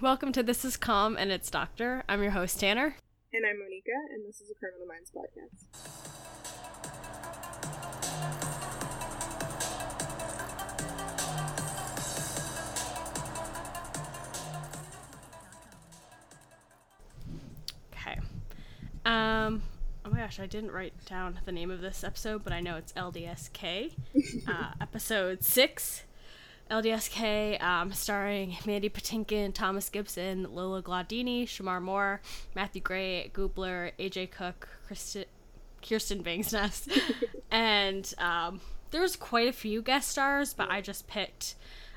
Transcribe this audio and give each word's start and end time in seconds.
Welcome 0.00 0.30
to 0.34 0.44
This 0.44 0.64
Is 0.64 0.76
Calm 0.76 1.16
and 1.16 1.32
It's 1.32 1.50
Doctor. 1.50 2.04
I'm 2.08 2.22
your 2.22 2.30
host, 2.30 2.60
Tanner. 2.60 2.94
And 3.32 3.44
I'm 3.44 3.58
Monica, 3.58 3.90
and 4.14 4.24
this 4.24 4.40
is 4.40 4.48
a 4.48 4.54
Criminal 4.54 4.86
Minds 4.86 5.10
podcast. 5.10 5.88
Okay. 17.92 18.20
Um, 19.04 19.62
oh 20.04 20.10
my 20.10 20.18
gosh, 20.18 20.38
I 20.40 20.46
didn't 20.46 20.70
write 20.70 20.92
down 21.06 21.40
the 21.44 21.52
name 21.52 21.70
of 21.70 21.80
this 21.80 22.04
episode, 22.04 22.44
but 22.44 22.52
I 22.52 22.60
know 22.60 22.76
it's 22.76 22.92
LDSK. 22.92 23.92
uh, 24.46 24.70
episode 24.80 25.42
6. 25.42 26.02
LDSK, 26.70 27.62
um, 27.62 27.92
starring 27.92 28.56
Mandy 28.66 28.88
Patinkin, 28.88 29.54
Thomas 29.54 29.88
Gibson, 29.88 30.54
Lola 30.54 30.82
Glaudini, 30.82 31.44
Shemar 31.44 31.80
Moore, 31.80 32.20
Matthew 32.54 32.82
Gray, 32.82 33.30
Gubler, 33.34 33.92
AJ 33.98 34.30
Cook, 34.30 34.68
Kirsten 34.88 36.22
Vangsness, 36.22 36.88
and 37.50 38.12
um, 38.18 38.60
there 38.90 39.00
was 39.00 39.16
quite 39.16 39.48
a 39.48 39.52
few 39.52 39.82
guest 39.82 40.08
stars, 40.08 40.54
but 40.54 40.70
I 40.70 40.80
just 40.80 41.06
picked 41.06 41.54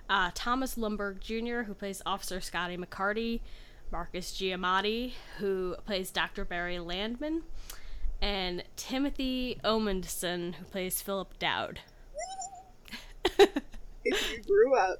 uh, 0.10 0.32
Thomas 0.34 0.76
Lumberg 0.76 1.20
Jr., 1.20 1.63
who 1.63 1.74
plays 1.74 2.02
Officer 2.05 2.41
Scotty 2.41 2.77
McCarty, 2.77 3.41
Marcus 3.91 4.32
Giamatti, 4.32 5.13
who 5.38 5.76
plays 5.85 6.12
Dr. 6.12 6.46
Barry 6.46 6.80
Landman, 6.80 7.44
and 8.22 8.63
Timothy 8.76 9.60
Omundson, 9.63 10.55
who 10.55 10.66
plays 10.66 11.02
Philip 11.02 11.38
Dowd. 11.40 11.80
if 14.04 14.32
you 14.32 14.41
grew 14.44 14.76
up 14.76 15.00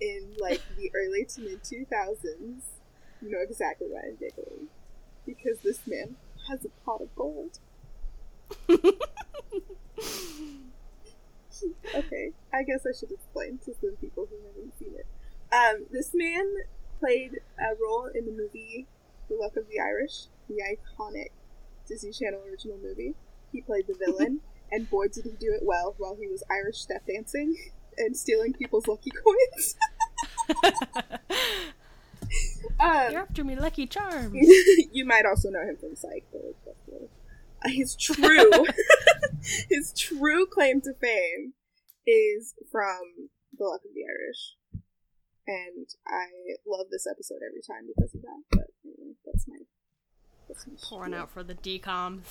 in 0.00 0.34
like 0.38 0.60
the 0.76 0.90
early 0.94 1.24
to 1.24 1.40
mid 1.40 1.62
2000s, 1.62 2.62
you 3.20 3.30
know 3.30 3.40
exactly 3.40 3.86
why 3.88 4.00
I'm 4.06 4.16
giggling. 4.16 4.68
Because 5.24 5.60
this 5.60 5.86
man 5.86 6.16
has 6.48 6.64
a 6.64 6.68
pot 6.84 7.00
of 7.00 7.14
gold. 7.14 7.60
okay, 11.94 12.32
I 12.52 12.62
guess 12.64 12.84
I 12.86 12.92
should 12.98 13.12
explain 13.12 13.58
to 13.58 13.74
some 13.80 13.96
people 14.00 14.26
who 14.28 14.36
haven't 14.46 14.78
seen 14.78 14.94
it. 14.96 15.06
Um, 15.54 15.86
this 15.90 16.10
man 16.14 16.46
played 16.98 17.40
a 17.58 17.74
role 17.80 18.10
in 18.12 18.26
the 18.26 18.32
movie 18.32 18.86
The 19.28 19.36
Luck 19.36 19.56
of 19.56 19.68
the 19.68 19.78
Irish, 19.80 20.26
the 20.48 20.56
iconic 20.56 21.30
Disney 21.86 22.12
Channel 22.12 22.42
original 22.48 22.78
movie. 22.82 23.14
He 23.52 23.60
played 23.60 23.86
the 23.86 23.94
villain, 23.94 24.40
and 24.72 24.90
boy 24.90 25.08
did 25.08 25.24
he 25.24 25.32
do 25.32 25.52
it 25.52 25.62
well 25.62 25.94
while 25.98 26.16
he 26.18 26.26
was 26.26 26.42
Irish 26.50 26.78
step 26.78 27.06
dancing 27.06 27.54
and 27.98 28.16
stealing 28.16 28.52
people's 28.52 28.86
lucky 28.86 29.10
coins. 29.10 29.76
um, 32.80 33.12
You're 33.12 33.22
after 33.22 33.44
me, 33.44 33.56
Lucky 33.56 33.86
Charms. 33.86 34.34
you 34.92 35.04
might 35.04 35.26
also 35.26 35.50
know 35.50 35.62
him 35.62 35.76
from 35.76 35.96
Psych, 35.96 36.24
but. 36.32 36.40
Uh, 37.64 37.68
his 37.68 37.94
true, 37.94 38.50
his 39.70 39.92
true 39.92 40.46
claim 40.46 40.80
to 40.80 40.92
fame 40.94 41.52
is 42.06 42.54
from 42.70 43.28
The 43.56 43.64
Luck 43.64 43.82
of 43.84 43.94
the 43.94 44.02
Irish, 44.02 44.56
and 45.46 45.86
I 46.06 46.26
love 46.66 46.86
this 46.90 47.06
episode 47.06 47.38
every 47.46 47.62
time 47.62 47.86
because 47.94 48.14
of 48.14 48.22
that. 48.22 48.42
But 48.50 48.66
anyway, 48.84 49.14
that's 49.24 49.46
my 49.46 49.58
that's 50.48 50.66
my 50.66 50.74
Pouring 50.82 51.14
out 51.14 51.30
for 51.30 51.42
the 51.44 51.54
DCOMs. 51.54 52.24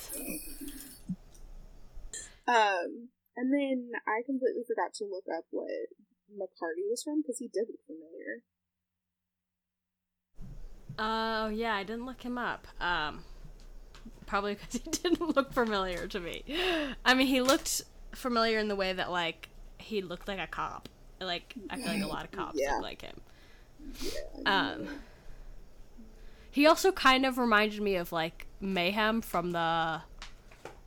Um, 2.46 3.08
and 3.36 3.52
then 3.52 3.90
I 4.06 4.22
completely 4.24 4.62
forgot 4.66 4.94
to 4.94 5.04
look 5.04 5.24
up 5.36 5.44
what 5.50 5.68
McCarty 6.32 6.88
was 6.88 7.02
from 7.02 7.22
because 7.22 7.38
he 7.38 7.48
did 7.48 7.66
look 7.68 7.84
familiar. 7.86 8.42
Oh 10.98 11.48
yeah, 11.48 11.74
I 11.74 11.82
didn't 11.84 12.06
look 12.06 12.22
him 12.22 12.38
up. 12.38 12.66
Um, 12.80 13.24
probably 14.26 14.54
because 14.54 14.72
he 14.84 14.90
didn't 14.90 15.36
look 15.36 15.52
familiar 15.52 16.06
to 16.08 16.20
me. 16.20 16.44
I 17.04 17.14
mean, 17.14 17.26
he 17.26 17.40
looked 17.40 17.82
familiar 18.12 18.58
in 18.58 18.68
the 18.68 18.76
way 18.76 18.92
that 18.92 19.10
like 19.10 19.48
he 19.78 20.02
looked 20.02 20.28
like 20.28 20.38
a 20.38 20.46
cop. 20.46 20.88
Like 21.20 21.54
I 21.70 21.76
feel 21.76 21.86
like 21.86 22.02
a 22.02 22.06
lot 22.06 22.24
of 22.24 22.32
cops 22.32 22.58
Yeah. 22.60 22.74
look 22.74 22.82
like 22.82 23.02
him. 23.02 23.20
Yeah. 24.00 24.72
Um, 24.74 24.88
he 26.50 26.66
also 26.66 26.92
kind 26.92 27.24
of 27.24 27.38
reminded 27.38 27.80
me 27.80 27.96
of 27.96 28.12
like 28.12 28.46
Mayhem 28.60 29.22
from 29.22 29.52
the 29.52 30.02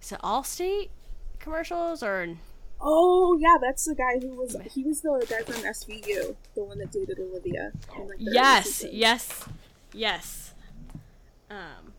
is 0.01 0.11
it 0.11 0.19
Allstate 0.19 0.89
commercials 1.45 2.03
or 2.03 2.27
Oh 2.81 3.37
yeah, 3.39 3.55
that's 3.61 3.85
the 3.85 3.95
guy 3.95 4.19
who 4.19 4.35
was 4.35 4.57
he 4.73 4.83
was 4.83 5.01
the 5.01 5.25
guy 5.29 5.41
from 5.43 5.63
SVU, 5.63 6.35
the 6.55 6.63
one 6.63 6.77
that 6.79 6.91
dated 6.91 7.17
Olivia. 7.19 7.71
like, 7.97 8.17
yes, 8.19 8.83
yes, 8.91 9.45
yes. 9.93 10.53
Um, 11.49 11.93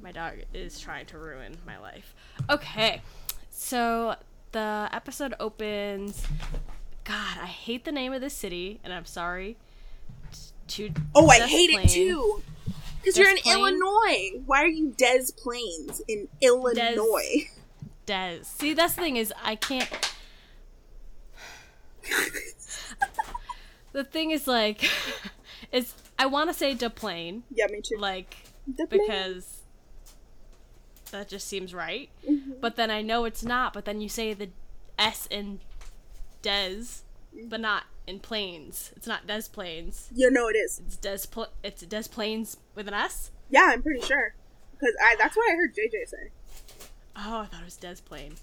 my 0.00 0.12
dog 0.12 0.34
is 0.54 0.78
trying 0.78 1.06
to 1.06 1.18
ruin 1.18 1.56
my 1.66 1.78
life. 1.78 2.14
Okay, 2.48 3.02
so 3.50 4.14
the 4.52 4.88
episode 4.92 5.34
opens. 5.40 6.24
God, 7.04 7.38
I 7.42 7.46
hate 7.46 7.84
the 7.84 7.92
name 7.92 8.12
of 8.12 8.20
this 8.20 8.34
city, 8.34 8.78
and 8.84 8.92
I'm 8.92 9.06
sorry. 9.06 9.56
To 10.68 10.90
Oh, 11.14 11.28
I 11.28 11.40
hate 11.40 11.70
it 11.70 11.88
too. 11.88 12.40
Because 13.02 13.18
you're 13.18 13.28
in 13.30 13.38
Illinois. 13.44 14.40
Why 14.46 14.62
are 14.62 14.68
you 14.68 14.94
Des 14.96 15.24
Plaines 15.36 16.00
in 16.06 16.28
Illinois? 16.40 16.74
Des. 16.94 17.61
See, 18.42 18.74
that's 18.74 18.94
the 18.94 19.00
thing 19.02 19.16
is 19.16 19.32
I 19.42 19.56
can't. 19.56 19.88
the 23.92 24.04
thing 24.04 24.30
is 24.30 24.46
like, 24.46 24.88
is 25.72 25.94
I 26.18 26.26
want 26.26 26.50
to 26.50 26.54
say 26.54 26.74
Deplain, 26.74 27.42
Yeah, 27.54 27.66
me 27.70 27.80
too. 27.82 27.96
like 27.98 28.36
Des 28.76 28.86
because 28.88 29.58
that 31.10 31.28
just 31.28 31.46
seems 31.46 31.74
right. 31.74 32.08
Mhm. 32.28 32.60
But 32.60 32.76
then 32.76 32.90
I 32.90 33.02
know 33.02 33.24
it's 33.24 33.44
not. 33.44 33.72
But 33.72 33.84
then 33.84 34.00
you 34.00 34.08
say 34.08 34.32
the 34.34 34.48
S 34.98 35.26
in 35.30 35.60
Des, 36.42 36.84
but 37.44 37.60
not 37.60 37.84
in 38.06 38.18
planes. 38.18 38.92
It's 38.96 39.06
not 39.06 39.26
Des 39.26 39.42
planes. 39.52 40.08
you 40.14 40.30
know 40.30 40.48
it 40.48 40.56
is. 40.56 40.80
It's 40.86 40.96
Des. 40.96 41.26
Pl- 41.30 41.52
it's 41.62 41.82
Des 41.82 42.04
Plaines 42.10 42.56
with 42.74 42.88
an 42.88 42.94
S. 42.94 43.30
Yeah, 43.50 43.68
I'm 43.72 43.82
pretty 43.82 44.00
sure. 44.00 44.34
Because 44.72 44.94
I 45.02 45.14
that's 45.18 45.36
what 45.36 45.50
I 45.52 45.54
heard 45.54 45.74
JJ 45.74 46.08
say. 46.08 46.30
Oh, 47.16 47.40
I 47.40 47.46
thought 47.46 47.60
it 47.60 47.64
was 47.64 47.76
Des 47.76 47.96
Plain. 48.04 48.34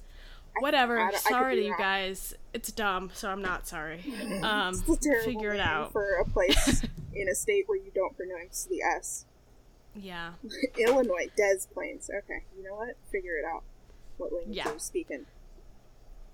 Whatever. 0.59 0.99
I 0.99 1.07
I 1.09 1.11
sorry 1.15 1.55
to 1.57 1.63
you 1.65 1.75
guys. 1.77 2.33
It's 2.53 2.71
dumb, 2.71 3.11
so 3.13 3.29
I'm 3.29 3.41
not 3.41 3.67
sorry. 3.67 4.01
Um, 4.43 4.69
It's 4.87 4.89
a 4.89 4.97
terrible 4.97 5.25
figure 5.25 5.53
it 5.53 5.59
out. 5.59 5.91
for 5.91 6.15
a 6.19 6.25
place 6.25 6.83
in 7.13 7.29
a 7.29 7.35
state 7.35 7.63
where 7.67 7.77
you 7.77 7.91
don't 7.93 8.15
pronounce 8.15 8.65
the 8.65 8.81
S. 8.81 9.25
Yeah. 9.95 10.31
Illinois, 10.77 11.27
Des 11.37 11.59
Plaines. 11.73 12.09
Okay, 12.09 12.43
you 12.57 12.63
know 12.63 12.75
what? 12.75 12.95
Figure 13.11 13.37
it 13.37 13.45
out. 13.45 13.63
What 14.17 14.33
language 14.33 14.55
Yeah. 14.57 14.69
you're 14.69 14.79
speaking. 14.79 15.25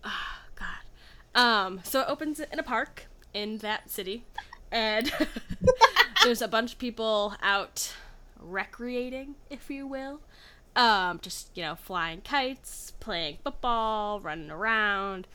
Oh, 0.03 0.38
God. 0.56 1.40
Um, 1.40 1.81
so 1.84 2.01
it 2.01 2.06
opens 2.09 2.40
in 2.40 2.59
a 2.59 2.63
park 2.63 3.06
in 3.34 3.57
that 3.59 3.90
city, 3.90 4.25
and 4.72 5.12
there's 6.24 6.41
a 6.41 6.47
bunch 6.47 6.74
of 6.74 6.79
people 6.79 7.35
out 7.41 7.94
recreating, 8.40 9.35
if 9.50 9.69
you 9.69 9.85
will. 9.88 10.22
Um, 10.75 11.19
just 11.22 11.52
you 11.56 11.63
know, 11.63 11.75
flying 11.75 12.22
kites, 12.22 12.91
playing 13.00 13.38
football, 13.44 14.19
running 14.19 14.52
around. 14.52 15.28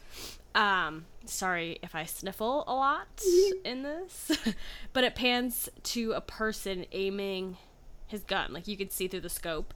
Um, 0.55 1.07
sorry 1.25 1.79
if 1.83 1.95
I 1.95 2.05
sniffle 2.05 2.65
a 2.67 2.75
lot 2.75 3.23
in 3.65 3.83
this, 3.83 4.31
but 4.93 5.05
it 5.05 5.15
pans 5.15 5.69
to 5.85 6.13
a 6.13 6.21
person 6.21 6.85
aiming 6.93 7.57
his 8.07 8.23
gun, 8.25 8.53
like 8.53 8.67
you 8.69 8.77
can 8.77 8.91
see 8.91 9.07
through 9.09 9.21
the 9.21 9.29
scope, 9.31 9.73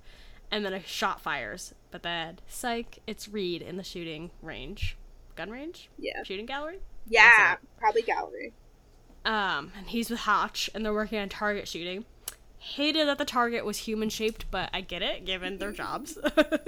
and 0.51 0.65
then 0.65 0.73
a 0.75 0.83
shot 0.83 1.21
fires. 1.21 1.73
But 1.91 2.03
then, 2.03 2.41
psych, 2.49 2.99
it's 3.07 3.29
Reid 3.29 3.63
in 3.63 3.77
the 3.77 3.85
shooting 3.85 4.33
range, 4.43 4.97
gun 5.37 5.51
range, 5.51 5.89
Yeah. 5.99 6.23
shooting 6.25 6.47
gallery. 6.47 6.81
Yeah, 7.09 7.57
probably 7.79 8.03
gallery. 8.03 8.53
Um, 9.25 9.73
and 9.79 9.87
he's 9.87 10.11
with 10.11 10.21
Hotch, 10.21 10.69
and 10.75 10.85
they're 10.85 10.93
working 10.93 11.19
on 11.21 11.29
target 11.29 11.69
shooting. 11.69 12.05
Hated 12.65 13.07
that 13.09 13.19
the 13.19 13.27
target 13.27 13.65
was 13.65 13.79
human 13.79 14.09
shaped, 14.09 14.47
but 14.51 14.71
I 14.73 14.81
get 14.81 15.03
it 15.03 15.27
given 15.27 15.59
their 15.59 15.73
jobs. 15.83 16.17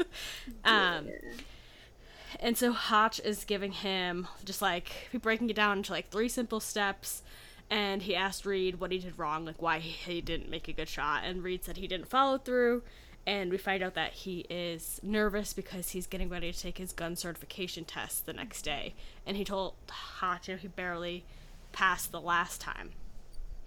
um, 0.64 1.08
and 2.38 2.56
so 2.56 2.72
Hotch 2.72 3.18
is 3.20 3.44
giving 3.44 3.72
him 3.72 4.28
just 4.44 4.60
like 4.60 5.08
breaking 5.22 5.48
it 5.48 5.56
down 5.56 5.78
into 5.78 5.92
like 5.92 6.10
three 6.10 6.28
simple 6.28 6.60
steps. 6.60 7.22
And 7.70 8.02
he 8.02 8.14
asked 8.14 8.44
Reid 8.46 8.78
what 8.78 8.92
he 8.92 8.98
did 8.98 9.18
wrong, 9.18 9.44
like 9.44 9.60
why 9.60 9.78
he 9.78 10.20
didn't 10.20 10.50
make 10.50 10.68
a 10.68 10.72
good 10.72 10.88
shot. 10.88 11.22
And 11.24 11.42
Reid 11.42 11.64
said 11.64 11.78
he 11.78 11.88
didn't 11.88 12.08
follow 12.08 12.38
through. 12.38 12.82
And 13.26 13.50
we 13.50 13.58
find 13.58 13.82
out 13.82 13.94
that 13.94 14.12
he 14.12 14.46
is 14.48 15.00
nervous 15.02 15.52
because 15.52 15.90
he's 15.90 16.06
getting 16.06 16.28
ready 16.28 16.52
to 16.52 16.58
take 16.58 16.78
his 16.78 16.92
gun 16.92 17.16
certification 17.16 17.84
test 17.84 18.24
the 18.26 18.32
next 18.32 18.62
day. 18.62 18.94
And 19.26 19.36
he 19.36 19.44
told 19.44 19.74
Hotch, 19.90 20.46
you 20.46 20.54
know, 20.54 20.60
he 20.60 20.68
barely 20.68 21.24
passed 21.72 22.12
the 22.12 22.20
last 22.20 22.60
time. 22.60 22.90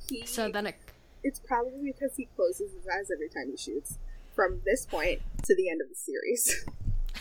He, 0.08 0.26
So 0.26 0.48
then 0.48 0.68
it 0.68 0.76
it's 1.24 1.40
probably 1.40 1.92
because 1.94 2.16
he 2.16 2.28
closes 2.36 2.74
his 2.74 2.88
eyes 2.88 3.10
every 3.12 3.30
time 3.30 3.52
he 3.52 3.58
shoots. 3.58 3.98
From 4.36 4.62
this 4.64 4.86
point 4.86 5.20
to 5.44 5.56
the 5.56 5.70
end 5.70 5.82
of 5.82 5.90
the 5.90 5.96
series. 5.96 6.66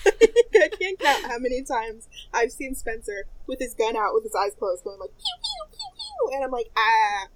I 0.06 0.68
can't 0.80 0.98
count 1.00 1.24
how 1.24 1.38
many 1.38 1.62
times 1.62 2.08
I've 2.32 2.52
seen 2.52 2.76
Spencer 2.76 3.26
with 3.48 3.58
his 3.58 3.74
gun 3.74 3.96
out 3.96 4.14
with 4.14 4.22
his 4.22 4.34
eyes 4.36 4.52
closed 4.56 4.84
going 4.84 5.00
like 5.00 5.10
pew 5.10 5.34
pew 5.42 5.72
pew 5.72 5.88
pew 5.96 6.36
and 6.36 6.44
I'm 6.44 6.52
like, 6.52 6.70
ah 6.76 7.26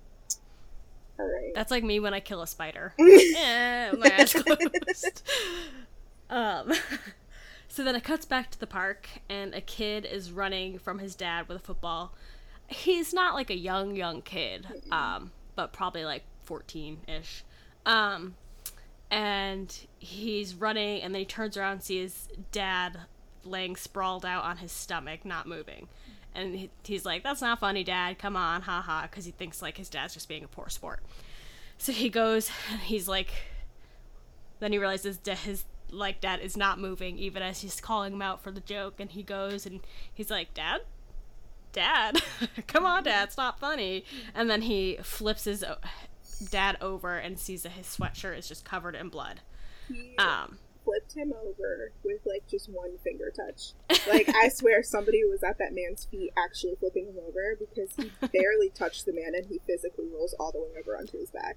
all 1.18 1.26
right. 1.26 1.52
That's 1.54 1.70
like 1.70 1.84
me 1.84 2.00
when 2.00 2.14
I 2.14 2.20
kill 2.20 2.42
a 2.42 2.46
spider. 2.46 2.94
eh, 2.98 3.92
my 3.92 4.12
eyes 4.18 4.32
closed. 4.32 5.22
um, 6.30 6.72
so 7.68 7.84
then 7.84 7.94
it 7.94 8.04
cuts 8.04 8.24
back 8.24 8.50
to 8.52 8.60
the 8.60 8.66
park, 8.66 9.08
and 9.28 9.54
a 9.54 9.60
kid 9.60 10.04
is 10.04 10.32
running 10.32 10.78
from 10.78 10.98
his 10.98 11.14
dad 11.14 11.48
with 11.48 11.58
a 11.58 11.60
football. 11.60 12.12
He's 12.66 13.12
not 13.12 13.34
like 13.34 13.50
a 13.50 13.56
young, 13.56 13.94
young 13.94 14.22
kid, 14.22 14.66
um, 14.90 15.32
but 15.54 15.72
probably 15.72 16.04
like 16.04 16.24
14 16.44 16.98
ish. 17.08 17.44
Um, 17.86 18.34
and 19.10 19.86
he's 19.98 20.54
running, 20.54 21.02
and 21.02 21.14
then 21.14 21.20
he 21.20 21.26
turns 21.26 21.56
around 21.56 21.72
and 21.72 21.82
sees 21.82 22.28
dad 22.50 23.00
laying 23.44 23.76
sprawled 23.76 24.24
out 24.24 24.44
on 24.44 24.58
his 24.58 24.72
stomach, 24.72 25.24
not 25.24 25.46
moving. 25.46 25.88
And 26.34 26.54
he, 26.54 26.70
he's 26.82 27.04
like, 27.04 27.22
That's 27.22 27.42
not 27.42 27.60
funny, 27.60 27.84
dad. 27.84 28.18
Come 28.18 28.36
on, 28.36 28.62
haha. 28.62 29.02
Because 29.02 29.24
he 29.24 29.32
thinks 29.32 29.60
like 29.60 29.76
his 29.76 29.88
dad's 29.88 30.14
just 30.14 30.28
being 30.28 30.44
a 30.44 30.48
poor 30.48 30.68
sport. 30.68 31.00
So 31.78 31.92
he 31.92 32.08
goes, 32.08 32.48
he's 32.84 33.08
like, 33.08 33.32
then 34.60 34.72
he 34.72 34.78
realizes 34.78 35.18
that 35.18 35.38
his 35.38 35.64
like 35.90 36.20
dad 36.20 36.40
is 36.40 36.56
not 36.56 36.78
moving, 36.78 37.18
even 37.18 37.42
as 37.42 37.60
he's 37.60 37.80
calling 37.80 38.12
him 38.12 38.22
out 38.22 38.40
for 38.40 38.50
the 38.50 38.60
joke. 38.60 39.00
And 39.00 39.10
he 39.10 39.22
goes 39.22 39.66
and 39.66 39.80
he's 40.14 40.30
like, 40.30 40.54
Dad, 40.54 40.82
Dad, 41.72 42.22
come 42.66 42.86
on, 42.86 43.02
Dad, 43.02 43.24
it's 43.24 43.36
not 43.36 43.58
funny. 43.58 44.04
And 44.34 44.48
then 44.48 44.62
he 44.62 44.98
flips 45.02 45.44
his 45.44 45.64
dad 46.42 46.76
over 46.80 47.16
and 47.16 47.38
sees 47.38 47.62
that 47.62 47.72
his 47.72 47.86
sweatshirt 47.86 48.38
is 48.38 48.48
just 48.48 48.64
covered 48.64 48.94
in 48.94 49.08
blood. 49.08 49.40
He 49.88 50.16
Um, 50.18 50.58
flipped 50.84 51.14
him 51.14 51.32
over 51.32 51.92
with 52.04 52.20
like 52.26 52.46
just 52.48 52.68
one 52.68 52.98
finger 53.04 53.30
touch. 53.34 53.72
Like 54.08 54.28
I 54.34 54.48
swear 54.54 54.82
somebody 54.82 55.24
was 55.24 55.42
at 55.42 55.58
that 55.58 55.72
man's 55.74 56.04
feet 56.06 56.32
actually 56.36 56.74
flipping 56.80 57.06
him 57.06 57.16
over 57.26 57.56
because 57.58 57.90
he 57.96 58.10
barely 58.32 58.70
touched 58.70 59.06
the 59.06 59.12
man 59.12 59.34
and 59.34 59.46
he 59.46 59.60
physically 59.66 60.06
rolls 60.12 60.34
all 60.40 60.52
the 60.52 60.60
way 60.60 60.68
over 60.80 60.96
onto 60.96 61.18
his 61.18 61.30
back. 61.30 61.56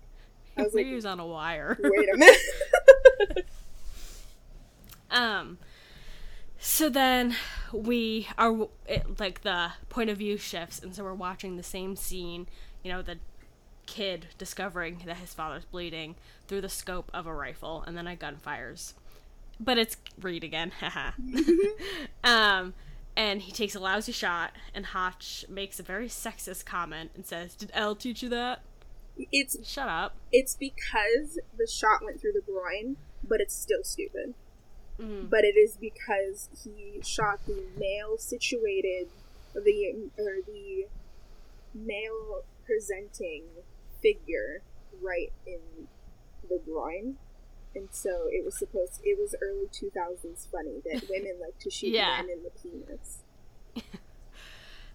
I 0.57 0.61
was 0.63 0.73
like, 0.73 0.85
he 0.85 0.93
was 0.93 1.05
on 1.05 1.19
a 1.19 1.25
wire. 1.27 1.77
wait 1.81 2.09
a 2.13 2.17
minute. 2.17 3.45
Um, 5.11 5.59
so 6.57 6.89
then 6.89 7.35
we 7.71 8.27
are 8.38 8.67
it, 8.88 9.19
like 9.19 9.41
the 9.41 9.71
point 9.89 10.09
of 10.09 10.17
view 10.17 10.38
shifts, 10.38 10.79
and 10.79 10.95
so 10.95 11.03
we're 11.03 11.13
watching 11.13 11.57
the 11.57 11.63
same 11.63 11.95
scene. 11.95 12.47
You 12.83 12.91
know, 12.91 13.01
the 13.01 13.17
kid 13.85 14.27
discovering 14.37 15.01
that 15.05 15.17
his 15.17 15.33
father's 15.33 15.65
bleeding 15.65 16.15
through 16.47 16.61
the 16.61 16.69
scope 16.69 17.09
of 17.13 17.25
a 17.27 17.33
rifle, 17.33 17.83
and 17.87 17.97
then 17.97 18.07
a 18.07 18.15
gun 18.15 18.37
fires. 18.37 18.93
But 19.59 19.77
it's 19.77 19.97
Reid 20.21 20.43
again, 20.43 20.71
haha. 20.79 21.11
um, 22.23 22.73
and 23.15 23.41
he 23.41 23.51
takes 23.51 23.75
a 23.75 23.79
lousy 23.79 24.11
shot, 24.11 24.51
and 24.73 24.87
Hotch 24.87 25.45
makes 25.49 25.79
a 25.79 25.83
very 25.83 26.07
sexist 26.09 26.65
comment 26.65 27.11
and 27.15 27.25
says, 27.25 27.55
"Did 27.55 27.71
Elle 27.73 27.95
teach 27.95 28.21
you 28.23 28.29
that?" 28.29 28.61
it's 29.31 29.55
Shut 29.65 29.88
up. 29.88 30.15
it's 30.33 30.55
because 30.55 31.39
the 31.57 31.65
shot 31.67 32.03
went 32.03 32.19
through 32.19 32.33
the 32.33 32.41
groin, 32.41 32.97
but 33.23 33.39
it's 33.39 33.55
still 33.55 33.83
stupid. 33.83 34.33
Mhm. 34.99 35.29
But 35.29 35.45
it 35.45 35.55
is 35.57 35.77
because 35.77 36.49
he 36.63 36.99
shot 37.01 37.39
the 37.45 37.63
male 37.77 38.17
situated, 38.17 39.07
the 39.53 40.09
or 40.17 40.41
the 40.45 40.88
male 41.73 42.43
presenting 42.65 43.43
figure 44.05 44.61
right 45.01 45.31
in 45.47 45.59
the 46.49 46.59
groin, 46.65 47.15
and 47.75 47.87
so 47.91 48.27
it 48.31 48.45
was 48.45 48.57
supposed. 48.57 49.01
It 49.03 49.17
was 49.19 49.33
early 49.41 49.67
two 49.71 49.89
thousands 49.89 50.47
funny 50.51 50.81
that 50.85 51.07
women 51.09 51.39
like 51.41 51.57
to 51.59 51.69
shoot 51.69 51.89
Yeah. 51.93 52.17
men 52.21 52.29
in 52.29 52.43
the 52.43 52.51
penis. 52.51 53.23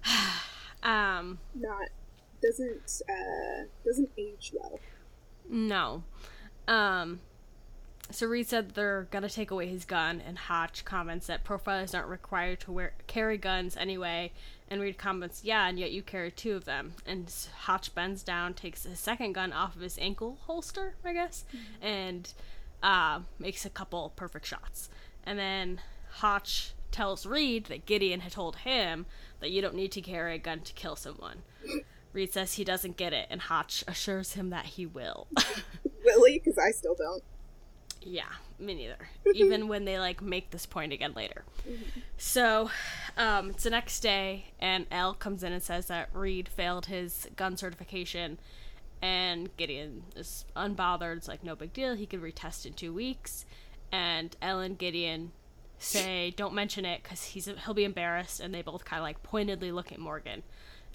Um, 0.82 1.38
Not 1.54 1.88
doesn't 2.42 3.02
uh 3.06 3.64
doesn't 3.84 4.08
age 4.16 4.52
well. 4.54 4.80
No. 5.46 6.04
Um 6.66 7.20
so 8.12 8.26
Reid 8.26 8.48
said 8.48 8.70
they're 8.70 9.06
gonna 9.10 9.28
take 9.28 9.50
away 9.50 9.66
his 9.66 9.84
gun, 9.84 10.20
and 10.20 10.38
Hotch 10.38 10.84
comments 10.84 11.26
that 11.26 11.44
profilers 11.44 11.94
aren't 11.94 12.08
required 12.08 12.60
to 12.60 12.72
wear 12.72 12.92
carry 13.06 13.38
guns 13.38 13.76
anyway. 13.76 14.32
And 14.68 14.80
Reid 14.80 14.98
comments, 14.98 15.42
"Yeah, 15.44 15.66
and 15.66 15.78
yet 15.78 15.90
you 15.90 16.02
carry 16.02 16.30
two 16.30 16.54
of 16.54 16.64
them." 16.64 16.94
And 17.04 17.32
Hotch 17.62 17.94
bends 17.94 18.22
down, 18.22 18.54
takes 18.54 18.84
his 18.84 19.00
second 19.00 19.32
gun 19.32 19.52
off 19.52 19.74
of 19.74 19.82
his 19.82 19.98
ankle 19.98 20.38
holster, 20.42 20.94
I 21.04 21.12
guess, 21.12 21.44
and 21.80 22.32
uh, 22.82 23.20
makes 23.38 23.64
a 23.64 23.70
couple 23.70 24.12
perfect 24.16 24.46
shots. 24.46 24.88
And 25.24 25.38
then 25.38 25.80
Hotch 26.10 26.72
tells 26.90 27.26
Reid 27.26 27.66
that 27.66 27.86
Gideon 27.86 28.20
had 28.20 28.32
told 28.32 28.56
him 28.56 29.06
that 29.40 29.50
you 29.50 29.60
don't 29.60 29.74
need 29.74 29.92
to 29.92 30.00
carry 30.00 30.34
a 30.34 30.38
gun 30.38 30.60
to 30.60 30.72
kill 30.72 30.96
someone. 30.96 31.42
Reid 32.12 32.32
says 32.32 32.54
he 32.54 32.64
doesn't 32.64 32.96
get 32.96 33.12
it, 33.12 33.26
and 33.30 33.40
Hotch 33.42 33.84
assures 33.86 34.32
him 34.32 34.50
that 34.50 34.66
he 34.66 34.86
will. 34.86 35.28
Really? 36.04 36.38
Because 36.38 36.58
I 36.58 36.70
still 36.70 36.94
don't. 36.94 37.22
Yeah, 38.02 38.24
me 38.58 38.74
neither. 38.74 39.08
Even 39.34 39.68
when 39.68 39.84
they 39.84 39.98
like 39.98 40.22
make 40.22 40.50
this 40.50 40.66
point 40.66 40.92
again 40.92 41.12
later. 41.14 41.44
So, 42.16 42.70
um, 43.16 43.50
it's 43.50 43.64
the 43.64 43.70
next 43.70 44.00
day, 44.00 44.46
and 44.58 44.86
Elle 44.90 45.14
comes 45.14 45.42
in 45.42 45.52
and 45.52 45.62
says 45.62 45.86
that 45.86 46.08
Reid 46.12 46.48
failed 46.48 46.86
his 46.86 47.28
gun 47.36 47.56
certification, 47.56 48.38
and 49.02 49.54
Gideon 49.56 50.04
is 50.16 50.44
unbothered. 50.56 51.18
It's 51.18 51.28
like 51.28 51.44
no 51.44 51.54
big 51.54 51.72
deal. 51.72 51.94
He 51.94 52.06
could 52.06 52.22
retest 52.22 52.64
in 52.66 52.72
two 52.72 52.92
weeks, 52.92 53.44
and 53.92 54.34
Elle 54.40 54.60
and 54.60 54.78
Gideon 54.78 55.32
say 55.78 56.30
don't 56.36 56.52
mention 56.52 56.84
it 56.84 57.02
because 57.02 57.24
he's 57.24 57.46
he'll 57.64 57.74
be 57.74 57.84
embarrassed, 57.84 58.40
and 58.40 58.54
they 58.54 58.62
both 58.62 58.84
kind 58.84 59.00
of 59.00 59.04
like 59.04 59.22
pointedly 59.22 59.72
look 59.72 59.92
at 59.92 59.98
Morgan. 59.98 60.42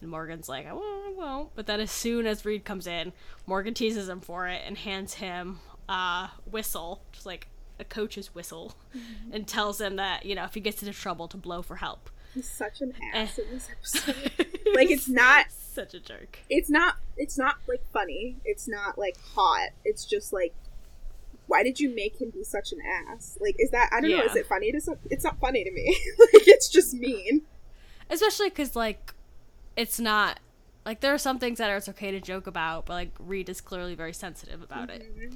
And 0.02 0.10
Morgan's 0.10 0.50
like, 0.50 0.68
I 0.68 0.74
won't, 0.74 1.08
I 1.08 1.12
won't. 1.16 1.56
But 1.56 1.68
then 1.68 1.80
as 1.80 1.90
soon 1.90 2.28
as 2.28 2.44
Reid 2.44 2.66
comes 2.66 2.86
in, 2.86 3.14
Morgan 3.48 3.74
teases 3.74 4.10
him 4.10 4.20
for 4.20 4.46
it 4.48 4.62
and 4.66 4.78
hands 4.78 5.16
him 5.16 5.60
a 5.90 6.30
whistle, 6.50 7.02
just 7.12 7.26
like 7.26 7.48
a 7.80 7.84
coach's 7.84 8.34
whistle, 8.34 8.76
mm-hmm. 8.96 9.34
and 9.34 9.48
tells 9.48 9.80
him 9.82 9.98
that, 9.98 10.26
you 10.26 10.36
know, 10.36 10.44
if 10.46 10.54
he 10.54 10.60
gets 10.60 10.82
into 10.82 10.94
trouble 10.98 11.28
to 11.28 11.38
blow 11.38 11.62
for 11.62 11.78
help. 11.78 12.10
He's 12.34 12.50
such 12.50 12.82
an 12.82 12.94
eh. 13.14 13.18
ass 13.22 13.40
Eh. 13.40 13.44
in 13.44 13.52
this 13.52 13.70
episode. 13.72 14.32
like 14.76 14.90
it's 14.92 15.08
not 15.08 15.48
Such 15.76 15.94
a 15.94 16.00
jerk. 16.00 16.40
it's 16.50 16.70
not 16.70 16.96
it's 17.18 17.38
not 17.38 17.56
like 17.68 17.82
funny 17.92 18.38
it's 18.46 18.66
not 18.66 18.98
like 18.98 19.18
hot 19.36 19.72
it's 19.84 20.06
just 20.06 20.32
like 20.32 20.54
why 21.48 21.64
did 21.64 21.82
you 21.82 21.94
make 21.94 22.22
him 22.22 22.30
be 22.30 22.46
such 22.46 22.72
an 22.72 22.80
ass 22.82 23.38
like 23.42 23.56
is 23.60 23.72
that 23.72 23.90
i 23.92 24.00
don't 24.00 24.10
know 24.10 24.24
is 24.24 24.38
it 24.38 24.48
funny 24.48 24.72
to 24.72 24.80
some 24.80 24.96
it's 25.10 25.26
not 25.26 25.38
funny 25.42 25.66
to 25.66 25.72
me 25.72 25.86
like 26.20 26.48
it's 26.48 26.70
just 26.70 26.94
mean 26.94 27.42
Especially 28.10 28.50
because, 28.50 28.76
like, 28.76 29.14
it's 29.76 30.00
not. 30.00 30.40
Like, 30.86 31.00
there 31.02 31.14
are 31.14 31.18
some 31.18 31.40
things 31.40 31.58
that 31.58 31.72
are 31.72 31.78
it's 31.78 31.90
okay 31.90 32.12
to 32.12 32.20
joke 32.20 32.46
about, 32.46 32.86
but, 32.86 32.94
like, 32.94 33.12
Reid 33.20 33.50
is 33.50 33.62
clearly 33.62 33.96
very 33.96 34.14
sensitive 34.14 34.62
about 34.62 34.90
it. 34.92 35.02
Mm-hmm. 35.02 35.36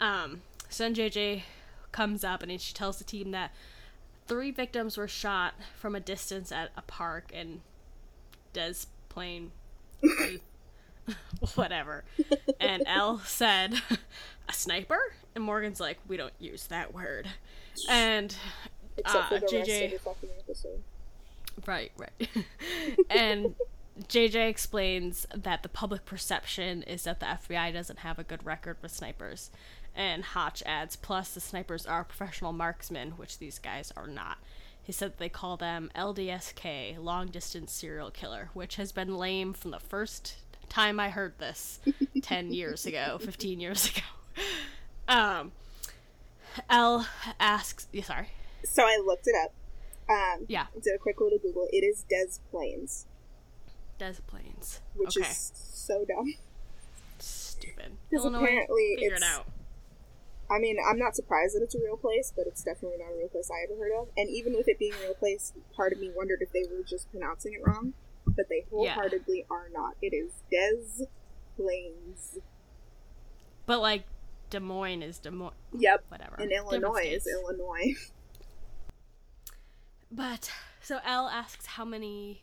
Um, 0.00 0.42
so 0.68 0.84
then 0.84 0.94
JJ 0.94 1.42
comes 1.92 2.24
up 2.24 2.42
and 2.42 2.60
she 2.60 2.74
tells 2.74 2.98
the 2.98 3.04
team 3.04 3.30
that 3.32 3.52
three 4.26 4.50
victims 4.50 4.96
were 4.96 5.08
shot 5.08 5.54
from 5.76 5.94
a 5.94 6.00
distance 6.00 6.52
at 6.52 6.70
a 6.76 6.82
park 6.82 7.30
and 7.34 7.60
Des 8.52 8.86
Plain. 9.08 9.52
Whatever. 11.54 12.04
And 12.60 12.82
Elle 12.86 13.18
said, 13.20 13.74
a 14.48 14.52
sniper? 14.52 15.00
And 15.34 15.42
Morgan's 15.42 15.80
like, 15.80 15.98
we 16.06 16.16
don't 16.16 16.34
use 16.38 16.66
that 16.66 16.92
word. 16.92 17.26
And 17.88 18.34
uh, 19.04 19.28
for 19.28 19.38
the 19.38 19.40
rest 19.40 19.54
of 19.54 19.66
JJ. 19.66 19.98
Right, 21.66 21.92
right. 21.96 22.28
and 23.10 23.54
JJ 24.08 24.48
explains 24.48 25.26
that 25.34 25.62
the 25.62 25.68
public 25.68 26.04
perception 26.04 26.82
is 26.82 27.04
that 27.04 27.20
the 27.20 27.26
FBI 27.26 27.72
doesn't 27.72 28.00
have 28.00 28.18
a 28.18 28.24
good 28.24 28.44
record 28.44 28.76
with 28.82 28.92
snipers. 28.92 29.50
And 29.98 30.22
Hotch 30.24 30.62
adds, 30.64 30.94
plus 30.94 31.34
the 31.34 31.40
snipers 31.40 31.84
are 31.84 32.04
professional 32.04 32.52
marksmen, 32.52 33.10
which 33.16 33.38
these 33.38 33.58
guys 33.58 33.92
are 33.96 34.06
not. 34.06 34.38
He 34.80 34.92
said 34.92 35.14
they 35.18 35.28
call 35.28 35.56
them 35.56 35.90
LDSK, 35.96 37.02
long 37.02 37.26
distance 37.26 37.72
serial 37.72 38.10
killer, 38.12 38.50
which 38.54 38.76
has 38.76 38.92
been 38.92 39.16
lame 39.18 39.52
from 39.54 39.72
the 39.72 39.80
first 39.80 40.36
time 40.68 41.00
I 41.00 41.10
heard 41.10 41.34
this 41.38 41.80
10 42.22 42.52
years 42.52 42.86
ago, 42.86 43.18
15 43.20 43.60
years 43.60 43.90
ago. 43.90 44.02
Um, 45.08 45.52
Elle 46.68 47.06
asks, 47.40 47.88
yeah, 47.92 48.02
sorry. 48.04 48.28
so 48.62 48.82
i 48.84 49.02
looked 49.04 49.26
it 49.26 49.34
up 49.42 49.54
um 50.10 50.44
Yeah. 50.48 50.66
did 50.82 50.94
a 50.94 50.98
quick 50.98 51.18
little 51.18 51.38
google 51.38 51.66
it 51.72 51.78
is 51.82 52.04
des 52.10 52.38
plains 52.50 53.06
Des 53.98 54.16
Plaines. 54.26 54.80
which 54.94 55.16
okay. 55.16 55.26
is 55.28 55.50
so 55.54 56.04
dumb 56.04 56.34
Stupid. 57.18 57.92
Illinois, 58.12 58.42
apparently 58.44 58.96
figure 58.98 59.14
it 59.16 59.22
out. 59.22 59.46
I 60.50 60.58
mean, 60.58 60.76
I'm 60.88 60.98
not 60.98 61.14
surprised 61.14 61.54
that 61.54 61.62
it's 61.62 61.74
a 61.74 61.80
real 61.80 61.96
place, 61.96 62.32
but 62.34 62.46
it's 62.46 62.62
definitely 62.62 62.98
not 62.98 63.12
a 63.12 63.16
real 63.16 63.28
place 63.28 63.50
I 63.50 63.64
ever 63.64 63.78
heard 63.78 63.92
of. 64.00 64.08
And 64.16 64.30
even 64.30 64.54
with 64.54 64.68
it 64.68 64.78
being 64.78 64.94
a 64.94 65.06
real 65.06 65.14
place, 65.14 65.52
part 65.76 65.92
of 65.92 66.00
me 66.00 66.10
wondered 66.14 66.40
if 66.40 66.52
they 66.52 66.64
were 66.70 66.82
just 66.82 67.10
pronouncing 67.10 67.52
it 67.52 67.60
wrong. 67.66 67.92
But 68.26 68.48
they 68.48 68.66
wholeheartedly 68.70 69.46
are 69.50 69.68
not. 69.72 69.96
It 70.02 70.14
is 70.14 70.32
Des 70.50 71.06
Plaines. 71.56 72.38
But 73.66 73.80
like 73.80 74.04
Des 74.50 74.60
Moines 74.60 75.02
is 75.02 75.18
Des 75.18 75.30
Moines. 75.30 75.54
Yep. 75.76 76.04
Whatever. 76.08 76.36
And 76.38 76.52
Illinois 76.52 77.04
is. 77.04 77.26
Illinois. 77.26 77.94
But 80.10 80.50
so 80.80 81.00
Elle 81.04 81.28
asks 81.28 81.66
how 81.66 81.84
many 81.84 82.42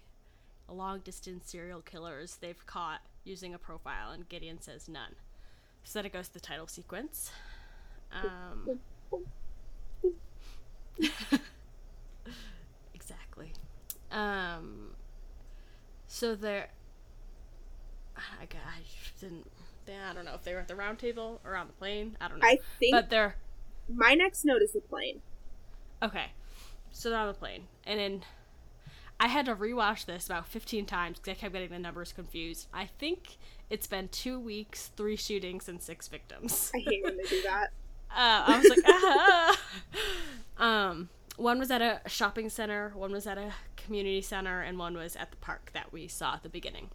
long 0.69 0.99
distance 0.99 1.49
serial 1.49 1.81
killers 1.81 2.37
they've 2.39 2.65
caught 2.65 3.01
using 3.23 3.55
a 3.55 3.57
profile, 3.57 4.11
and 4.11 4.29
Gideon 4.29 4.61
says 4.61 4.87
none. 4.87 5.15
So 5.83 5.99
then 5.99 6.05
it 6.05 6.13
goes 6.13 6.27
to 6.27 6.35
the 6.35 6.39
title 6.39 6.67
sequence. 6.67 7.31
Um, 8.11 8.79
exactly. 12.93 13.51
Um, 14.11 14.91
so 16.07 16.35
there, 16.35 16.69
I, 18.15 18.43
I 18.43 18.79
didn't. 19.19 19.49
I 19.87 20.13
don't 20.13 20.25
know 20.25 20.33
if 20.33 20.43
they 20.43 20.53
were 20.53 20.59
at 20.61 20.67
the 20.67 20.75
round 20.75 20.97
table 20.97 21.39
or 21.45 21.55
on 21.55 21.67
the 21.67 21.73
plane. 21.73 22.17
I 22.19 22.27
don't 22.27 22.39
know. 22.39 22.47
I 22.47 22.57
think 22.79 22.91
but 22.91 23.09
they're 23.09 23.35
my 23.93 24.15
next 24.15 24.43
note 24.45 24.61
is 24.63 24.71
the 24.71 24.81
plane. 24.81 25.21
okay. 26.01 26.27
So 26.91 27.09
they're 27.09 27.19
on 27.19 27.27
the 27.27 27.33
plane, 27.33 27.67
and 27.85 27.99
then 27.99 28.23
I 29.19 29.27
had 29.27 29.45
to 29.47 29.55
rewatch 29.55 30.05
this 30.05 30.25
about 30.27 30.47
15 30.47 30.85
times 30.85 31.19
because 31.19 31.37
I 31.37 31.39
kept 31.39 31.53
getting 31.53 31.69
the 31.69 31.79
numbers 31.79 32.13
confused. 32.13 32.67
I 32.73 32.85
think 32.99 33.37
it's 33.69 33.85
been 33.87 34.07
two 34.07 34.39
weeks, 34.39 34.91
three 34.95 35.17
shootings, 35.17 35.67
and 35.67 35.81
six 35.81 36.07
victims. 36.07 36.71
I 36.73 36.79
hate 36.79 37.03
when 37.03 37.17
they 37.17 37.23
do 37.23 37.41
that. 37.43 37.71
Uh, 38.15 38.43
I 38.47 38.59
was 38.59 38.69
like, 38.69 38.85
ah. 38.87 39.61
um, 40.57 41.09
one 41.37 41.59
was 41.59 41.69
at 41.69 41.81
a 41.81 41.99
shopping 42.07 42.49
center, 42.49 42.91
one 42.95 43.11
was 43.11 43.27
at 43.27 43.37
a 43.37 43.51
community 43.75 44.21
center, 44.21 44.61
and 44.61 44.79
one 44.79 44.95
was 44.95 45.15
at 45.15 45.31
the 45.31 45.37
park 45.37 45.71
that 45.73 45.91
we 45.91 46.07
saw 46.07 46.35
at 46.35 46.43
the 46.43 46.49
beginning. 46.49 46.89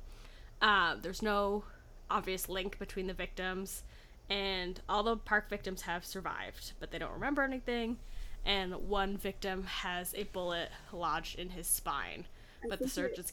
Uh, 0.62 0.96
there's 1.00 1.20
no 1.22 1.64
obvious 2.10 2.48
link 2.48 2.78
between 2.78 3.06
the 3.06 3.12
victims, 3.14 3.82
and 4.30 4.80
all 4.88 5.02
the 5.02 5.16
park 5.16 5.48
victims 5.50 5.82
have 5.82 6.04
survived, 6.04 6.72
but 6.80 6.90
they 6.90 6.98
don't 6.98 7.12
remember 7.12 7.42
anything. 7.42 7.98
And 8.46 8.74
one 8.88 9.18
victim 9.18 9.64
has 9.64 10.14
a 10.14 10.22
bullet 10.24 10.70
lodged 10.92 11.38
in 11.38 11.50
his 11.50 11.66
spine, 11.66 12.24
I 12.64 12.68
but 12.68 12.78
the 12.78 12.84
think 12.88 12.88
it- 12.88 12.92
surgeons. 13.16 13.32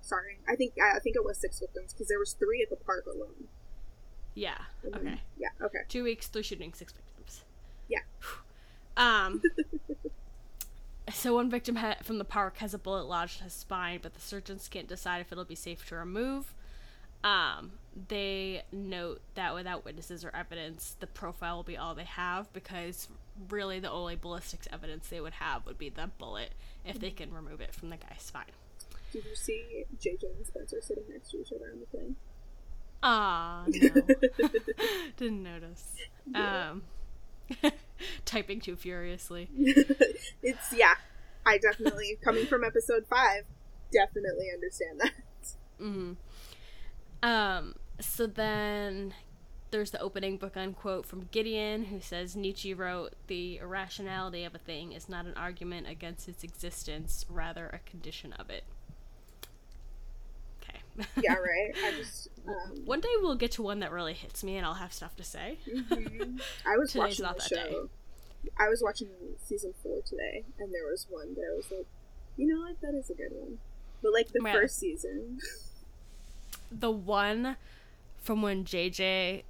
Sorry, 0.00 0.38
I 0.48 0.54
think 0.54 0.74
I 0.80 1.00
think 1.00 1.16
it 1.16 1.24
was 1.24 1.36
six 1.36 1.58
victims 1.58 1.92
because 1.92 2.06
there 2.06 2.18
was 2.20 2.32
three 2.32 2.62
at 2.62 2.70
the 2.70 2.76
park 2.76 3.06
alone. 3.06 3.48
Yeah. 4.36 4.58
Okay. 4.94 5.20
Yeah. 5.38 5.48
Okay. 5.60 5.78
Two 5.88 6.04
weeks, 6.04 6.28
three 6.28 6.42
shootings, 6.42 6.76
six 6.76 6.92
victims. 6.92 7.42
Yeah. 7.88 8.00
Um. 8.96 9.42
so 11.12 11.34
one 11.34 11.50
victim 11.50 11.76
ha- 11.76 11.96
from 12.02 12.18
the 12.18 12.24
park 12.24 12.58
has 12.58 12.74
a 12.74 12.78
bullet 12.78 13.06
lodged 13.06 13.40
in 13.40 13.44
his 13.44 13.54
spine, 13.54 13.98
but 14.02 14.14
the 14.14 14.20
surgeons 14.20 14.68
can't 14.68 14.86
decide 14.86 15.20
if 15.20 15.32
it'll 15.32 15.44
be 15.44 15.54
safe 15.54 15.88
to 15.88 15.96
remove. 15.96 16.54
Um, 17.24 17.72
they 18.08 18.62
note 18.70 19.20
that 19.34 19.54
without 19.54 19.84
witnesses 19.84 20.24
or 20.24 20.30
evidence, 20.36 20.96
the 21.00 21.06
profile 21.06 21.56
will 21.56 21.62
be 21.64 21.76
all 21.76 21.94
they 21.94 22.04
have 22.04 22.52
because 22.52 23.08
really 23.48 23.80
the 23.80 23.90
only 23.90 24.16
ballistics 24.16 24.68
evidence 24.72 25.08
they 25.08 25.20
would 25.20 25.32
have 25.34 25.66
would 25.66 25.78
be 25.78 25.88
the 25.88 26.10
bullet 26.18 26.52
if 26.84 27.00
they 27.00 27.10
can 27.10 27.32
remove 27.32 27.60
it 27.60 27.74
from 27.74 27.88
the 27.90 27.96
guy's 27.96 28.20
spine. 28.22 28.44
Did 29.12 29.24
you 29.24 29.34
see 29.34 29.84
JJ 29.98 30.24
and 30.36 30.46
Spencer 30.46 30.78
sitting 30.82 31.04
next 31.10 31.30
to 31.30 31.40
each 31.40 31.52
other 31.52 31.70
on 31.72 31.80
the 31.80 31.86
plane? 31.86 32.16
Ah, 33.02 33.64
no. 33.66 33.88
Didn't 35.16 35.42
notice. 35.42 35.94
Yeah. 36.26 36.70
Um, 36.70 36.82
typing 38.24 38.60
too 38.60 38.76
furiously. 38.76 39.48
it's 40.42 40.72
yeah. 40.72 40.94
I 41.44 41.58
definitely 41.58 42.18
coming 42.24 42.46
from 42.46 42.64
episode 42.64 43.06
five, 43.08 43.44
definitely 43.92 44.46
understand 44.52 45.00
that. 45.00 45.12
Mm-hmm. 45.80 46.12
Um. 47.22 47.74
So 48.00 48.26
then, 48.26 49.14
there's 49.70 49.90
the 49.90 50.00
opening 50.00 50.36
book 50.36 50.56
unquote 50.56 51.06
from 51.06 51.28
Gideon, 51.30 51.84
who 51.84 52.00
says 52.00 52.34
Nietzsche 52.34 52.74
wrote, 52.74 53.14
"The 53.28 53.58
irrationality 53.58 54.44
of 54.44 54.54
a 54.54 54.58
thing 54.58 54.92
is 54.92 55.08
not 55.08 55.26
an 55.26 55.34
argument 55.34 55.88
against 55.88 56.28
its 56.28 56.42
existence, 56.42 57.24
rather 57.28 57.66
a 57.68 57.78
condition 57.88 58.32
of 58.32 58.50
it." 58.50 58.64
Yeah, 61.22 61.34
right. 61.34 61.72
I 61.84 61.90
just 61.96 62.28
um, 62.46 62.82
One 62.84 63.00
day 63.00 63.08
we'll 63.20 63.34
get 63.36 63.52
to 63.52 63.62
one 63.62 63.80
that 63.80 63.90
really 63.92 64.14
hits 64.14 64.42
me, 64.44 64.56
and 64.56 64.64
I'll 64.66 64.74
have 64.74 64.92
stuff 64.92 65.14
to 65.16 65.24
say. 65.24 65.58
mhm. 65.68 66.40
I 66.66 66.76
was 66.76 66.94
watching 66.94 67.26
the 67.26 67.32
that 67.32 67.42
show. 67.42 67.56
day. 67.56 67.76
I 68.58 68.68
was 68.68 68.82
watching 68.82 69.08
season 69.44 69.74
four 69.82 70.00
today, 70.02 70.44
and 70.58 70.72
there 70.72 70.86
was 70.90 71.06
one 71.10 71.34
that 71.34 71.42
I 71.52 71.56
was 71.56 71.70
like, 71.70 71.86
you 72.36 72.46
know 72.46 72.60
what, 72.60 72.80
that 72.82 72.94
is 72.96 73.10
a 73.10 73.14
good 73.14 73.32
one. 73.32 73.58
But 74.02 74.12
like 74.12 74.28
the 74.28 74.40
Yeah. 74.44 74.52
first 74.52 74.78
season, 74.78 75.38
The 76.70 76.90
one 76.90 77.56
from 78.22 78.42
when 78.42 78.64
JJ 78.64 79.42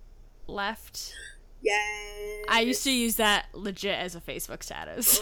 left. 0.47 1.15
yes. 1.63 2.45
I 2.49 2.61
used 2.61 2.85
to 2.85 2.91
use 2.91 3.17
that 3.17 3.47
legit 3.53 3.99
as 3.99 4.15
a 4.15 4.21
Facebook 4.21 4.63
status. 4.63 5.21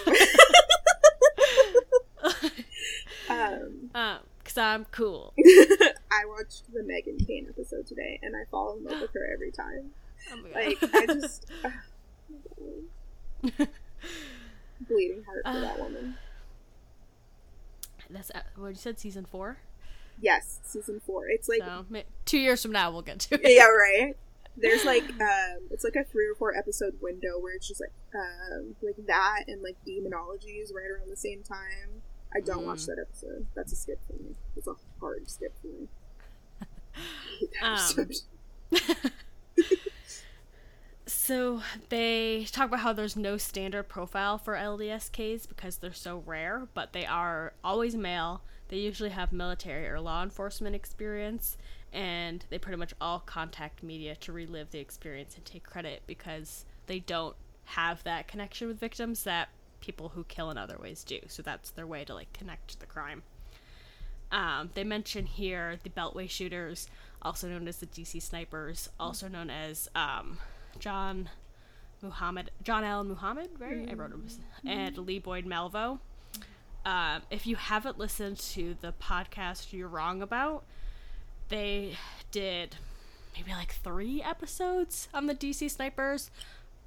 Um, 3.29 3.91
um, 3.95 4.19
cause 4.45 4.59
I'm 4.59 4.85
cool. 4.87 5.33
I 5.39 6.25
watched 6.27 6.73
the 6.73 6.83
Megan 6.83 7.19
Kane 7.19 7.47
episode 7.49 7.87
today, 7.87 8.21
and 8.23 8.37
I 8.37 8.45
fall 8.51 8.77
in 8.77 8.85
love 8.85 9.01
with 9.01 9.13
her 9.15 9.29
every 9.33 9.51
time. 9.51 9.91
Oh 10.33 10.37
my 10.37 10.49
Like 10.55 10.79
I 10.95 11.05
just 11.05 11.45
bleeding 14.89 15.23
heart 15.25 15.43
for 15.45 15.61
that 15.61 15.79
woman. 15.79 16.17
That's 18.09 18.31
uh, 18.31 18.41
what 18.57 18.69
you 18.69 18.75
said. 18.75 18.99
Season 18.99 19.27
four. 19.31 19.59
Yes, 20.21 20.61
season 20.65 21.01
four. 21.05 21.29
It's 21.29 21.49
like 21.49 21.61
so 21.61 21.85
two 22.25 22.39
years 22.39 22.63
from 22.63 22.73
now 22.73 22.91
we'll 22.91 23.03
get 23.03 23.19
to 23.21 23.35
it. 23.35 23.41
yeah, 23.45 23.67
right. 23.67 24.17
There's 24.57 24.85
like 24.85 25.03
um, 25.21 25.67
it's 25.71 25.83
like 25.83 25.97
a 25.97 26.05
three 26.05 26.29
or 26.29 26.35
four 26.37 26.57
episode 26.57 26.95
window 27.03 27.39
where 27.41 27.55
it's 27.55 27.67
just 27.67 27.81
like 27.81 27.93
um, 28.15 28.77
like 28.83 29.05
that 29.07 29.45
and 29.49 29.63
like 29.63 29.77
demonology 29.85 30.53
is 30.53 30.73
right 30.73 30.89
around 30.89 31.11
the 31.11 31.17
same 31.17 31.43
time. 31.43 32.03
I 32.37 32.41
don't 32.41 32.67
watch 32.67 32.81
Mm. 32.81 32.87
that 32.87 32.99
episode. 33.01 33.47
That's 33.55 33.73
a 33.73 33.77
skip 33.77 34.01
for 34.07 34.15
me. 34.15 34.35
It's 34.57 34.67
a 34.67 34.75
hard 35.01 35.29
skip 35.31 35.53
for 35.61 35.69
me. 35.69 35.89
I 36.61 36.67
hate 37.41 37.51
that 37.61 37.99
Um. 37.99 39.11
So 41.07 41.61
they 41.91 42.47
talk 42.51 42.69
about 42.69 42.81
how 42.81 42.95
there's 42.95 43.17
no 43.17 43.37
standard 43.37 43.85
profile 43.89 44.39
for 44.39 44.55
LDSKs 44.55 45.47
because 45.49 45.77
they're 45.77 45.93
so 45.93 46.23
rare, 46.25 46.67
but 46.73 46.93
they 46.95 47.05
are 47.05 47.53
always 47.63 47.95
male. 47.95 48.41
They 48.69 48.79
usually 48.79 49.11
have 49.11 49.31
military 49.33 49.87
or 49.87 50.01
law 50.01 50.23
enforcement 50.23 50.75
experience, 50.75 51.59
and 51.93 52.45
they 52.49 52.59
pretty 52.59 52.79
much 52.79 52.95
all 53.03 53.19
contact 53.21 53.83
media 53.83 54.17
to 54.17 54.33
relive 54.33 54.71
the 54.71 54.79
experience 54.79 55.37
and 55.37 55.45
take 55.45 55.65
credit 55.65 56.03
because 56.07 56.65
they 56.87 57.01
don't 57.01 57.37
have 57.65 58.03
that 58.05 58.27
connection 58.27 58.69
with 58.69 58.81
victims 58.81 59.25
that 59.25 59.51
people 59.85 60.11
who 60.15 60.25
kill 60.25 60.51
in 60.51 60.57
other 60.57 60.79
ways 60.81 61.05
do. 61.05 61.19
So 61.29 61.43
that's 61.43 61.71
their 61.71 61.87
way 61.87 62.05
to 62.05 62.15
like 62.15 62.33
connect 62.33 62.69
to 62.69 62.81
the 62.81 62.87
crime. 62.87 63.23
Um, 64.33 64.71
they 64.75 64.83
mention 64.83 65.27
here 65.27 65.79
the 65.83 65.91
Beltway 65.91 66.29
shooters, 66.29 66.89
also 67.21 67.49
known 67.49 67.69
as 67.69 67.77
the 67.77 67.87
DC 67.87 68.23
snipers, 68.23 68.89
also 68.99 69.29
known 69.29 69.51
as 69.51 69.91
um, 69.95 70.39
John 70.79 71.29
Muhammad, 72.01 72.51
John 72.63 72.83
Allen 72.83 73.09
Muhammad, 73.09 73.51
right? 73.59 73.87
I 73.89 73.95
wrote 73.95 74.11
him, 74.13 74.27
and 74.67 74.97
Lee 74.99 75.19
Boyd 75.19 75.45
Malvo. 75.45 75.99
Um, 76.87 77.23
if 77.31 77.47
you 77.47 77.57
haven't 77.57 77.99
listened 77.99 78.39
to 78.39 78.77
the 78.81 78.93
podcast 78.93 79.73
you're 79.73 79.89
wrong 79.89 80.23
about, 80.23 80.65
they 81.49 81.97
did 82.31 82.77
maybe 83.37 83.53
like 83.53 83.73
three 83.73 84.23
episodes 84.23 85.09
on 85.13 85.27
the 85.27 85.35
DC 85.35 85.71
snipers. 85.71 86.31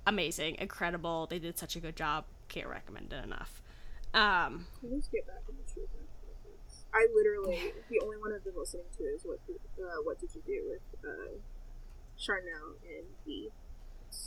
Amazing, 0.05 0.55
incredible. 0.59 1.27
They 1.27 1.39
did 1.39 1.57
such 1.57 1.75
a 1.75 1.79
good 1.79 1.95
job. 1.95 2.25
Can't 2.49 2.67
recommend 2.67 3.13
it 3.13 3.23
enough. 3.23 3.61
Um, 4.13 4.67
Let's 4.81 5.07
get 5.07 5.27
back 5.27 5.43
in 5.49 5.55
the 5.57 5.71
truth. 5.71 5.89
I 6.93 7.07
literally 7.13 7.73
the 7.89 7.99
only 8.03 8.17
one 8.17 8.33
I've 8.33 8.43
been 8.43 8.57
listening 8.57 8.89
to 8.97 9.03
is 9.03 9.21
what 9.23 9.39
uh, 9.49 10.01
what 10.03 10.19
did 10.19 10.33
you 10.33 10.41
do 10.45 10.63
with 10.69 10.81
uh, 11.03 11.37
Charnel 12.17 12.79
and 12.81 13.05
B. 13.25 13.49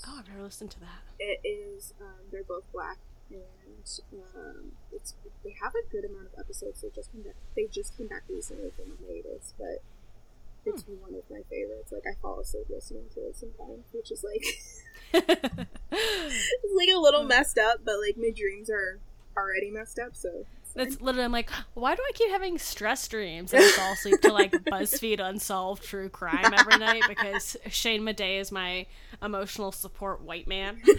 oh, 0.06 0.16
I've 0.20 0.28
never 0.28 0.42
listened 0.42 0.70
to 0.72 0.80
that. 0.80 1.02
It 1.18 1.40
is 1.42 1.94
um, 2.00 2.28
they're 2.30 2.44
both 2.44 2.64
black 2.72 2.98
and 3.30 4.20
um, 4.36 4.72
it's 4.92 5.14
they 5.44 5.54
have 5.62 5.72
a 5.74 5.84
good 5.90 6.04
amount 6.04 6.28
of 6.32 6.38
episodes. 6.38 6.82
They 6.82 6.90
just 6.94 7.12
came 7.12 7.22
back. 7.22 7.34
They 7.56 7.66
just 7.66 7.96
came 7.96 8.08
back 8.08 8.22
recently 8.28 8.70
from 8.70 8.90
the 8.90 8.96
hiatus, 9.06 9.54
but 9.58 9.82
it's 10.67 10.85
one 10.87 11.14
of 11.14 11.23
my 11.31 11.43
favorites. 11.50 11.93
Like 11.93 12.05
I 12.07 12.14
fall 12.21 12.40
asleep 12.40 12.67
listening 12.71 13.05
to 13.14 13.21
it 13.21 13.37
sometimes, 13.37 13.87
which 13.93 14.11
is 14.11 14.25
like 14.25 14.45
it's 15.93 16.75
like 16.76 16.88
a 16.95 16.99
little 16.99 17.25
messed 17.25 17.59
up, 17.59 17.81
but 17.85 17.95
like 18.05 18.17
my 18.17 18.31
dreams 18.31 18.71
are 18.71 18.99
already 19.37 19.71
messed 19.71 19.99
up, 19.99 20.14
so. 20.14 20.29
it's. 20.35 20.75
That's 20.75 21.00
literally, 21.00 21.25
I'm 21.25 21.33
like, 21.33 21.50
why 21.75 21.95
do 21.95 22.02
I 22.02 22.12
keep 22.14 22.31
having 22.31 22.59
stress 22.59 23.07
dreams 23.09 23.52
and 23.52 23.62
I 23.62 23.69
fall 23.71 23.93
asleep 23.93 24.21
to 24.23 24.33
like 24.33 24.52
BuzzFeed 24.64 25.19
unsolved 25.19 25.83
true 25.83 26.09
crime 26.09 26.52
every 26.57 26.79
night 26.79 27.02
because 27.09 27.57
Shane 27.69 28.02
Madej 28.02 28.40
is 28.40 28.52
my 28.52 28.87
emotional 29.23 29.73
support 29.73 30.23
white 30.23 30.47
man. 30.47 30.81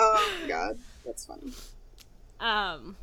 Oh 0.00 0.38
my 0.40 0.48
god, 0.48 0.78
that's 1.04 1.26
funny. 1.26 1.52
Um, 2.38 2.96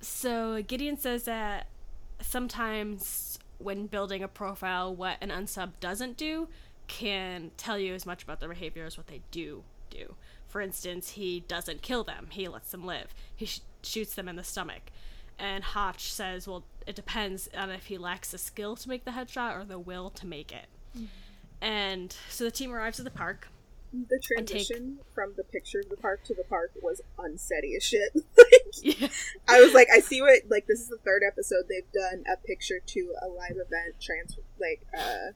so 0.00 0.62
Gideon 0.62 0.98
says 0.98 1.24
that 1.24 1.68
sometimes 2.20 3.38
when 3.58 3.86
building 3.86 4.22
a 4.22 4.28
profile, 4.28 4.94
what 4.94 5.16
an 5.20 5.30
unsub 5.30 5.72
doesn't 5.80 6.16
do 6.16 6.48
can 6.86 7.50
tell 7.56 7.78
you 7.78 7.94
as 7.94 8.06
much 8.06 8.22
about 8.22 8.38
their 8.40 8.48
behavior 8.48 8.84
as 8.84 8.96
what 8.96 9.06
they 9.08 9.20
do 9.30 9.64
do. 9.90 10.14
For 10.46 10.60
instance, 10.60 11.10
he 11.10 11.40
doesn't 11.40 11.82
kill 11.82 12.04
them; 12.04 12.28
he 12.30 12.48
lets 12.48 12.70
them 12.70 12.86
live. 12.86 13.14
He 13.34 13.46
sh- 13.46 13.60
shoots 13.82 14.14
them 14.14 14.28
in 14.28 14.36
the 14.36 14.44
stomach. 14.44 14.90
and 15.38 15.62
Hotch 15.64 16.10
says, 16.12 16.48
"Well, 16.48 16.64
it 16.86 16.96
depends 16.96 17.48
on 17.54 17.68
if 17.70 17.86
he 17.86 17.98
lacks 17.98 18.30
the 18.30 18.38
skill 18.38 18.74
to 18.76 18.88
make 18.88 19.04
the 19.04 19.10
headshot 19.10 19.54
or 19.60 19.64
the 19.64 19.78
will 19.78 20.08
to 20.10 20.26
make 20.26 20.50
it." 20.52 20.66
Mm-hmm. 20.96 21.06
And 21.60 22.16
so 22.30 22.44
the 22.44 22.50
team 22.50 22.72
arrives 22.72 22.98
at 22.98 23.04
the 23.04 23.10
park. 23.10 23.48
The 23.92 23.98
And 24.36 24.46
take- 24.46 24.66
transition 24.66 24.98
from 25.14 25.34
the 25.36 25.44
picture 25.44 25.80
of 25.80 25.88
the 25.88 25.96
park 25.96 26.24
to 26.24 26.34
the 26.34 26.44
park 26.44 26.72
was 26.82 27.00
unsteady 27.18 27.74
as 27.76 27.82
shit. 27.84 28.12
Yeah. 28.82 29.08
I 29.48 29.62
was 29.62 29.72
like, 29.72 29.88
I 29.90 30.00
see 30.00 30.20
what 30.20 30.42
like 30.50 30.66
this 30.66 30.80
is 30.80 30.88
the 30.88 30.98
third 30.98 31.22
episode 31.26 31.64
they've 31.68 31.90
done 31.92 32.24
a 32.30 32.36
picture 32.46 32.78
to 32.84 33.14
a 33.22 33.26
live 33.26 33.52
event 33.52 33.94
trans 34.02 34.36
like 34.60 34.82
uh 34.96 35.32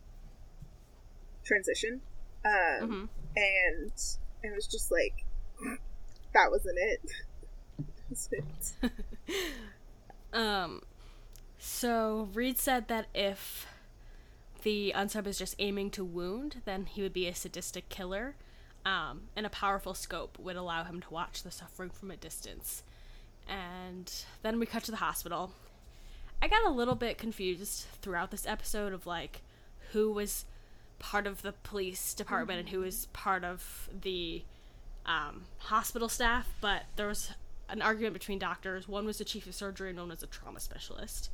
transition, 1.45 2.03
um, 2.45 2.89
hmm 2.89 3.05
and 3.37 3.93
it 4.43 4.55
was 4.55 4.67
just 4.67 4.91
like 4.91 5.25
that 6.35 6.51
wasn't 6.51 6.77
it. 6.79 7.01
It. 8.33 8.93
Um, 10.33 10.83
so 11.59 12.29
Reid 12.35 12.59
said 12.59 12.89
that 12.89 13.07
if 13.15 13.67
the 14.63 14.93
unsub 14.97 15.27
is 15.27 15.39
just 15.39 15.55
aiming 15.59 15.91
to 15.93 16.05
wound, 16.05 16.63
then 16.65 16.87
he 16.87 17.03
would 17.03 17.13
be 17.13 17.27
a 17.27 17.35
sadistic 17.35 17.89
killer. 17.89 18.35
Um, 18.85 19.29
and 19.37 19.45
a 19.45 19.51
powerful 19.51 19.93
scope 19.93 20.39
would 20.39 20.57
allow 20.57 20.85
him 20.85 21.01
to 21.03 21.11
watch 21.13 21.43
the 21.43 21.51
suffering 21.51 21.91
from 21.91 22.11
a 22.11 22.17
distance. 22.17 22.83
And 23.47 24.11
then 24.43 24.59
we 24.59 24.65
cut 24.67 24.85
to 24.85 24.91
the 24.91 24.99
hospital. 24.99 25.53
I 26.41 26.49
got 26.49 26.65
a 26.65 26.71
little 26.71 26.95
bit 26.95 27.19
confused 27.19 27.87
throughout 28.01 28.31
this 28.31 28.47
episode 28.47 28.93
of 28.95 29.07
like 29.07 29.43
who 29.93 30.11
was 30.13 30.47
part 30.99 31.27
of 31.27 31.43
the 31.43 31.53
police 31.53 32.15
department 32.15 32.61
and 32.61 32.69
who 32.71 32.81
was 32.81 33.07
part 33.13 33.45
of 33.45 33.89
the 34.03 34.43
um, 35.05 35.45
hospital 35.59 36.09
staff, 36.09 36.49
but 36.61 36.85
there 36.97 37.09
was 37.09 37.33
an 37.69 37.83
argument 37.83 38.15
between 38.15 38.39
doctors. 38.39 38.89
One 38.89 39.05
was 39.05 39.19
the 39.19 39.25
chief 39.25 39.47
of 39.47 39.55
surgery 39.55 39.91
and 39.91 39.99
one 39.99 40.09
was 40.09 40.23
a 40.23 40.27
trauma 40.27 40.61
specialist. 40.61 41.31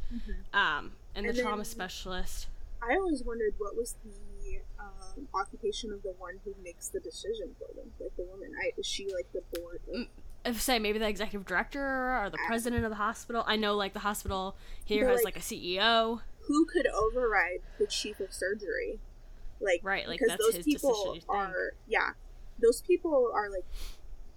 Um, 0.53 0.93
and 1.15 1.25
the 1.27 1.31
And 1.31 1.39
trauma 1.39 1.65
specialist. 1.65 2.47
I 2.83 2.95
always 2.97 3.23
wondered 3.25 3.55
what 3.59 3.77
was 3.77 3.97
the 4.05 4.61
um, 4.79 5.29
occupation 5.35 5.93
of 5.93 6.03
the 6.03 6.15
one 6.19 6.35
who 6.45 6.55
makes 6.63 6.89
the 6.89 7.01
decision 7.01 7.55
for 7.59 7.73
them, 7.75 7.91
like 8.01 8.15
the 8.17 8.25
woman. 8.25 8.53
I, 8.63 8.73
is 8.79 8.87
she 8.87 9.07
like 9.13 9.27
the 9.33 9.43
board? 9.59 9.81
Like, 9.89 10.09
I 10.45 10.51
would 10.51 10.59
say 10.61 10.79
maybe 10.79 10.99
the 10.99 11.09
executive 11.09 11.47
director 11.47 11.81
or 11.83 12.31
the 12.31 12.39
president 12.47 12.85
of 12.85 12.91
the 12.91 12.97
hospital. 12.97 13.43
I 13.47 13.57
know 13.57 13.75
like 13.75 13.93
the 13.95 14.01
hospital 14.01 14.57
here 14.85 15.09
has 15.09 15.17
like- 15.25 15.37
like 15.37 15.37
a 15.39 15.41
CEO. 15.41 16.21
who 16.47 16.65
could 16.67 16.87
override 16.87 17.61
the 17.79 17.87
chief 17.87 18.21
of 18.21 18.33
surgery? 18.33 19.01
Like, 19.61 19.81
Right, 19.83 20.07
like, 20.07 20.21
because 20.21 20.39
those 20.39 20.63
people 20.63 21.19
are, 21.29 21.73
yeah, 21.89 22.11
those 22.63 22.83
people 22.83 23.31
are 23.35 23.51
like 23.51 23.65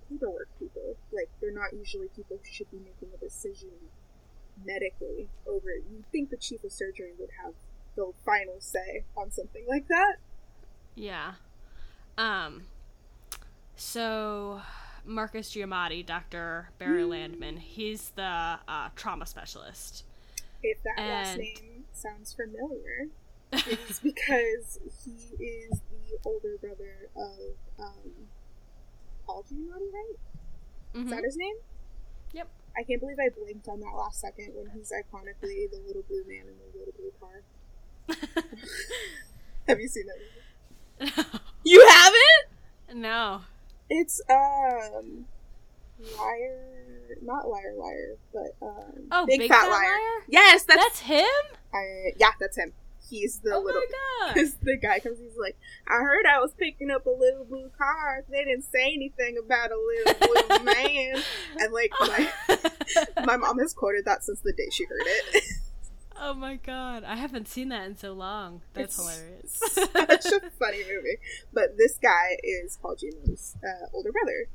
paperwork 0.09 0.47
people. 0.57 0.95
Like, 1.11 1.29
they're 1.41 1.53
not 1.53 1.73
usually 1.73 2.07
people 2.07 2.37
who 2.37 2.49
should 2.51 2.71
be 2.71 2.77
making 2.79 3.09
a 3.13 3.17
decision 3.17 3.69
medically 4.65 5.29
over. 5.47 5.69
You'd 5.75 6.09
think 6.11 6.29
the 6.29 6.37
chief 6.37 6.63
of 6.63 6.71
surgery 6.71 7.11
would 7.19 7.29
have 7.43 7.53
the 7.99 8.13
final 8.25 8.55
say 8.59 9.03
on 9.17 9.29
something 9.31 9.65
like 9.67 9.87
that. 9.89 10.15
Yeah. 10.95 11.33
Um. 12.17 12.63
So 13.75 14.61
Marcus 15.05 15.51
Giamatti, 15.53 16.05
Dr. 16.05 16.69
Barry 16.79 17.03
Landman, 17.03 17.57
he's 17.57 18.11
the 18.15 18.59
uh, 18.67 18.89
trauma 18.95 19.25
specialist. 19.25 20.03
If 20.63 20.81
that 20.83 20.97
last 20.97 21.37
name 21.37 21.85
sounds 21.93 22.33
familiar, 22.33 23.07
it's 23.53 23.99
because 23.99 24.79
he 25.05 25.43
is 25.43 25.79
the 25.89 26.17
older 26.25 26.57
brother 26.61 27.09
of 27.15 27.55
um, 27.85 28.11
Paul 29.25 29.45
Giamatti, 29.49 29.93
right? 29.93 30.15
Is 30.95 31.05
Mhm. 31.05 31.09
that 31.11 31.23
his 31.23 31.37
name? 31.37 31.55
Yep. 32.33 32.47
I 32.77 32.83
can't 32.83 32.99
believe 32.99 33.17
I 33.19 33.29
blinked 33.29 33.67
on 33.69 33.79
that 33.79 33.93
last 33.95 34.19
second 34.19 34.53
when 34.55 34.69
he's 34.75 34.91
iconically 34.91 35.69
the 35.71 35.79
little 35.87 36.03
blue 36.03 36.23
man 36.27 36.47
in 36.47 36.57
the 36.59 36.77
little 36.77 36.93
blue 36.97 37.11
car. 37.19 37.41
Have 39.67 39.79
you 39.79 39.87
seen 39.87 40.05
that? 40.07 40.17
Movie? 41.15 41.39
You 41.63 41.87
haven't? 41.87 43.01
no. 43.01 43.41
It's 43.89 44.21
um, 44.29 45.25
liar, 46.17 47.17
not 47.23 47.47
liar, 47.49 47.73
liar, 47.75 48.15
but 48.33 48.55
um, 48.65 49.07
Oh, 49.11 49.25
big, 49.25 49.39
Big 49.39 49.49
fat, 49.49 49.61
Fat 49.61 49.69
liar. 49.71 49.81
Liar? 49.81 50.23
Yes, 50.27 50.63
that's, 50.63 50.83
That's 50.83 50.99
him? 51.01 51.25
I, 51.73 52.11
yeah, 52.17 52.31
that's 52.39 52.57
him. 52.57 52.73
He's 53.09 53.39
the 53.39 53.55
oh 53.55 53.59
little. 53.61 53.81
my 53.81 54.33
god. 54.35 54.45
The 54.61 54.77
guy 54.77 54.99
comes, 54.99 55.17
he's 55.19 55.35
like, 55.39 55.57
I 55.87 55.95
heard 56.03 56.25
I 56.27 56.39
was 56.39 56.53
picking 56.53 56.91
up 56.91 57.07
a 57.07 57.09
little 57.09 57.43
blue 57.45 57.71
car. 57.75 58.23
They 58.29 58.43
didn't 58.43 58.65
say 58.65 58.83
anything 58.93 59.37
about 59.43 59.71
a 59.71 59.77
little 59.77 60.13
blue 60.27 60.63
man. 60.65 61.23
And 61.59 61.73
like, 61.73 61.91
my, 61.99 62.29
my 63.25 63.37
mom 63.37 63.57
has 63.59 63.73
quoted 63.73 64.05
that 64.05 64.23
since 64.23 64.41
the 64.41 64.53
day 64.53 64.67
she 64.71 64.85
heard 64.85 65.01
it. 65.03 65.43
Oh 66.19 66.33
my 66.33 66.55
god. 66.55 67.03
I 67.03 67.15
haven't 67.15 67.47
seen 67.47 67.69
that 67.69 67.85
in 67.85 67.97
so 67.97 68.13
long. 68.13 68.61
That's 68.73 68.97
It's 68.97 68.97
hilarious. 68.97 69.51
Such 70.23 70.43
a 70.43 70.49
funny 70.59 70.83
movie. 70.83 71.17
But 71.53 71.77
this 71.77 71.97
guy 71.97 72.37
is 72.43 72.77
Paul 72.81 72.95
Giamatti's 72.95 73.55
uh, 73.63 73.87
older 73.93 74.11
brother. 74.11 74.47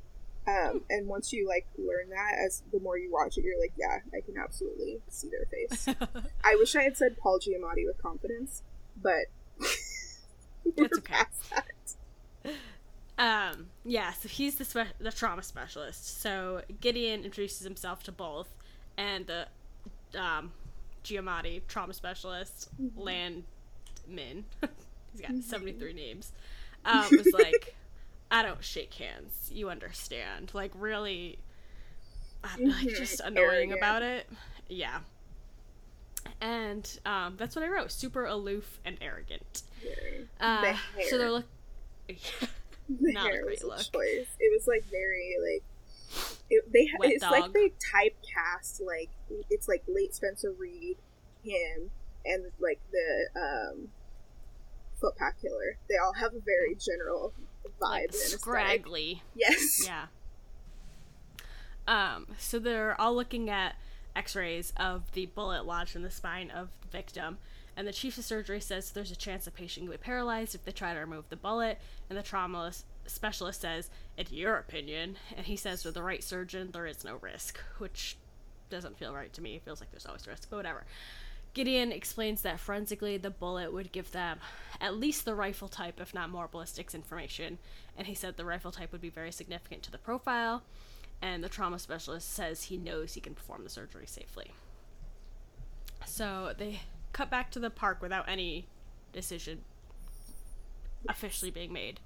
Um, 0.46 0.82
and 0.90 1.06
once 1.08 1.32
you 1.32 1.48
like 1.48 1.66
learn 1.78 2.10
that, 2.10 2.34
as 2.44 2.62
the 2.70 2.80
more 2.80 2.98
you 2.98 3.10
watch 3.10 3.38
it, 3.38 3.44
you're 3.44 3.58
like, 3.58 3.72
yeah, 3.78 3.98
I 4.16 4.20
can 4.20 4.36
absolutely 4.36 5.00
see 5.08 5.28
their 5.30 5.46
face. 5.46 5.88
I 6.44 6.56
wish 6.56 6.76
I 6.76 6.82
had 6.82 6.96
said 6.96 7.16
Paul 7.16 7.38
Giamatti 7.38 7.86
with 7.86 8.00
confidence, 8.02 8.62
but 9.00 9.26
we're 10.76 10.84
okay. 10.84 11.00
past 11.02 11.50
that. 11.50 12.54
Um, 13.16 13.68
yeah, 13.84 14.12
so 14.12 14.28
he's 14.28 14.56
the 14.56 14.64
spe- 14.64 14.98
the 14.98 15.12
trauma 15.12 15.42
specialist. 15.42 16.20
So 16.20 16.62
Gideon 16.80 17.24
introduces 17.24 17.64
himself 17.64 18.02
to 18.02 18.12
both, 18.12 18.48
and 18.98 19.26
the 19.26 19.46
um, 20.20 20.52
Giamatti 21.04 21.62
trauma 21.68 21.94
specialist 21.94 22.70
Landman. 22.96 23.44
He's 25.12 25.20
got 25.22 25.42
seventy 25.42 25.72
three 25.72 25.92
names. 25.94 26.32
Um, 26.84 27.16
was 27.16 27.32
like, 27.32 27.74
I 28.30 28.42
don't 28.42 28.62
shake 28.64 28.94
hands. 28.94 29.50
You 29.52 29.70
understand? 29.70 30.50
Like 30.54 30.72
really, 30.74 31.38
uh, 32.44 32.48
like 32.64 32.88
Mhm, 32.88 32.94
just 32.94 33.20
annoying 33.20 33.72
arrogant. 33.72 33.72
about 33.72 34.02
it. 34.02 34.28
Yeah. 34.68 35.00
And 36.40 36.98
um, 37.06 37.36
that's 37.36 37.54
what 37.56 37.64
I 37.64 37.68
wrote. 37.68 37.92
Super 37.92 38.24
aloof 38.26 38.80
and 38.84 38.96
arrogant. 39.00 39.62
Uh, 40.40 40.74
the 40.96 41.04
so 41.08 41.18
they're 41.18 41.30
look. 41.30 41.46
the 42.08 43.14
Not 43.14 43.34
a 43.34 43.38
great 43.38 43.62
look. 43.64 43.86
choice. 43.92 44.28
It 44.38 44.52
was 44.52 44.66
like 44.66 44.84
very 44.90 45.36
like 45.42 45.64
it, 46.50 46.64
they 46.72 46.88
Wet 46.98 47.10
it's 47.10 47.22
dog. 47.22 47.32
like 47.32 47.52
they 47.52 47.70
typecast 47.70 48.80
like 48.84 49.10
it's 49.50 49.68
like 49.68 49.82
late 49.88 50.14
Spencer 50.14 50.52
Reid, 50.52 50.96
him, 51.42 51.90
and 52.24 52.44
like 52.60 52.80
the 52.92 53.40
um 53.40 53.88
Footpath 55.00 55.34
Killer. 55.40 55.76
They 55.88 55.96
all 55.96 56.14
have 56.14 56.34
a 56.34 56.40
very 56.40 56.74
general 56.76 57.32
vibe 57.80 58.12
like 58.12 58.12
scraggly. 58.12 59.22
Yes. 59.34 59.82
Yeah. 59.86 60.06
Um, 61.86 62.26
so 62.38 62.58
they're 62.58 62.98
all 63.00 63.14
looking 63.14 63.50
at 63.50 63.76
x-rays 64.16 64.72
of 64.78 65.12
the 65.12 65.26
bullet 65.26 65.66
lodged 65.66 65.96
in 65.96 66.02
the 66.02 66.10
spine 66.10 66.50
of 66.50 66.68
the 66.80 66.88
victim, 66.88 67.36
and 67.76 67.86
the 67.86 67.92
chief 67.92 68.16
of 68.16 68.24
surgery 68.24 68.60
says 68.60 68.90
there's 68.92 69.10
a 69.10 69.16
chance 69.16 69.44
the 69.44 69.50
patient 69.50 69.86
could 69.86 70.00
be 70.00 70.02
paralyzed 70.02 70.54
if 70.54 70.64
they 70.64 70.72
try 70.72 70.94
to 70.94 71.00
remove 71.00 71.28
the 71.28 71.36
bullet, 71.36 71.78
and 72.08 72.18
the 72.18 72.22
trauma 72.22 72.68
s- 72.68 72.84
specialist 73.06 73.60
says, 73.60 73.90
in 74.16 74.26
your 74.30 74.56
opinion, 74.56 75.16
and 75.36 75.46
he 75.46 75.56
says 75.56 75.84
with 75.84 75.94
the 75.94 76.02
right 76.02 76.22
surgeon, 76.22 76.70
there 76.72 76.86
is 76.86 77.04
no 77.04 77.16
risk, 77.16 77.58
which 77.78 78.16
doesn't 78.70 78.98
feel 78.98 79.14
right 79.14 79.32
to 79.32 79.42
me. 79.42 79.56
It 79.56 79.62
feels 79.62 79.80
like 79.80 79.90
there's 79.90 80.06
always 80.06 80.26
risk, 80.26 80.48
but 80.50 80.56
whatever. 80.56 80.84
Gideon 81.52 81.92
explains 81.92 82.42
that 82.42 82.58
forensically 82.58 83.16
the 83.16 83.30
bullet 83.30 83.72
would 83.72 83.92
give 83.92 84.10
them 84.10 84.40
at 84.80 84.96
least 84.96 85.24
the 85.24 85.36
rifle 85.36 85.68
type, 85.68 86.00
if 86.00 86.12
not 86.12 86.28
more 86.28 86.48
ballistics 86.48 86.94
information, 86.94 87.58
and 87.96 88.08
he 88.08 88.14
said 88.14 88.36
the 88.36 88.44
rifle 88.44 88.72
type 88.72 88.90
would 88.90 89.00
be 89.00 89.08
very 89.08 89.30
significant 89.30 89.84
to 89.84 89.92
the 89.92 89.98
profile, 89.98 90.64
and 91.22 91.44
the 91.44 91.48
trauma 91.48 91.78
specialist 91.78 92.32
says 92.32 92.64
he 92.64 92.76
knows 92.76 93.14
he 93.14 93.20
can 93.20 93.34
perform 93.34 93.62
the 93.62 93.70
surgery 93.70 94.06
safely. 94.06 94.52
So 96.06 96.52
they 96.58 96.80
cut 97.12 97.30
back 97.30 97.52
to 97.52 97.60
the 97.60 97.70
park 97.70 98.02
without 98.02 98.28
any 98.28 98.66
decision 99.12 99.60
officially 101.08 101.52
being 101.52 101.72
made. 101.72 102.00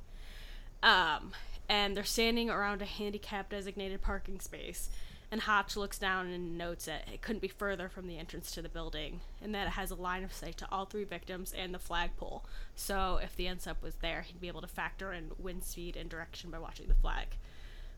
Um, 0.83 1.33
and 1.69 1.97
they're 1.97 2.05
standing 2.05 2.49
around 2.49 2.83
a 2.83 2.87
handicap 2.87 3.51
designated 3.51 4.01
parking 4.01 4.41
space. 4.41 4.89
And 5.31 5.43
Hotch 5.43 5.77
looks 5.77 5.99
down 5.99 6.29
and 6.29 6.57
notes 6.57 6.87
that 6.87 7.07
it 7.13 7.21
couldn't 7.21 7.43
be 7.43 7.49
further 7.49 7.91
from 7.91 8.07
the 8.07 8.17
entrance 8.17 8.51
to 8.53 8.63
the 8.63 8.69
building, 8.71 9.21
and 9.43 9.55
that 9.55 9.67
it 9.67 9.73
has 9.73 9.91
a 9.91 9.95
line 9.95 10.25
of 10.25 10.33
sight 10.33 10.57
to 10.57 10.69
all 10.73 10.87
three 10.87 11.05
victims 11.05 11.53
and 11.53 11.75
the 11.75 11.79
flagpole. 11.79 12.47
So 12.75 13.21
if 13.23 13.37
the 13.37 13.45
unsub 13.45 13.83
was 13.83 13.97
there, 13.97 14.23
he'd 14.23 14.41
be 14.41 14.49
able 14.49 14.63
to 14.63 14.67
factor 14.67 15.13
in 15.13 15.33
wind 15.39 15.65
speed 15.65 15.97
and 15.97 16.09
direction 16.09 16.51
by 16.51 16.59
watching 16.59 16.89
the 16.89 16.95
flag. 16.95 17.37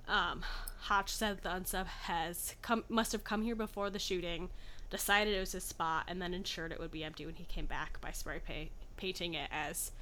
Um, 0.08 0.42
Hotch 0.80 1.12
said 1.12 1.38
the 1.42 1.50
unsub 1.50 1.86
has 1.86 2.56
come 2.62 2.82
must 2.88 3.12
have 3.12 3.22
come 3.22 3.42
here 3.42 3.54
before 3.54 3.90
the 3.90 4.00
shooting, 4.00 4.50
decided 4.90 5.32
it 5.32 5.38
was 5.38 5.52
his 5.52 5.62
spot, 5.62 6.06
and 6.08 6.20
then 6.20 6.34
ensured 6.34 6.72
it 6.72 6.80
would 6.80 6.90
be 6.90 7.04
empty 7.04 7.26
when 7.26 7.36
he 7.36 7.44
came 7.44 7.66
back 7.66 8.00
by 8.00 8.10
spray 8.10 8.40
pa- 8.44 8.72
painting 8.96 9.34
it 9.34 9.48
as 9.52 9.92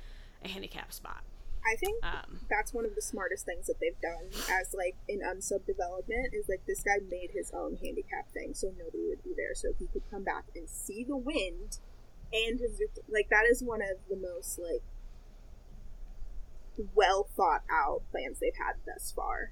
a 0.43 0.49
handicap 0.49 0.95
spot. 0.95 1.23
I 1.67 1.77
think 1.77 2.05
Um, 2.05 2.41
that's 2.49 2.73
one 2.73 2.85
of 2.87 2.95
the 2.95 3.03
smartest 3.03 3.45
things 3.45 3.67
that 3.67 3.79
they've 3.81 4.01
done 4.01 4.29
as 4.51 4.75
like 4.75 4.97
in 5.09 5.21
unsub 5.21 5.67
development 5.67 6.33
is 6.33 6.49
like 6.49 6.65
this 6.67 6.83
guy 6.83 6.99
made 7.11 7.31
his 7.33 7.51
own 7.53 7.77
handicap 7.83 8.31
thing 8.33 8.55
so 8.55 8.69
nobody 8.79 9.05
would 9.09 9.23
be 9.23 9.35
there 9.37 9.55
so 9.55 9.69
he 9.79 9.87
could 9.89 10.03
come 10.11 10.25
back 10.25 10.45
and 10.57 10.69
see 10.69 11.05
the 11.05 11.17
wind 11.17 11.79
and 12.33 12.61
his 12.61 12.81
like 13.09 13.29
that 13.31 13.45
is 13.51 13.63
one 13.63 13.81
of 13.83 13.99
the 14.09 14.17
most 14.17 14.59
like 14.59 14.83
well 16.95 17.25
thought 17.37 17.63
out 17.71 18.03
plans 18.11 18.39
they've 18.41 18.53
had 18.57 18.75
thus 18.87 19.13
far 19.15 19.51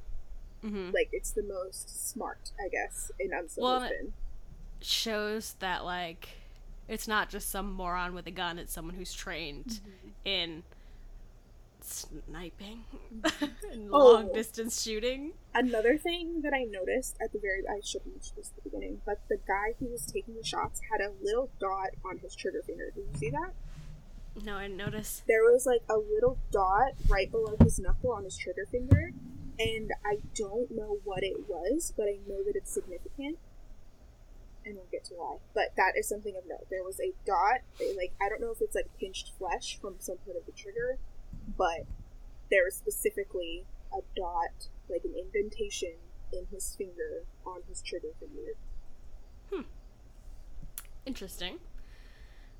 mhm. 0.65 0.93
like 0.95 1.09
it's 1.13 1.33
the 1.33 1.43
most 1.43 2.09
smart 2.11 2.53
i 2.65 2.69
guess 2.69 3.11
in 3.19 3.31
unsub 3.31 3.59
Well, 3.63 3.83
it- 3.83 4.13
shows 4.81 5.55
that 5.61 5.85
like 5.85 6.29
it's 6.89 7.09
not 7.09 7.29
just 7.29 7.49
some 7.51 7.73
moron 7.73 8.15
with 8.15 8.29
a 8.29 8.31
gun; 8.31 8.59
it's 8.61 8.73
someone 8.73 8.95
who's 8.95 9.13
trained 9.13 9.81
Mm-hmm. 9.83 10.09
in 10.25 10.63
sniping 11.87 12.85
and 13.73 13.91
Oh. 13.93 14.13
long 14.13 14.33
distance 14.33 14.83
shooting. 14.83 15.33
Another 15.55 15.97
thing 15.97 16.43
that 16.43 16.53
I 16.53 16.65
noticed 16.65 17.17
at 17.23 17.33
the 17.33 17.39
very 17.39 17.63
I 17.69 17.81
should 17.85 18.03
have 18.03 18.13
mentioned 18.13 18.37
this 18.37 18.53
at 18.57 18.63
the 18.63 18.69
beginning, 18.71 19.01
but 19.07 19.21
the 19.29 19.37
guy 19.47 19.75
who 19.79 19.87
was 19.87 20.05
taking 20.07 20.35
the 20.37 20.45
shots 20.45 20.81
had 20.91 21.01
a 21.01 21.13
little 21.23 21.51
dot 21.59 21.91
on 22.05 22.19
his 22.19 22.35
trigger 22.35 22.63
finger. 22.67 22.91
Did 22.95 23.05
you 23.13 23.19
see 23.19 23.31
that? 23.31 23.53
No, 24.45 24.55
I 24.57 24.67
noticed. 24.67 25.27
There 25.27 25.43
was 25.45 25.65
like 25.65 25.83
a 25.89 25.97
little 25.97 26.39
dot 26.51 26.93
right 27.09 27.31
below 27.31 27.57
his 27.63 27.79
knuckle 27.79 28.13
on 28.13 28.25
his 28.25 28.37
trigger 28.37 28.67
finger, 28.71 29.13
and 29.59 29.91
I 30.05 30.19
don't 30.35 30.71
know 30.71 30.99
what 31.05 31.23
it 31.23 31.49
was, 31.49 31.93
but 31.97 32.05
I 32.05 32.19
know 32.29 32.43
that 32.45 32.55
it's 32.55 32.71
significant. 32.73 33.39
And 34.67 34.75
we'll 34.75 34.89
get 34.91 35.05
to 35.05 35.15
why. 35.15 35.37
But 35.55 35.77
that 35.77 35.93
is 35.97 36.09
something 36.09 36.35
of 36.37 36.43
note. 36.49 36.67
There 36.71 36.83
was 36.83 36.99
a 37.01 37.13
dot, 37.25 37.61
like 37.97 38.13
I 38.21 38.29
don't 38.29 38.41
know 38.41 38.51
if 38.51 38.61
it's 38.61 38.75
like 38.75 38.89
pinched 38.99 39.33
flesh 39.39 39.79
from 39.81 39.95
some 40.01 40.17
part 40.27 40.37
of 40.37 40.45
the 40.45 40.53
trigger, 40.53 40.99
but 41.57 41.87
there 42.51 42.65
was 42.65 42.75
specifically 42.75 43.65
a 43.93 44.01
dot, 44.17 44.69
like 44.89 45.03
an 45.05 45.15
indentation 45.19 45.95
in 46.33 46.47
his 46.51 46.75
finger 46.77 47.25
on 47.45 47.61
his 47.69 47.83
trigger 47.83 48.13
finger. 48.19 48.53
Hmm. 49.53 49.69
Interesting. 51.05 51.59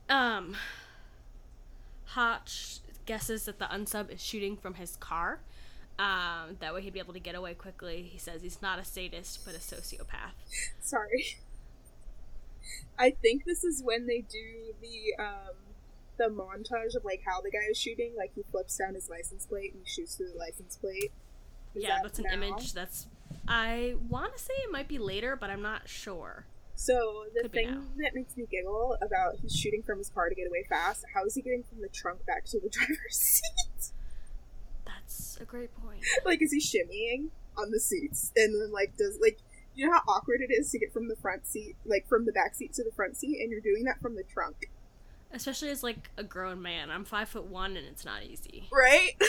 Um, 0.09 0.57
Hotch 2.05 2.81
guesses 3.07 3.45
that 3.45 3.59
the 3.59 3.67
unsub 3.67 4.13
is 4.13 4.23
shooting 4.23 4.57
from 4.57 4.75
his 4.75 4.97
car. 4.97 5.41
Um, 5.99 6.57
that 6.61 6.75
way 6.75 6.83
he'd 6.83 6.93
be 6.93 6.99
able 6.99 7.15
to 7.15 7.21
get 7.21 7.35
away 7.35 7.55
quickly. 7.55 8.03
He 8.03 8.19
says 8.19 8.43
he's 8.43 8.61
not 8.61 8.79
a 8.79 8.85
sadist, 8.85 9.45
but 9.45 9.55
a 9.55 9.59
sociopath. 9.59 10.35
Sorry. 10.81 11.39
I 12.99 13.11
think 13.11 13.45
this 13.45 13.65
is 13.65 13.83
when 13.83 14.07
they 14.07 14.21
do 14.21 14.75
the 14.81 15.23
um 15.23 15.66
the 16.19 16.25
montage 16.25 16.97
of 16.97 17.05
like 17.05 17.23
how 17.27 17.41
the 17.41 17.51
guy 17.51 17.71
is 17.71 17.79
shooting, 17.79 18.15
like 18.17 18.33
he 18.35 18.43
flips 18.51 18.77
down 18.77 18.95
his 18.95 19.09
license 19.09 19.47
plate 19.47 19.73
and 19.73 19.83
he 19.85 19.91
shoots 19.91 20.17
through 20.17 20.31
the 20.33 20.39
license 20.39 20.77
plate. 20.77 21.13
Is 21.75 21.83
yeah, 21.83 21.97
that 21.97 22.03
that's 22.05 22.19
an 22.19 22.27
now? 22.29 22.35
image 22.35 22.73
that's. 22.73 23.07
I 23.49 23.95
want 24.09 24.37
to 24.37 24.43
say 24.43 24.55
it 24.65 24.73
might 24.73 24.89
be 24.89 24.99
later, 24.99 25.37
but 25.37 25.51
I'm 25.51 25.63
not 25.63 25.89
sure. 25.89 26.47
So 26.75 27.25
the 27.35 27.43
Could 27.43 27.53
thing 27.53 27.87
that 27.97 28.15
makes 28.15 28.37
me 28.37 28.47
giggle 28.51 28.99
about 29.03 29.37
he's 29.41 29.57
shooting 29.57 29.83
from 29.83 29.99
his 29.99 30.11
car 30.11 30.29
to 30.29 30.35
get 30.35 30.47
away 30.47 30.65
fast, 30.69 31.05
how 31.15 31.25
is 31.25 31.35
he 31.35 31.43
getting 31.43 31.65
from 31.65 31.81
the 31.81 31.89
trunk 31.89 32.25
back 32.27 32.45
to 32.47 32.61
the 32.61 32.69
driver's 32.71 32.99
seat? 33.11 33.93
That's 34.85 35.39
a 35.41 35.45
great 35.45 35.75
point. 35.75 36.05
like 36.25 36.43
is 36.43 36.53
he 36.53 36.61
shimmying 36.61 37.31
on 37.57 37.71
the 37.71 37.81
seats 37.81 38.31
and 38.37 38.55
then 38.61 38.71
like 38.73 38.95
does 38.99 39.19
like 39.23 39.39
you 39.75 39.87
know 39.87 39.93
how 39.93 40.03
awkward 40.07 40.41
it 40.43 40.53
is 40.53 40.71
to 40.71 40.79
get 40.79 40.93
from 40.93 41.09
the 41.09 41.17
front 41.17 41.47
seat 41.47 41.77
like 41.87 42.07
from 42.07 42.27
the 42.27 42.33
back 42.33 42.55
seat 42.55 42.75
to 42.75 42.85
the 42.85 42.93
front 42.93 43.17
seat 43.17 43.41
and 43.41 43.51
you're 43.51 43.61
doing 43.61 43.85
that 43.85 44.01
from 44.01 44.15
the 44.15 44.25
trunk. 44.25 44.69
Especially 45.33 45.71
as 45.71 45.83
like 45.83 46.11
a 46.17 46.23
grown 46.23 46.63
man. 46.63 46.91
I'm 46.91 47.05
five 47.05 47.29
foot 47.29 47.47
one, 47.47 47.77
and 47.77 47.87
it's 47.87 48.05
not 48.05 48.23
easy. 48.25 48.69
Right? 48.73 49.13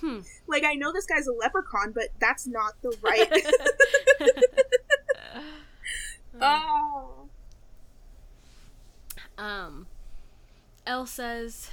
Hmm. 0.00 0.20
like 0.48 0.64
I 0.64 0.74
know 0.74 0.92
this 0.92 1.06
guy's 1.06 1.26
a 1.28 1.32
leprechaun, 1.32 1.92
but 1.94 2.08
that's 2.20 2.46
not 2.46 2.74
the 2.82 2.94
right 3.02 3.30
Oh 6.40 7.28
Um, 9.38 9.86
Elle 10.86 11.06
says, 11.06 11.70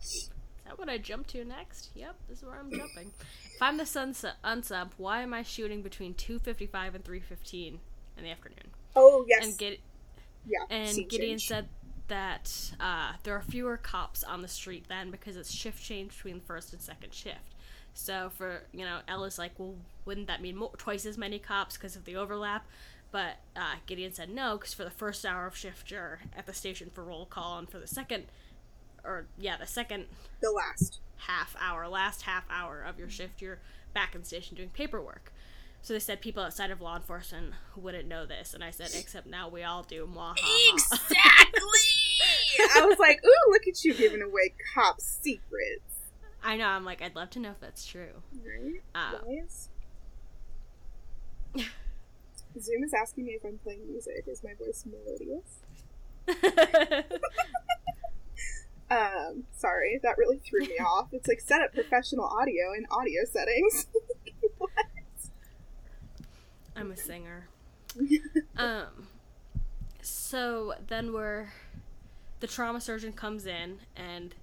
"Is 0.00 0.30
that 0.64 0.78
what 0.78 0.88
I 0.88 0.98
jump 0.98 1.26
to 1.28 1.44
next? 1.44 1.90
Yep, 1.94 2.16
this 2.28 2.38
is 2.38 2.44
where 2.44 2.58
I'm 2.58 2.70
jumping. 2.70 3.10
If 3.54 3.60
I'm 3.60 3.76
the 3.76 3.86
sunset 3.86 4.34
unsub, 4.44 4.90
why 4.96 5.22
am 5.22 5.34
I 5.34 5.42
shooting 5.42 5.82
between 5.82 6.14
two 6.14 6.38
fifty-five 6.38 6.94
and 6.94 7.04
three 7.04 7.20
fifteen 7.20 7.80
in 8.16 8.24
the 8.24 8.30
afternoon?" 8.30 8.70
Oh 8.96 9.24
yes. 9.28 9.44
And 9.44 9.58
get 9.58 9.80
yeah. 10.46 10.64
and 10.70 10.94
Gideon 11.08 11.38
change. 11.38 11.48
said 11.48 11.68
that 12.08 12.72
uh, 12.80 13.12
there 13.22 13.34
are 13.34 13.42
fewer 13.42 13.76
cops 13.76 14.22
on 14.24 14.42
the 14.42 14.48
street 14.48 14.86
then 14.88 15.10
because 15.10 15.36
it's 15.36 15.50
shift 15.52 15.82
change 15.82 16.14
between 16.16 16.36
the 16.40 16.44
first 16.44 16.72
and 16.72 16.82
second 16.82 17.14
shift. 17.14 17.54
So 17.94 18.30
for 18.36 18.64
you 18.72 18.84
know, 18.84 19.00
Ella's 19.08 19.38
like, 19.38 19.52
well, 19.58 19.74
wouldn't 20.04 20.26
that 20.26 20.40
mean 20.42 20.56
more, 20.56 20.70
twice 20.76 21.06
as 21.06 21.18
many 21.18 21.38
cops 21.38 21.76
because 21.76 21.96
of 21.96 22.04
the 22.04 22.16
overlap? 22.16 22.66
But 23.10 23.36
uh, 23.54 23.74
Gideon 23.86 24.12
said 24.14 24.30
no, 24.30 24.56
because 24.56 24.72
for 24.74 24.84
the 24.84 24.90
first 24.90 25.24
hour 25.26 25.46
of 25.46 25.56
shift, 25.56 25.90
you're 25.90 26.20
at 26.36 26.46
the 26.46 26.54
station 26.54 26.90
for 26.92 27.04
roll 27.04 27.26
call, 27.26 27.58
and 27.58 27.68
for 27.68 27.78
the 27.78 27.86
second, 27.86 28.24
or 29.04 29.26
yeah, 29.38 29.56
the 29.58 29.66
second 29.66 30.06
the 30.40 30.50
last. 30.50 31.00
half 31.16 31.54
hour, 31.60 31.86
last 31.88 32.22
half 32.22 32.44
hour 32.50 32.82
of 32.82 32.98
your 32.98 33.10
shift, 33.10 33.42
you're 33.42 33.58
back 33.94 34.14
in 34.14 34.24
station 34.24 34.56
doing 34.56 34.70
paperwork. 34.70 35.31
So 35.82 35.94
they 35.94 35.98
said 35.98 36.20
people 36.20 36.44
outside 36.44 36.70
of 36.70 36.80
law 36.80 36.94
enforcement 36.94 37.54
wouldn't 37.76 38.06
know 38.08 38.24
this, 38.24 38.54
and 38.54 38.62
I 38.62 38.70
said, 38.70 38.90
except 38.94 39.26
now 39.26 39.48
we 39.48 39.64
all 39.64 39.82
do. 39.82 40.06
Mwah, 40.06 40.34
ha, 40.38 40.40
ha. 40.40 40.72
Exactly. 40.74 41.60
I 42.82 42.86
was 42.86 42.98
like, 43.00 43.20
ooh, 43.24 43.50
look 43.50 43.66
at 43.66 43.84
you 43.84 43.92
giving 43.92 44.22
away 44.22 44.54
cop 44.74 45.00
secrets. 45.00 46.10
I 46.42 46.56
know. 46.56 46.66
I'm 46.66 46.84
like, 46.84 47.02
I'd 47.02 47.16
love 47.16 47.30
to 47.30 47.40
know 47.40 47.50
if 47.50 47.60
that's 47.60 47.84
true. 47.84 48.22
Right? 48.44 48.80
Uh, 48.94 49.18
Wise. 49.24 49.70
Zoom 52.60 52.84
is 52.84 52.94
asking 52.94 53.24
me 53.24 53.32
if 53.32 53.44
I'm 53.44 53.58
playing 53.58 53.88
music. 53.90 54.24
Is 54.28 54.44
my 54.44 54.54
voice 54.54 54.84
melodious? 54.86 55.58
Um, 58.90 59.44
sorry, 59.52 59.98
that 60.02 60.18
really 60.18 60.36
threw 60.38 60.60
me 60.60 60.76
off. 60.78 61.08
It's 61.12 61.26
like 61.26 61.40
set 61.40 61.62
up 61.62 61.72
professional 61.72 62.26
audio 62.26 62.74
in 62.76 62.84
audio 62.90 63.22
settings. 63.24 63.86
I'm 66.76 66.90
a 66.92 66.96
singer. 66.96 67.48
um. 68.56 69.08
So 70.00 70.74
then 70.88 71.12
we're 71.12 71.48
the 72.40 72.46
trauma 72.46 72.80
surgeon 72.80 73.12
comes 73.12 73.46
in 73.46 73.78
and 73.96 74.34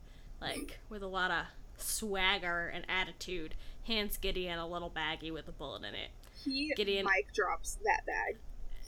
like 0.42 0.80
with 0.90 1.02
a 1.04 1.08
lot 1.08 1.32
of 1.32 1.46
swagger 1.78 2.72
and 2.74 2.86
attitude 2.90 3.56
hands 3.86 4.18
Gideon 4.18 4.58
a 4.60 4.68
little 4.68 4.90
baggie 4.90 5.34
with 5.34 5.48
a 5.48 5.52
bullet 5.52 5.80
in 5.84 5.96
it. 5.96 6.10
He 6.46 6.74
Gideon- 6.78 7.06
mic 7.06 7.34
drops 7.34 7.78
that 7.84 8.06
bag. 8.06 8.38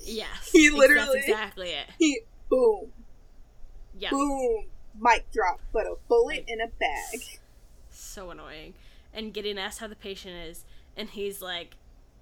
Yes. 0.03 0.49
He 0.51 0.69
literally- 0.69 1.05
That's 1.15 1.27
exactly 1.27 1.69
it. 1.71 1.87
He 1.99 2.21
boom, 2.49 2.91
Yeah. 3.97 4.11
boom, 4.11 4.67
mic 4.99 5.29
drop, 5.31 5.59
but 5.73 5.85
a 5.85 5.95
bullet 6.07 6.37
Like- 6.37 6.49
in 6.49 6.61
a 6.61 6.67
bag. 6.67 7.39
so 7.89 8.29
annoying. 8.29 8.73
And 9.13 9.33
Gideon 9.33 9.57
asks 9.57 9.79
how 9.79 9.87
the 9.87 9.95
patient 9.95 10.35
is, 10.47 10.63
and 10.95 11.09
he's 11.09 11.41
like, 11.41 11.75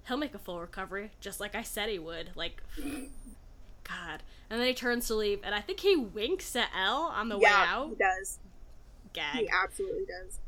he'll 0.08 0.16
make 0.16 0.34
a 0.34 0.38
full 0.38 0.60
recovery, 0.60 1.10
just 1.20 1.40
like 1.40 1.54
I 1.54 1.62
said 1.62 1.88
he 1.88 1.98
would. 1.98 2.30
Like, 2.34 2.62
God. 2.78 4.22
And 4.48 4.60
then 4.60 4.66
he 4.66 4.74
turns 4.74 5.06
to 5.08 5.14
leave, 5.14 5.40
and 5.44 5.54
I 5.54 5.60
think 5.60 5.80
he 5.80 5.96
winks 5.96 6.54
at 6.56 6.68
Elle 6.76 7.12
on 7.14 7.28
the 7.28 7.36
way 7.36 7.42
yeah, 7.44 7.66
out. 7.68 7.88
he 7.90 7.94
does. 7.94 8.38
Gag. 9.12 9.36
He 9.36 9.48
absolutely 9.50 10.04
does. 10.06 10.38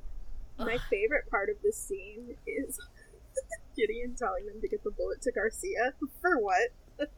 My 0.59 0.79
favorite 0.91 1.29
part 1.31 1.49
of 1.51 1.57
this 1.63 1.77
scene 1.77 2.37
is 2.47 2.79
Gideon 3.77 4.15
telling 4.15 4.47
them 4.47 4.61
to 4.61 4.69
get 4.69 4.85
the 4.85 4.91
bullet 4.91 5.23
to 5.23 5.33
Garcia. 5.33 5.95
For 6.21 6.39
what? 6.39 6.71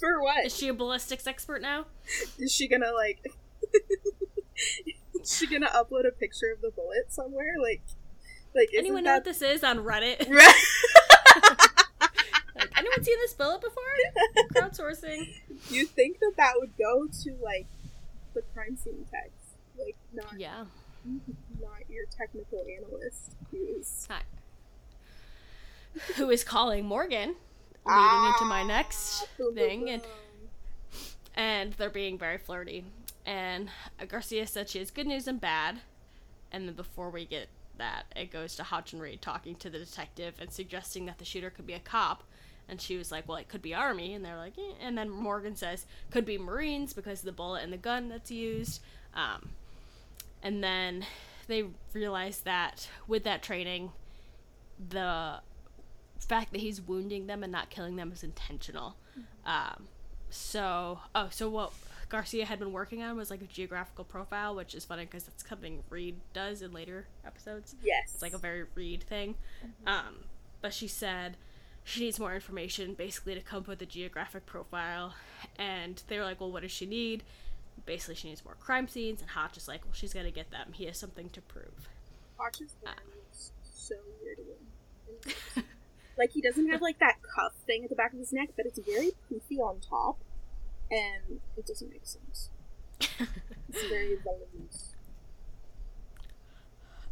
For 0.00 0.22
what? 0.22 0.46
Is 0.46 0.56
she 0.56 0.68
a 0.68 0.74
ballistics 0.74 1.26
expert 1.26 1.62
now? 1.62 1.86
Is 2.38 2.52
she 2.52 2.66
gonna 2.66 2.92
like? 2.92 3.24
is 5.20 5.36
she 5.36 5.46
gonna 5.46 5.68
upload 5.68 6.06
a 6.08 6.12
picture 6.12 6.52
of 6.54 6.60
the 6.60 6.70
bullet 6.70 7.12
somewhere? 7.12 7.54
Like, 7.62 7.82
like 8.54 8.70
Anyone 8.76 9.04
know 9.04 9.14
what 9.14 9.24
this 9.24 9.42
is 9.42 9.62
on 9.62 9.78
Reddit? 9.78 10.28
right? 10.28 10.54
like, 12.56 12.70
anyone 12.76 13.04
seen 13.04 13.18
this 13.20 13.34
bullet 13.34 13.60
before? 13.60 13.82
Crowdsourcing. 15.02 15.34
you 15.70 15.86
think 15.86 16.18
that 16.20 16.32
that 16.36 16.54
would 16.58 16.76
go 16.78 17.06
to 17.22 17.36
like 17.42 17.66
the 18.34 18.42
crime 18.54 18.76
scene 18.76 19.06
text, 19.10 19.56
like 19.78 19.96
not 20.12 20.38
Yeah. 20.38 20.64
not 21.60 21.88
your 21.88 22.04
technical 22.06 22.64
analyst 22.78 23.32
who's 23.50 24.06
Hi. 24.10 24.22
Who 26.16 26.30
is 26.30 26.42
calling 26.44 26.84
Morgan? 26.84 27.36
Leading 27.86 28.26
into 28.32 28.44
my 28.46 28.64
next 28.66 29.22
Ah, 29.22 29.26
boom, 29.38 29.46
boom, 29.48 29.54
thing, 29.54 29.90
and 29.90 30.02
boom. 30.02 30.10
and 31.36 31.72
they're 31.74 31.90
being 31.90 32.18
very 32.18 32.38
flirty. 32.38 32.84
And 33.26 33.70
Garcia 34.08 34.46
said 34.46 34.68
she 34.68 34.78
has 34.78 34.90
good 34.90 35.06
news 35.06 35.28
and 35.28 35.40
bad. 35.40 35.80
And 36.50 36.66
then 36.68 36.74
before 36.74 37.10
we 37.10 37.24
get 37.26 37.48
that, 37.78 38.04
it 38.16 38.30
goes 38.30 38.54
to 38.56 38.62
Hotch 38.62 38.92
and 38.92 39.02
Reid 39.02 39.20
talking 39.22 39.54
to 39.56 39.68
the 39.70 39.78
detective 39.78 40.34
and 40.38 40.50
suggesting 40.50 41.06
that 41.06 41.18
the 41.18 41.24
shooter 41.24 41.50
could 41.50 41.66
be 41.66 41.72
a 41.74 41.78
cop. 41.80 42.24
And 42.68 42.80
she 42.80 42.96
was 42.96 43.12
like, 43.12 43.28
"Well, 43.28 43.36
it 43.36 43.48
could 43.48 43.62
be 43.62 43.74
Army." 43.74 44.14
And 44.14 44.24
they're 44.24 44.36
like, 44.36 44.56
eh. 44.58 44.72
"And 44.80 44.96
then 44.96 45.10
Morgan 45.10 45.54
says 45.56 45.86
could 46.10 46.24
be 46.24 46.38
Marines 46.38 46.92
because 46.92 47.20
of 47.20 47.26
the 47.26 47.32
bullet 47.32 47.62
and 47.62 47.72
the 47.72 47.78
gun 47.78 48.08
that's 48.08 48.30
used." 48.30 48.80
Um, 49.14 49.50
and 50.42 50.62
then 50.62 51.04
they 51.46 51.64
realize 51.92 52.40
that 52.40 52.88
with 53.06 53.24
that 53.24 53.42
training, 53.42 53.92
the 54.88 55.40
fact 56.20 56.52
that 56.52 56.60
he's 56.60 56.80
wounding 56.80 57.26
them 57.26 57.42
and 57.42 57.52
not 57.52 57.70
killing 57.70 57.96
them 57.96 58.12
is 58.12 58.22
intentional. 58.22 58.96
Um, 59.44 59.88
so, 60.30 61.00
oh, 61.14 61.28
so 61.30 61.48
what 61.48 61.72
Garcia 62.08 62.44
had 62.46 62.58
been 62.58 62.72
working 62.72 63.02
on 63.02 63.16
was 63.16 63.30
like 63.30 63.42
a 63.42 63.46
geographical 63.46 64.04
profile, 64.04 64.54
which 64.54 64.74
is 64.74 64.84
funny 64.84 65.04
because 65.04 65.24
that's 65.24 65.46
something 65.48 65.82
Reid 65.90 66.16
does 66.32 66.62
in 66.62 66.72
later 66.72 67.06
episodes. 67.26 67.76
Yes. 67.82 68.12
It's 68.14 68.22
like 68.22 68.34
a 68.34 68.38
very 68.38 68.64
Reid 68.74 69.02
thing. 69.02 69.36
Um, 69.86 70.24
but 70.60 70.72
she 70.72 70.88
said 70.88 71.36
she 71.84 72.00
needs 72.00 72.18
more 72.18 72.34
information 72.34 72.94
basically 72.94 73.34
to 73.34 73.40
come 73.40 73.60
up 73.60 73.68
with 73.68 73.82
a 73.82 73.86
geographic 73.86 74.46
profile. 74.46 75.14
And 75.58 76.02
they 76.08 76.18
were 76.18 76.24
like, 76.24 76.40
well, 76.40 76.50
what 76.50 76.62
does 76.62 76.72
she 76.72 76.86
need? 76.86 77.22
Basically, 77.86 78.14
she 78.14 78.28
needs 78.28 78.44
more 78.44 78.56
crime 78.58 78.88
scenes. 78.88 79.20
And 79.20 79.30
Hotch 79.30 79.56
is 79.56 79.68
like, 79.68 79.84
well, 79.84 79.92
she's 79.92 80.12
to 80.12 80.30
get 80.30 80.50
them. 80.50 80.72
He 80.72 80.86
has 80.86 80.98
something 80.98 81.28
to 81.30 81.40
prove. 81.42 81.88
Hotch's 82.36 82.74
hair 82.84 82.94
looks 83.14 83.52
so 83.62 83.94
weird 84.22 84.38
like 86.18 86.30
he 86.32 86.40
doesn't 86.40 86.68
have 86.70 86.82
like 86.82 86.98
that 86.98 87.16
cuff 87.34 87.52
thing 87.66 87.84
at 87.84 87.90
the 87.90 87.96
back 87.96 88.12
of 88.12 88.18
his 88.18 88.32
neck, 88.32 88.50
but 88.56 88.66
it's 88.66 88.78
very 88.78 89.12
poofy 89.30 89.58
on 89.58 89.80
top, 89.80 90.18
and 90.90 91.40
it 91.56 91.66
doesn't 91.66 91.90
make 91.90 92.06
sense. 92.06 92.50
It's 93.74 93.88
very 93.88 94.16
voluminous. 94.22 94.94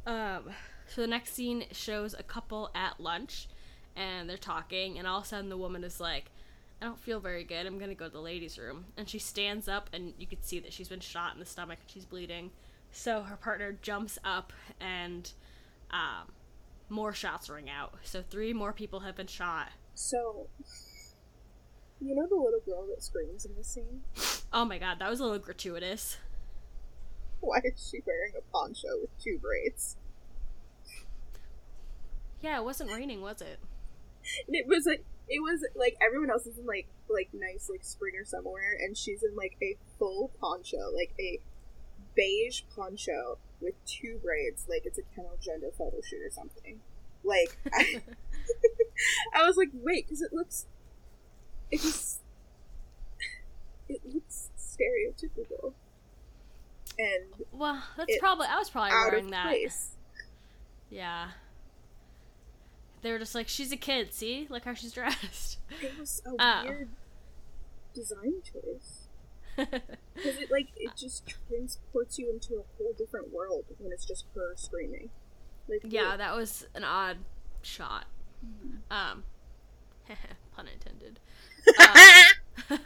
Um, 0.06 0.54
so 0.87 1.00
the 1.00 1.08
next 1.08 1.35
scene 1.35 1.64
shows 1.72 2.14
a 2.16 2.22
couple 2.22 2.70
at 2.72 3.00
lunch, 3.00 3.48
and 3.96 4.28
they're 4.28 4.37
talking, 4.37 4.98
and 4.98 5.07
all 5.07 5.18
of 5.18 5.24
a 5.24 5.28
sudden 5.28 5.48
the 5.48 5.57
woman 5.57 5.85
is 5.85 6.00
like, 6.00 6.31
"I 6.81 6.85
don't 6.87 6.98
feel 6.98 7.20
very 7.20 7.44
good. 7.44 7.66
I'm 7.66 7.78
gonna 7.78 7.94
go 7.94 8.07
to 8.07 8.12
the 8.12 8.20
ladies' 8.20 8.59
room." 8.59 8.87
And 8.96 9.09
she 9.09 9.18
stands 9.18 9.68
up, 9.68 9.90
and 9.92 10.14
you 10.18 10.26
can 10.26 10.42
see 10.42 10.59
that 10.61 10.72
she's 10.72 10.88
been 10.88 11.00
shot 11.00 11.35
in 11.35 11.40
the 11.40 11.46
stomach 11.46 11.78
and 11.81 11.90
she's 11.90 12.05
bleeding. 12.05 12.50
So 12.90 13.22
her 13.22 13.37
partner 13.37 13.72
jumps 13.81 14.18
up, 14.24 14.52
and 14.81 15.31
um, 15.90 16.33
more 16.88 17.12
shots 17.12 17.48
ring 17.48 17.70
out. 17.70 17.94
So 18.02 18.22
three 18.22 18.52
more 18.52 18.72
people 18.72 19.00
have 19.00 19.16
been 19.16 19.26
shot. 19.26 19.68
So, 19.94 20.48
you 22.00 22.14
know 22.14 22.26
the 22.26 22.35
little 22.35 22.61
girl 22.64 22.87
that 22.88 23.02
screams 23.02 23.44
in 23.44 23.55
the 23.57 23.64
scene? 23.64 24.02
Oh 24.52 24.64
my 24.64 24.78
god, 24.78 24.98
that 24.98 25.11
was 25.11 25.20
a 25.20 25.24
little 25.24 25.38
gratuitous. 25.38 26.18
Why 27.40 27.61
is 27.64 27.88
she 27.90 28.00
wearing 28.07 28.33
a 28.38 28.52
poncho 28.52 28.88
with 29.00 29.11
two 29.22 29.38
braids? 29.38 29.96
Yeah, 32.40 32.59
it 32.59 32.64
wasn't 32.64 32.92
raining, 32.92 33.20
was 33.20 33.40
it? 33.40 33.59
And 34.46 34.56
it 34.56 34.66
was 34.66 34.87
like 34.87 35.04
it 35.28 35.40
was 35.40 35.64
like 35.74 35.96
everyone 36.04 36.30
else 36.30 36.46
is 36.46 36.58
in 36.58 36.66
like 36.66 36.88
like 37.08 37.30
nice 37.32 37.68
like 37.70 37.85
spring 37.85 38.14
or 38.16 38.24
wear, 38.52 38.76
and 38.80 38.96
she's 38.96 39.22
in 39.22 39.35
like 39.37 39.56
a 39.62 39.76
full 39.98 40.30
poncho, 40.40 40.90
like 40.94 41.12
a 41.18 41.40
beige 42.14 42.62
poncho 42.74 43.38
with 43.61 43.74
two 43.87 44.18
braids, 44.22 44.66
like 44.68 44.85
it's 44.85 44.98
a 44.98 45.02
Kendall 45.14 45.38
Jenner 45.40 45.70
photo 45.76 46.00
shoot 46.02 46.20
or 46.22 46.30
something. 46.30 46.80
Like 47.24 47.56
I, 47.72 48.02
I 49.35 49.46
was 49.46 49.56
like, 49.56 49.70
wait, 49.72 50.06
because 50.06 50.22
it 50.22 50.32
looks, 50.32 50.66
it 51.70 51.80
just, 51.80 52.20
it 53.88 54.00
looks 54.04 54.50
stereotypical 54.58 55.74
and 56.98 57.46
Well, 57.52 57.82
that's 57.96 58.18
probably 58.18 58.46
I 58.46 58.56
was 58.56 58.70
probably 58.70 58.90
out 58.92 59.11
wearing 59.11 59.30
that. 59.30 59.46
place. 59.46 59.92
Yeah. 60.90 61.28
They 63.02 63.12
were 63.12 63.18
just 63.18 63.34
like, 63.34 63.48
she's 63.48 63.72
a 63.72 63.76
kid, 63.76 64.14
see? 64.14 64.46
Look 64.48 64.64
how 64.64 64.74
she's 64.74 64.92
dressed. 64.92 65.58
It 65.82 65.98
was 65.98 66.22
a 66.24 66.30
Oh. 66.38 66.62
weird 66.64 66.88
design 67.94 68.34
choice. 68.42 69.08
Because 70.14 70.36
it 70.38 70.50
like 70.50 70.68
it 70.76 70.92
just 70.96 71.24
transports 71.48 72.18
you 72.18 72.30
into 72.30 72.54
a 72.54 72.62
whole 72.78 72.92
different 72.96 73.32
world 73.32 73.64
when 73.78 73.92
it's 73.92 74.04
just 74.06 74.24
her 74.34 74.52
screaming. 74.56 75.10
Like 75.68 75.80
yeah, 75.88 76.16
that 76.16 76.34
was 76.36 76.66
an 76.74 76.84
odd 76.84 77.18
shot. 77.60 78.04
Um, 78.90 79.24
pun 80.56 80.68
intended. 80.68 81.18
Um, 82.68 82.78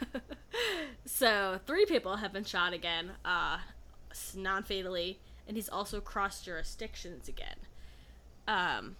so, 1.05 1.59
three 1.65 1.85
people 1.85 2.17
have 2.17 2.33
been 2.33 2.43
shot 2.43 2.73
again, 2.73 3.11
uh, 3.25 3.59
non 4.35 4.63
fatally, 4.63 5.19
and 5.47 5.55
he's 5.55 5.69
also 5.69 5.99
crossed 6.01 6.45
jurisdictions 6.45 7.27
again. 7.27 7.57
Um, 8.47 8.95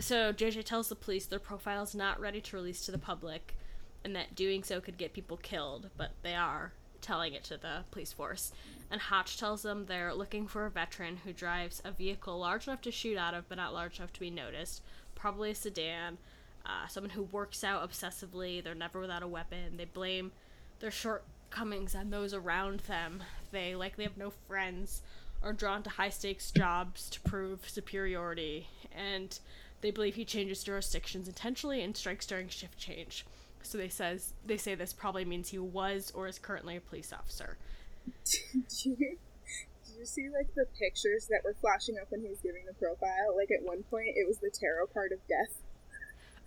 so, 0.00 0.32
JJ 0.32 0.64
tells 0.64 0.88
the 0.88 0.94
police 0.94 1.26
their 1.26 1.38
profile's 1.38 1.94
not 1.94 2.20
ready 2.20 2.40
to 2.40 2.56
release 2.56 2.84
to 2.86 2.92
the 2.92 2.98
public, 2.98 3.56
and 4.04 4.16
that 4.16 4.34
doing 4.34 4.62
so 4.62 4.80
could 4.80 4.98
get 4.98 5.12
people 5.12 5.36
killed, 5.36 5.90
but 5.96 6.12
they 6.22 6.34
are 6.34 6.72
telling 7.00 7.34
it 7.34 7.44
to 7.44 7.56
the 7.56 7.84
police 7.90 8.12
force. 8.12 8.52
And 8.90 9.00
Hotch 9.00 9.38
tells 9.38 9.62
them 9.62 9.86
they're 9.86 10.14
looking 10.14 10.46
for 10.46 10.66
a 10.66 10.70
veteran 10.70 11.18
who 11.24 11.32
drives 11.32 11.82
a 11.84 11.90
vehicle 11.90 12.38
large 12.38 12.66
enough 12.66 12.80
to 12.82 12.90
shoot 12.90 13.18
out 13.18 13.34
of, 13.34 13.48
but 13.48 13.58
not 13.58 13.74
large 13.74 13.98
enough 13.98 14.12
to 14.14 14.20
be 14.20 14.30
noticed. 14.30 14.82
Probably 15.14 15.50
a 15.50 15.54
sedan. 15.54 16.18
Uh, 16.64 16.86
someone 16.86 17.10
who 17.10 17.24
works 17.24 17.64
out 17.64 17.88
obsessively. 17.88 18.62
They're 18.62 18.74
never 18.74 19.00
without 19.00 19.22
a 19.22 19.28
weapon. 19.28 19.76
They 19.76 19.84
blame 19.84 20.30
their 20.78 20.90
shortcomings 20.90 21.94
on 21.94 22.10
those 22.10 22.32
around 22.32 22.80
them. 22.80 23.22
They 23.50 23.74
likely 23.74 24.04
have 24.04 24.16
no 24.16 24.32
friends, 24.46 25.02
are 25.42 25.52
drawn 25.52 25.82
to 25.82 25.90
high 25.90 26.10
stakes 26.10 26.50
jobs 26.50 27.10
to 27.10 27.20
prove 27.20 27.68
superiority, 27.68 28.68
and 28.94 29.38
they 29.82 29.90
believe 29.90 30.14
he 30.14 30.24
changes 30.24 30.64
jurisdictions 30.64 31.28
intentionally 31.28 31.82
and 31.82 31.96
strikes 31.96 32.26
during 32.26 32.48
shift 32.48 32.78
change. 32.78 33.26
So 33.62 33.78
they 33.78 33.88
says 33.88 34.32
they 34.44 34.56
say 34.56 34.74
this 34.74 34.92
probably 34.92 35.24
means 35.24 35.50
he 35.50 35.58
was 35.58 36.10
or 36.14 36.26
is 36.26 36.38
currently 36.38 36.76
a 36.76 36.80
police 36.80 37.12
officer. 37.12 37.58
did 38.24 38.84
you 38.84 38.96
did 38.96 39.96
you 39.98 40.04
see 40.06 40.28
like 40.30 40.52
the 40.54 40.66
pictures 40.78 41.26
that 41.30 41.42
were 41.44 41.54
flashing 41.60 41.96
up 42.00 42.10
when 42.10 42.22
he 42.22 42.28
was 42.28 42.40
giving 42.40 42.64
the 42.66 42.74
profile? 42.74 43.36
Like 43.36 43.50
at 43.50 43.64
one 43.64 43.82
point, 43.84 44.14
it 44.16 44.26
was 44.26 44.38
the 44.38 44.50
tarot 44.50 44.86
card 44.92 45.12
of 45.12 45.18
death. 45.28 45.62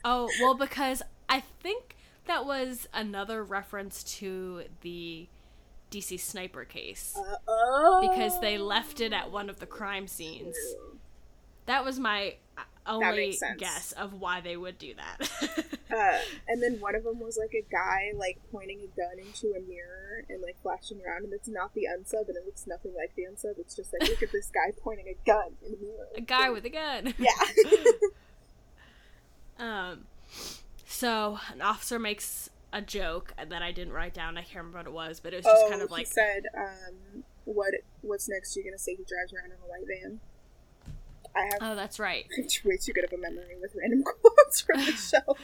Oh, 0.04 0.30
well, 0.42 0.54
because 0.54 1.02
I 1.30 1.42
think 1.62 1.96
that 2.26 2.46
was 2.46 2.88
another 2.94 3.44
reference 3.44 4.04
to 4.04 4.64
the 4.82 5.28
DC 5.92 6.20
sniper 6.20 6.66
case. 6.66 7.18
Uh, 7.18 7.36
oh, 7.48 8.08
Because 8.10 8.40
they 8.40 8.58
left 8.58 9.02
it 9.02 9.14
at 9.14 9.32
one 9.32 9.50
of 9.50 9.60
the 9.60 9.66
crime 9.66 10.08
scenes. 10.08 10.56
That 11.66 11.84
was 11.84 12.00
my 12.00 12.36
only 12.86 13.38
guess 13.58 13.92
of 13.94 14.14
why 14.14 14.42
they 14.42 14.58
would 14.58 14.78
do 14.78 14.94
that. 14.96 15.66
Uh, 15.96 16.18
and 16.48 16.62
then 16.64 16.80
one 16.80 16.96
of 16.96 17.04
them 17.04 17.20
was 17.20 17.38
like 17.38 17.54
a 17.54 17.64
guy 17.72 18.12
like 18.18 18.40
pointing 18.52 18.80
a 18.80 19.00
gun 19.00 19.20
into 19.20 19.56
a 19.56 19.62
mirror 19.70 20.26
and 20.28 20.42
like 20.42 20.60
flashing 20.62 21.00
around, 21.06 21.24
and 21.24 21.32
it's 21.32 21.48
not 21.48 21.74
the 21.76 21.84
unsub, 21.84 22.28
and 22.28 22.36
it 22.36 22.44
looks 22.44 22.66
nothing 22.66 22.92
like 22.96 23.16
the 23.16 23.22
unsub. 23.22 23.58
It's 23.60 23.76
just 23.76 23.94
like 23.94 24.10
look 24.10 24.24
at 24.24 24.32
this 24.32 24.50
guy 24.50 24.74
pointing 24.82 25.08
a 25.08 25.16
gun 25.26 25.52
in 25.64 25.72
the 25.72 25.78
mirror. 25.78 26.08
a 26.16 26.22
guy 26.22 26.50
with 26.50 26.66
a 26.66 26.70
gun. 26.70 27.14
yeah. 27.20 27.30
Um, 29.58 30.06
so 30.86 31.40
an 31.54 31.62
officer 31.62 31.98
makes 31.98 32.50
a 32.74 32.82
joke 32.82 33.34
that 33.38 33.62
I 33.62 33.72
didn't 33.72 33.94
write 33.94 34.14
down. 34.14 34.38
I 34.38 34.42
can't 34.42 34.66
remember 34.66 34.80
what 34.80 34.88
it 34.88 34.92
was, 34.92 35.22
but 35.22 35.34
it 35.34 35.38
was 35.38 35.46
just 35.46 35.64
oh, 35.66 35.70
kind 35.70 35.82
of 35.82 35.92
like 35.92 36.08
said, 36.08 36.44
um, 36.58 37.24
"What? 37.46 37.74
What's 38.02 38.28
next? 38.28 38.56
You're 38.58 38.66
gonna 38.66 38.78
say 38.78 38.96
he 38.96 39.06
drives 39.06 39.32
around 39.32 39.52
in 39.54 39.58
a 39.64 39.70
white 39.70 39.86
van?" 39.88 40.20
I 41.36 41.42
have 41.46 41.58
Oh, 41.62 41.76
that's 41.76 42.00
right. 42.00 42.26
way 42.66 42.78
too 42.78 42.94
good 42.94 43.04
of 43.06 43.14
a 43.14 43.18
memory 43.18 43.56
with 43.62 43.76
random 43.80 44.04
quotes 44.22 44.62
from 44.62 44.80
the 44.80 44.92
show. 44.92 45.38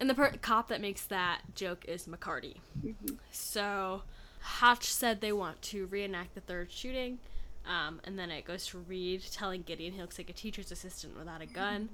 And 0.00 0.10
the 0.10 0.14
per- 0.14 0.32
cop 0.42 0.68
that 0.68 0.80
makes 0.80 1.04
that 1.06 1.42
joke 1.54 1.84
is 1.86 2.06
McCarty. 2.06 2.56
Mhm. 2.84 3.18
So 3.30 4.02
Hotch 4.40 4.84
said 4.92 5.20
they 5.20 5.32
want 5.32 5.62
to 5.62 5.86
reenact 5.86 6.34
the 6.34 6.40
third 6.40 6.70
shooting. 6.72 7.18
Um, 7.66 8.00
and 8.04 8.18
then 8.18 8.30
it 8.30 8.44
goes 8.44 8.66
to 8.68 8.78
Reid 8.78 9.22
telling 9.32 9.62
Gideon 9.62 9.94
he 9.94 10.00
looks 10.00 10.18
like 10.18 10.28
a 10.28 10.34
teacher's 10.34 10.70
assistant 10.70 11.16
without 11.18 11.40
a 11.40 11.46
gun. 11.46 11.88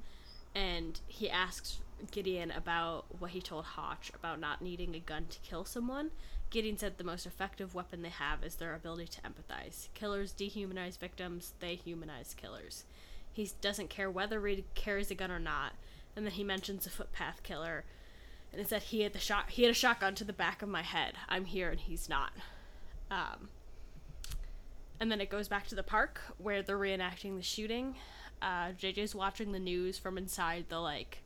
And 0.55 0.99
he 1.07 1.31
asks 1.31 1.79
Gideon 2.11 2.51
about 2.51 3.05
what 3.21 3.31
he 3.31 3.41
told 3.41 3.65
Hotch 3.65 4.11
about 4.15 4.41
not 4.41 4.61
needing 4.63 4.95
a 4.97 4.99
gun 4.99 5.27
to 5.31 5.39
kill 5.41 5.65
someone. 5.65 6.11
Gideon 6.51 6.77
said 6.77 6.99
the 6.99 7.05
most 7.05 7.27
effective 7.27 7.75
weapon 7.75 8.03
they 8.03 8.09
have 8.09 8.45
is 8.45 8.57
their 8.57 8.75
ability 8.75 9.07
to 9.07 9.21
empathize. 9.21 9.89
Killers 9.95 10.33
dehumanize 10.33 10.99
victims, 10.99 11.55
they 11.61 11.77
humanize 11.77 12.35
killers. 12.35 12.85
He 13.33 13.51
doesn't 13.61 13.89
care 13.91 14.11
whether 14.11 14.41
Reid 14.41 14.65
carries 14.75 15.11
a 15.11 15.15
gun 15.15 15.31
or 15.31 15.39
not. 15.39 15.75
And 16.17 16.27
then 16.27 16.33
he 16.33 16.43
mentions 16.43 16.87
a 16.87 16.91
footpath 16.91 17.45
killer, 17.45 17.85
and 18.53 18.61
it 18.61 18.69
said 18.69 18.83
he 18.83 19.03
had 19.03 19.13
the 19.13 19.21
shot. 19.21 19.51
He 19.51 19.63
had 19.63 19.71
a 19.71 19.75
shotgun 19.75 20.17
to 20.17 20.25
the 20.25 20.33
back 20.33 20.61
of 20.61 20.69
my 20.69 20.83
head. 20.83 21.15
I'm 21.29 21.45
here, 21.45 21.71
and 21.71 21.79
he's 21.79 22.09
not. 22.09 22.33
Um, 23.13 23.49
and 24.99 25.11
then 25.11 25.21
it 25.21 25.31
goes 25.31 25.47
back 25.47 25.69
to 25.69 25.77
the 25.77 25.85
park 25.85 26.21
where 26.39 26.63
they're 26.63 26.77
reenacting 26.79 27.37
the 27.37 27.43
shooting. 27.43 27.95
Uh, 28.43 28.73
JJ's 28.73 29.15
watching 29.15 29.53
the 29.53 29.61
news 29.61 29.99
from 29.99 30.19
inside 30.19 30.65
the 30.69 30.81
like, 30.81 31.23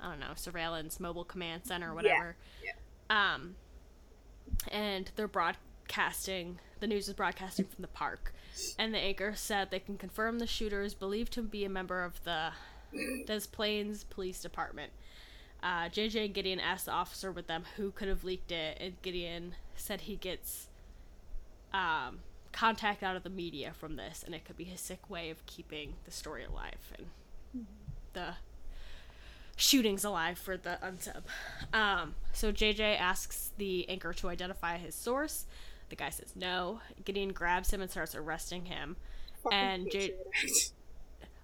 I 0.00 0.10
don't 0.10 0.20
know, 0.20 0.32
surveillance 0.36 1.00
mobile 1.00 1.24
command 1.24 1.62
center 1.66 1.90
or 1.90 1.94
whatever. 1.94 2.36
yeah. 2.64 3.34
Um, 3.34 3.56
and 4.70 5.10
they're 5.16 5.28
broadcasting. 5.28 6.58
The 6.80 6.86
news 6.86 7.08
is 7.08 7.14
broadcasting 7.14 7.66
from 7.66 7.82
the 7.82 7.88
park, 7.88 8.32
and 8.78 8.94
the 8.94 8.98
anchor 8.98 9.34
said 9.34 9.70
they 9.70 9.80
can 9.80 9.98
confirm 9.98 10.38
the 10.38 10.46
shooter 10.46 10.82
is 10.82 10.94
believed 10.94 11.32
to 11.34 11.42
be 11.42 11.64
a 11.64 11.68
member 11.68 12.04
of 12.04 12.22
the 12.24 12.50
Des 13.26 13.48
Plaines 13.50 14.04
Police 14.04 14.40
Department. 14.40 14.92
Uh, 15.62 15.88
JJ 15.88 16.26
and 16.26 16.34
Gideon 16.34 16.60
asked 16.60 16.86
the 16.86 16.92
officer 16.92 17.32
with 17.32 17.48
them 17.48 17.64
who 17.76 17.90
could 17.90 18.08
have 18.08 18.22
leaked 18.22 18.52
it, 18.52 18.78
and 18.80 19.00
Gideon 19.02 19.56
said 19.74 20.02
he 20.02 20.16
gets 20.16 20.68
um, 21.74 22.20
contact 22.52 23.02
out 23.02 23.16
of 23.16 23.24
the 23.24 23.30
media 23.30 23.72
from 23.72 23.96
this, 23.96 24.22
and 24.24 24.34
it 24.34 24.44
could 24.44 24.56
be 24.56 24.64
his 24.64 24.80
sick 24.80 25.10
way 25.10 25.30
of 25.30 25.44
keeping 25.46 25.94
the 26.04 26.10
story 26.12 26.44
alive 26.44 26.92
and 26.96 27.66
the 28.12 28.34
shootings 29.58 30.04
alive 30.04 30.38
for 30.38 30.56
the 30.56 30.78
unsub. 30.82 31.22
Um, 31.76 32.14
so 32.32 32.50
JJ 32.52 32.98
asks 32.98 33.50
the 33.58 33.88
anchor 33.88 34.12
to 34.14 34.28
identify 34.28 34.78
his 34.78 34.94
source. 34.94 35.44
The 35.90 35.96
guy 35.96 36.10
says 36.10 36.34
no. 36.36 36.80
Gideon 37.04 37.32
grabs 37.32 37.72
him 37.72 37.80
and 37.80 37.90
starts 37.90 38.14
arresting 38.14 38.66
him. 38.66 38.96
Fucking 39.42 39.58
And 39.58 39.90
J- 39.90 40.14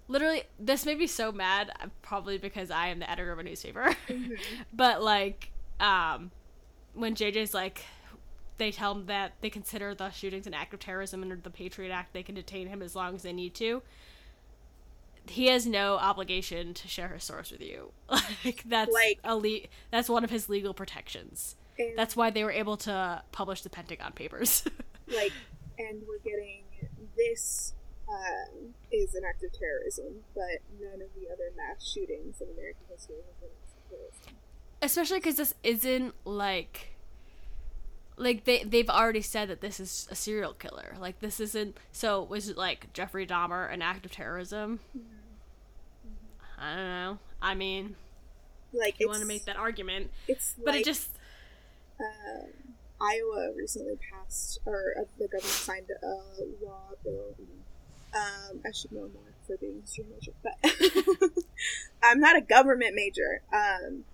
Literally, 0.07 0.43
this 0.59 0.85
made 0.85 0.99
me 0.99 1.07
so 1.07 1.33
mad. 1.33 1.71
uh, 1.81 1.87
Probably 2.03 2.37
because 2.39 2.71
I 2.71 2.89
am 2.89 2.99
the 2.99 3.11
editor 3.11 3.33
of 3.33 3.39
a 3.39 3.43
newspaper. 3.43 3.95
Mhm. 4.09 4.39
but 4.73 5.03
like, 5.03 5.51
um, 5.81 6.31
when 6.93 7.15
JJ's 7.15 7.55
like, 7.55 7.83
they 8.59 8.71
tell 8.71 8.93
him 8.93 9.07
that 9.07 9.33
they 9.41 9.51
consider 9.51 9.95
the 9.95 10.11
shootings 10.11 10.47
an 10.47 10.55
act 10.55 10.73
of 10.75 10.81
terrorism 10.81 11.23
under 11.23 11.37
the 11.37 11.51
Patriot 11.51 11.91
Act, 11.91 12.13
they 12.13 12.23
can 12.23 12.35
detain 12.37 12.69
him 12.69 12.83
as 12.83 12.95
long 12.95 13.15
as 13.17 13.23
they 13.23 13.33
need 13.33 13.55
to. 13.55 13.83
He 15.27 15.47
has 15.47 15.67
no 15.67 15.95
obligation 15.97 16.75
to 16.75 16.89
share 16.89 17.09
his 17.09 17.25
source 17.25 17.51
with 17.51 17.61
you. 17.63 17.93
like 18.45 18.63
that's 18.67 18.93
Like- 18.93 19.21
a 19.25 19.37
le- 19.37 19.69
that's 19.91 20.09
one 20.09 20.25
of 20.25 20.31
his 20.31 20.49
legal 20.49 20.75
protections. 20.75 21.57
That's 21.97 22.15
why 22.15 22.31
they 22.31 22.45
were 22.45 22.53
able 22.53 22.77
to 22.79 23.23
publish 23.33 23.63
the 23.63 23.71
Pentagon 23.71 24.13
Papers. 24.13 24.65
like, 25.09 25.33
and 25.79 26.03
we're 26.07 26.19
getting 26.19 26.63
this 27.17 27.73
um, 28.09 28.75
is 28.93 29.15
an 29.17 29.23
act 29.29 29.43
of 29.43 29.51
terrorism, 29.59 30.23
but 30.35 30.61
none 30.81 31.03
of 31.03 31.09
the 31.17 31.27
other 31.33 31.51
mass 31.57 31.85
shootings 31.85 32.41
in 32.41 32.49
American 32.57 32.83
history 32.89 33.17
have 33.27 33.41
been 33.41 33.49
acts 33.61 33.73
of 33.73 33.91
terrorism. 33.91 34.35
especially 34.83 35.19
because 35.19 35.35
this 35.37 35.55
isn't 35.65 36.15
like 36.25 36.94
like 38.17 38.45
they 38.45 38.63
they've 38.65 38.91
already 38.91 39.21
said 39.23 39.49
that 39.49 39.61
this 39.61 39.81
is 39.81 40.07
a 40.11 40.15
serial 40.15 40.53
killer 40.53 40.95
like 41.01 41.19
this 41.21 41.41
isn't 41.41 41.77
so 41.93 42.23
was 42.23 42.49
it 42.49 42.57
like 42.57 42.93
jeffrey 42.93 43.27
dahmer 43.27 43.73
an 43.73 43.83
act 43.83 44.05
of 44.07 44.13
terrorism 44.13 44.81
i 46.59 46.75
don't 46.75 46.85
know 46.85 47.19
i 47.43 47.55
mean 47.55 47.97
Like, 48.73 48.99
you 49.01 49.09
want 49.09 49.21
to 49.21 49.27
make 49.27 49.45
that 49.47 49.57
argument 49.57 50.11
it's 50.29 50.55
but 50.59 50.75
like, 50.75 50.81
it 50.83 50.85
just 50.85 51.11
um, 52.01 52.49
Iowa 53.01 53.51
recently 53.57 53.99
passed, 54.11 54.61
or 54.67 54.95
uh, 54.99 55.05
the 55.19 55.29
government 55.29 55.45
signed 55.45 55.87
a 56.03 56.65
law 56.65 56.91
bill. 57.05 57.35
Um, 58.15 58.61
I 58.67 58.73
should 58.73 58.93
know 58.93 59.09
more 59.13 59.33
for 59.47 59.57
being 59.59 59.79
a 59.79 59.81
history 59.83 60.05
major, 60.11 60.33
but 60.43 61.31
I'm 62.03 62.21
not 62.21 62.37
a 62.37 62.41
government 62.41 62.95
major. 62.95 63.43
Um, 63.53 64.05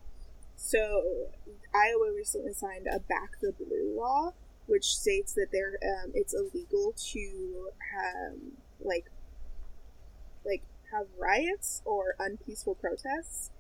so 0.63 1.31
Iowa 1.75 2.13
recently 2.15 2.53
signed 2.53 2.87
a 2.87 3.01
Back 3.01 3.41
the 3.41 3.53
Blue 3.53 3.97
law, 3.97 4.35
which 4.67 4.85
states 4.85 5.33
that 5.33 5.47
there 5.53 5.79
um, 5.83 6.13
it's 6.15 6.35
illegal 6.35 6.95
to 7.13 7.71
um, 7.99 8.53
like 8.79 9.07
like 10.45 10.63
have 10.93 11.07
riots 11.19 11.81
or 11.87 12.15
unpeaceful 12.19 12.75
protests 12.75 13.51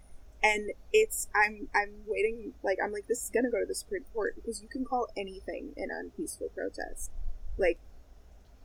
and 0.43 0.71
it's 0.93 1.29
I'm 1.35 1.69
I'm 1.75 1.93
waiting 2.07 2.53
like 2.63 2.79
I'm 2.85 2.93
like 2.93 3.07
this 3.09 3.25
is 3.25 3.31
gonna 3.31 3.51
go 3.51 3.61
to 3.61 3.67
the 3.67 3.75
Supreme 3.75 4.05
Court 4.13 4.35
because 4.37 4.61
you 4.61 4.69
can 4.69 4.85
call 4.85 5.09
anything 5.17 5.73
an 5.79 5.89
unpeaceful 5.91 6.51
protest. 6.55 7.11
Like 7.57 7.79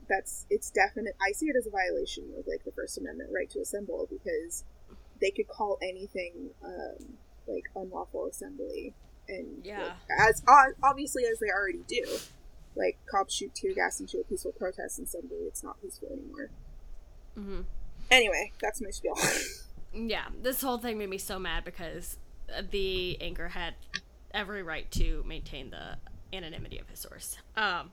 that's 0.09 0.45
it's 0.49 0.69
definite 0.71 1.15
I 1.25 1.31
see 1.31 1.47
it 1.47 1.55
as 1.57 1.67
a 1.67 1.71
violation 1.71 2.25
of 2.37 2.47
like 2.47 2.65
the 2.65 2.71
First 2.73 2.97
Amendment 2.97 3.29
right 3.33 3.49
to 3.51 3.59
assemble 3.59 4.09
because 4.11 4.65
they 5.21 5.31
could 5.31 5.47
call 5.47 5.77
anything 5.81 6.49
um 6.63 7.17
like 7.47 7.65
unlawful 7.75 8.25
assembly 8.27 8.93
and 9.27 9.63
Yeah. 9.65 9.81
like, 9.83 9.93
as 10.29 10.43
obviously 10.83 11.23
as 11.25 11.39
they 11.39 11.49
already 11.49 11.83
do. 11.87 12.05
Like 12.75 12.97
cops 13.09 13.33
shoot 13.33 13.55
tear 13.55 13.73
gas 13.73 13.99
into 13.99 14.19
a 14.19 14.23
peaceful 14.23 14.51
protest 14.51 14.99
and 14.99 15.07
suddenly 15.07 15.37
it's 15.47 15.63
not 15.63 15.81
peaceful 15.81 16.09
anymore. 16.11 16.49
mhm. 17.37 17.65
Anyway, 18.11 18.51
that's 18.61 18.81
my 18.81 18.89
spiel. 18.91 19.17
yeah 19.93 20.25
this 20.41 20.61
whole 20.61 20.77
thing 20.77 20.97
made 20.97 21.09
me 21.09 21.17
so 21.17 21.39
mad 21.39 21.63
because 21.63 22.17
the 22.71 23.19
anchor 23.21 23.47
had 23.47 23.73
every 24.33 24.61
right 24.61 24.91
to 24.91 25.23
maintain 25.25 25.69
the 25.71 25.95
anonymity 26.35 26.77
of 26.77 26.89
his 26.89 26.99
source 26.99 27.37
um 27.55 27.89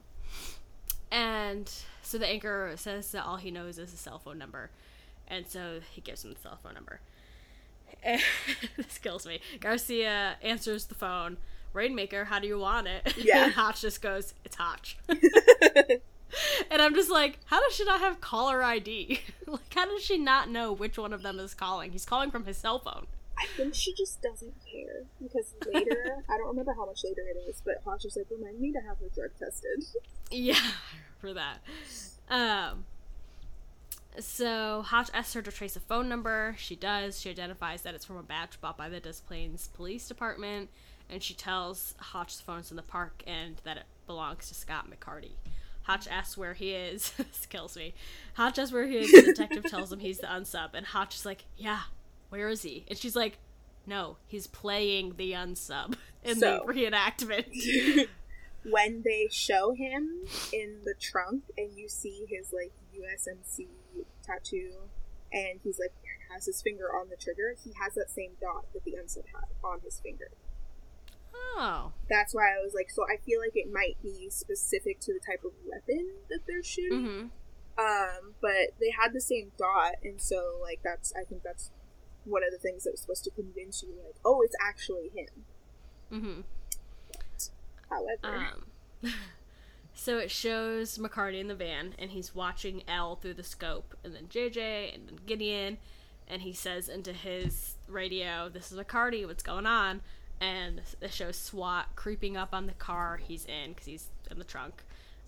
and 1.11 1.71
so 2.03 2.19
the 2.19 2.27
anchor 2.27 2.73
says 2.77 3.11
that 3.13 3.25
all 3.25 3.37
he 3.37 3.51
knows 3.53 3.79
is 3.79 3.91
his 3.93 4.01
cell 4.01 4.19
phone 4.19 4.37
number 4.39 4.71
and 5.29 5.47
so 5.47 5.79
he 5.93 6.01
gives 6.01 6.25
him 6.25 6.33
the 6.35 6.41
cell 6.41 6.59
phone 6.63 6.75
number 6.75 7.01
this 8.77 8.99
kills 8.99 9.27
me. 9.27 9.41
Garcia 9.61 10.37
answers 10.43 10.87
the 10.87 10.95
phone. 10.95 11.37
Rainmaker 11.73 12.27
how 12.27 12.39
do 12.39 12.47
you 12.47 12.59
want 12.59 12.87
it? 12.87 13.15
Yeah. 13.25 13.45
and 13.45 13.55
hotch 13.55 13.81
just 13.81 14.03
goes 14.03 14.35
it's 14.45 14.57
hotch. 14.57 14.99
And 16.71 16.81
i'm 16.81 16.95
just 16.95 17.11
like 17.11 17.39
how 17.45 17.61
does 17.61 17.75
she 17.75 17.85
not 17.85 18.01
have 18.01 18.23
caller 18.23 18.63
id 18.63 19.21
like 19.47 19.75
how 19.75 19.85
does 19.85 20.03
she 20.03 20.17
not 20.17 20.49
know 20.49 20.73
which 20.73 20.97
one 20.97 21.13
of 21.13 21.23
them 21.23 21.39
is 21.39 21.53
calling? 21.53 21.93
He's 21.93 22.07
calling 22.07 22.31
from 22.31 22.47
his 22.47 22.57
cell 22.57 22.79
phone. 22.79 23.07
I 23.39 23.47
think 23.57 23.75
she 23.75 23.93
just 23.95 24.23
doesn't 24.23 24.55
care 24.71 25.03
because 25.21 25.55
later, 25.73 26.17
I 26.31 26.37
don't 26.39 26.49
remember 26.49 26.75
how 26.75 26.87
much 26.87 27.01
later 27.05 27.23
it 27.35 27.39
is, 27.49 27.61
but 27.65 27.83
Hotch 27.85 28.05
is 28.05 28.17
like, 28.17 28.27
remind 28.31 28.61
me 28.61 28.73
to 28.73 28.79
have 28.81 28.99
her 28.99 29.09
drug 29.15 29.31
tested. 29.39 29.85
Yeah, 30.31 30.61
for 31.19 31.33
that. 31.35 31.59
Um, 32.31 32.85
so 34.19 34.83
Hotch 34.83 35.11
asks 35.15 35.35
her 35.35 35.43
to 35.43 35.51
trace 35.53 35.77
a 35.77 35.81
phone 35.81 36.09
number. 36.09 36.55
She 36.59 36.77
does. 36.77 37.21
She 37.21 37.31
identifies 37.31 37.83
that 37.83 37.95
it's 37.95 38.05
from 38.05 38.17
a 38.17 38.23
batch 38.23 38.61
bought 38.61 38.77
by 38.77 38.89
the 38.89 39.01
Des 39.01 39.15
Plaines 39.27 39.69
Police 39.69 40.07
Department, 40.09 40.69
and 41.09 41.23
she 41.23 41.35
tells 41.35 41.95
Hotch 41.99 42.37
the 42.37 42.43
phone's 42.43 42.71
in 42.71 42.77
the 42.77 42.83
park 42.83 43.23
and 43.27 43.57
that 43.65 43.77
it 43.79 43.85
belongs 44.07 44.49
to 44.49 44.55
Scott 44.55 44.87
McCarty. 44.91 45.33
Hotch 45.85 46.07
asks 46.09 46.37
where 46.37 46.55
he 46.55 46.73
is. 46.73 47.11
this 47.17 47.47
kills 47.47 47.77
me. 47.77 47.95
Hotch 48.35 48.59
asks 48.59 48.73
where 48.73 48.87
he 48.87 48.99
is. 48.99 49.11
The 49.13 49.23
detective 49.23 49.65
tells 49.65 49.93
him 49.93 49.99
he's 50.01 50.19
the 50.19 50.27
unsub, 50.29 50.71
and 50.75 50.87
Hotch 50.87 51.17
is 51.17 51.27
like, 51.27 51.45
"Yeah, 51.57 51.81
where 52.29 52.49
is 52.49 52.63
he?" 52.63 52.85
And 52.89 52.97
she's 52.99 53.17
like, 53.17 53.39
"No, 53.87 54.17
he's 54.27 54.47
playing 54.47 55.15
the 55.17 55.33
unsub 55.33 55.95
in 56.23 56.39
So- 56.39 56.65
the 56.67 56.73
reenactment." 56.73 58.09
when 58.65 59.03
they 59.05 59.27
show 59.29 59.73
him 59.73 60.09
in 60.53 60.79
the 60.85 60.95
trunk 61.01 61.43
and 61.59 61.73
you 61.77 61.89
see 61.89 62.27
his 62.29 62.53
like 62.53 62.71
USMC 62.95 63.67
tattoo 64.23 64.89
and 65.33 65.61
he's 65.63 65.79
like 65.79 65.93
has 66.33 66.47
his 66.47 66.63
finger 66.63 66.87
on 66.87 67.09
the 67.11 67.17
trigger, 67.17 67.55
he 67.63 67.73
has 67.81 67.95
that 67.95 68.11
same 68.11 68.33
dot 68.41 68.67
that 68.73 68.85
the 68.85 68.93
unsub 68.93 69.25
had 69.35 69.53
on 69.63 69.81
his 69.85 70.01
finger. 70.01 70.31
oh, 71.35 71.93
That's 72.09 72.35
why 72.35 72.55
I 72.57 72.63
was 72.65 72.73
like, 72.75 72.91
so 72.91 73.05
I 73.05 73.17
feel 73.25 73.41
like 73.41 73.53
it 73.55 73.73
might 73.73 73.97
be 74.03 74.29
specific 74.31 75.01
to 75.01 75.13
the 75.13 75.21
type 75.21 75.45
of 75.45 75.53
weapon 75.67 76.11
that 76.31 76.41
they're 76.47 76.63
shooting. 76.63 77.05
mm-hmm. 77.05 77.27
Um, 77.79 78.35
but 78.43 78.77
they 78.81 78.91
had 78.91 79.15
the 79.15 79.21
same 79.21 79.53
dot, 79.59 79.95
and 80.03 80.21
so 80.21 80.59
like 80.61 80.81
that's 80.85 81.13
I 81.19 81.25
think 81.25 81.43
that's 81.43 81.71
one 82.25 82.43
of 82.45 82.53
the 82.53 82.59
things 82.59 82.85
that 82.85 82.93
was 82.93 83.01
supposed 83.01 83.25
to 83.25 83.31
convince 83.31 83.83
you, 83.83 83.95
like, 84.05 84.17
oh, 84.25 84.43
it's 84.43 84.55
actually 84.63 85.11
him. 85.15 85.45
Mm-hmm. 86.13 86.41
However, 87.89 88.47
Um, 88.53 88.65
so 89.95 90.19
it 90.19 90.31
shows 90.31 90.99
McCarty 90.99 91.41
in 91.41 91.49
the 91.49 91.55
van, 91.55 91.95
and 91.99 92.11
he's 92.11 92.35
watching 92.35 92.83
Elle 92.89 93.17
through 93.17 93.35
the 93.35 93.43
scope, 93.43 93.95
and 94.05 94.15
then 94.15 94.27
JJ, 94.29 94.95
and 94.95 95.09
then 95.09 95.19
Gideon, 95.27 95.79
and 96.29 96.43
he 96.43 96.53
says 96.53 96.89
into 96.89 97.13
his 97.13 97.77
radio, 97.89 98.49
"This 98.49 98.73
is 98.73 98.79
McCarty. 98.79 99.27
What's 99.27 99.43
going 99.43 99.67
on?" 99.67 100.01
And 100.41 100.83
it 101.01 101.13
shows 101.13 101.37
SWAT 101.37 101.95
creeping 101.95 102.37
up 102.37 102.53
on 102.53 102.67
the 102.67 102.73
car 102.73 103.19
he's 103.19 103.45
in 103.45 103.71
because 103.71 103.87
he's 103.87 104.07
in 104.31 104.39
the 104.39 104.45
trunk. 104.45 104.83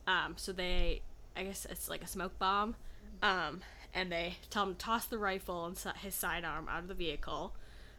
Um, 0.06 0.34
so 0.36 0.52
they, 0.52 1.02
I 1.36 1.44
guess 1.44 1.66
it's 1.70 1.88
like 1.88 2.02
a 2.02 2.06
smoke 2.06 2.38
bomb, 2.38 2.74
um, 3.22 3.60
and 3.92 4.10
they 4.10 4.36
tell 4.50 4.64
him 4.64 4.74
to 4.74 4.78
toss 4.78 5.06
the 5.06 5.18
rifle 5.18 5.66
and 5.66 5.78
his 5.98 6.14
sidearm 6.14 6.68
out 6.68 6.80
of 6.80 6.88
the 6.88 6.94
vehicle. 6.94 7.54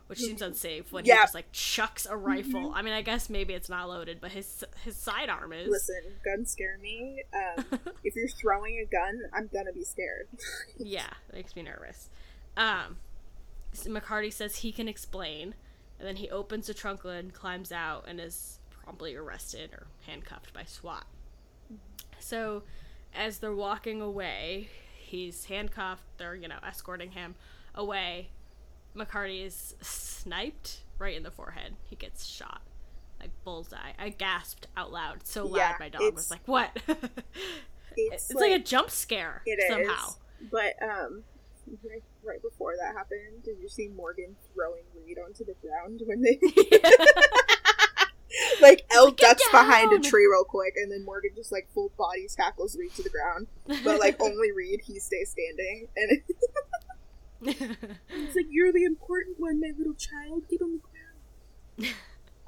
Which 0.08 0.20
seems 0.20 0.41
unsafe 0.44 0.91
when 0.91 1.04
Yeah. 1.06 1.15
he 1.15 1.22
just 1.24 1.34
like 1.34 1.52
chucks 1.52 2.06
a 2.06 2.15
rifle. 2.15 2.72
I 2.76 2.84
mean, 2.84 2.94
I 2.94 3.02
guess 3.02 3.28
maybe 3.30 3.56
it's 3.56 3.70
not 3.70 3.89
loaded, 3.89 4.22
but 4.22 4.32
his 4.32 4.63
his 4.84 4.96
sidearm 4.96 5.52
is. 5.52 5.68
listen, 5.68 6.02
guns 6.24 6.52
scare 6.52 6.78
me. 6.78 7.24
Um, 7.34 7.65
if 8.04 8.15
you're 8.15 8.28
throwing 8.28 8.78
a 8.78 8.86
gun, 8.86 9.20
I'm 9.34 9.50
gonna 9.52 9.74
be 9.74 9.84
scared. 9.84 10.28
Yeah, 10.78 11.08
it 11.30 11.36
makes 11.36 11.56
me 11.56 11.63
nervous. 11.63 12.10
Um, 12.56 12.98
so 13.74 13.89
McCarty 13.89 14.32
says 14.32 14.58
he 14.58 14.72
can 14.72 14.88
explain, 14.88 15.56
and 16.00 16.08
then 16.08 16.18
he 16.18 16.30
opens 16.30 16.68
the 16.68 16.74
trunk 16.76 17.03
lid, 17.03 17.34
climbs 17.34 17.72
out, 17.72 18.06
and 18.08 18.20
is 18.20 18.60
promptly 18.84 19.16
arrested 19.16 19.72
or 19.74 19.88
handcuffed 20.06 20.53
by 20.53 20.64
SWAT. 20.66 21.06
So, 22.20 22.64
as 23.14 23.39
they're 23.39 23.56
walking 23.56 24.01
away, 24.01 24.70
he's 24.97 25.45
handcuffed. 25.45 26.03
They're 26.18 26.36
you 26.36 26.47
know 26.47 26.60
escorting 26.66 27.12
him 27.12 27.36
away. 27.74 28.30
McCarty 28.96 29.46
is 29.46 29.76
sniped 29.82 30.82
right 31.00 31.16
in 31.16 31.24
the 31.24 31.32
forehead. 31.32 31.76
He 31.84 31.96
gets 31.96 32.26
shot. 32.26 32.62
Like 33.20 33.32
bullseye. 33.43 33.93
I 33.98 34.10
gasped 34.10 34.68
out 34.76 34.91
loud 34.91 35.26
so 35.26 35.46
loud 35.46 35.58
Yeah, 35.58 35.76
my 35.80 35.89
dog 35.89 36.14
was 36.14 36.32
like, 36.32 36.46
"What?" 36.46 36.78
It's, 37.98 38.30
it's 38.30 38.41
like, 38.41 38.52
a 38.52 38.60
jump 38.60 38.89
scare 38.89 39.41
it 39.46 39.52
is. 39.52 39.70
somehow. 39.70 40.10
But 40.52 40.74
um, 40.84 41.24
right, 42.24 42.41
before 42.41 42.74
that 42.78 42.96
happened, 42.96 43.43
did 43.43 43.58
you 43.62 43.70
see 43.70 43.88
Morgan 43.88 44.36
throwing 44.54 44.84
weed 44.96 45.18
onto 45.18 45.46
the 45.46 45.56
ground 45.62 46.02
when 46.06 46.22
they? 46.22 46.39
like 48.62 48.86
Elle 48.91 49.06
like, 49.06 49.18
ducks 49.18 49.43
behind 49.52 49.91
a 49.93 50.00
tree 50.00 50.28
real 50.30 50.43
quick, 50.43 50.74
and 50.76 50.91
then 50.91 51.06
Morgan 51.06 51.32
just 51.36 51.52
like 51.52 51.68
full 51.74 51.91
body 51.98 52.28
tackles 52.36 52.78
Reid 52.78 52.93
to 52.96 53.04
the 53.04 53.10
ground. 53.10 53.48
But 53.84 54.00
like 54.00 54.18
only 54.22 54.52
Reid, 54.52 54.82
he 54.84 55.00
stays 55.00 55.32
standing, 55.32 55.88
and 55.96 56.22
it's 57.41 58.36
like 58.36 58.47
you're 58.49 58.71
the 58.71 58.83
important 58.83 59.39
one, 59.39 59.59
my 59.59 59.71
little 59.77 59.93
child. 59.93 60.43
Get 60.49 60.61
on 60.61 60.79
the 61.77 61.86
ground. 61.88 61.95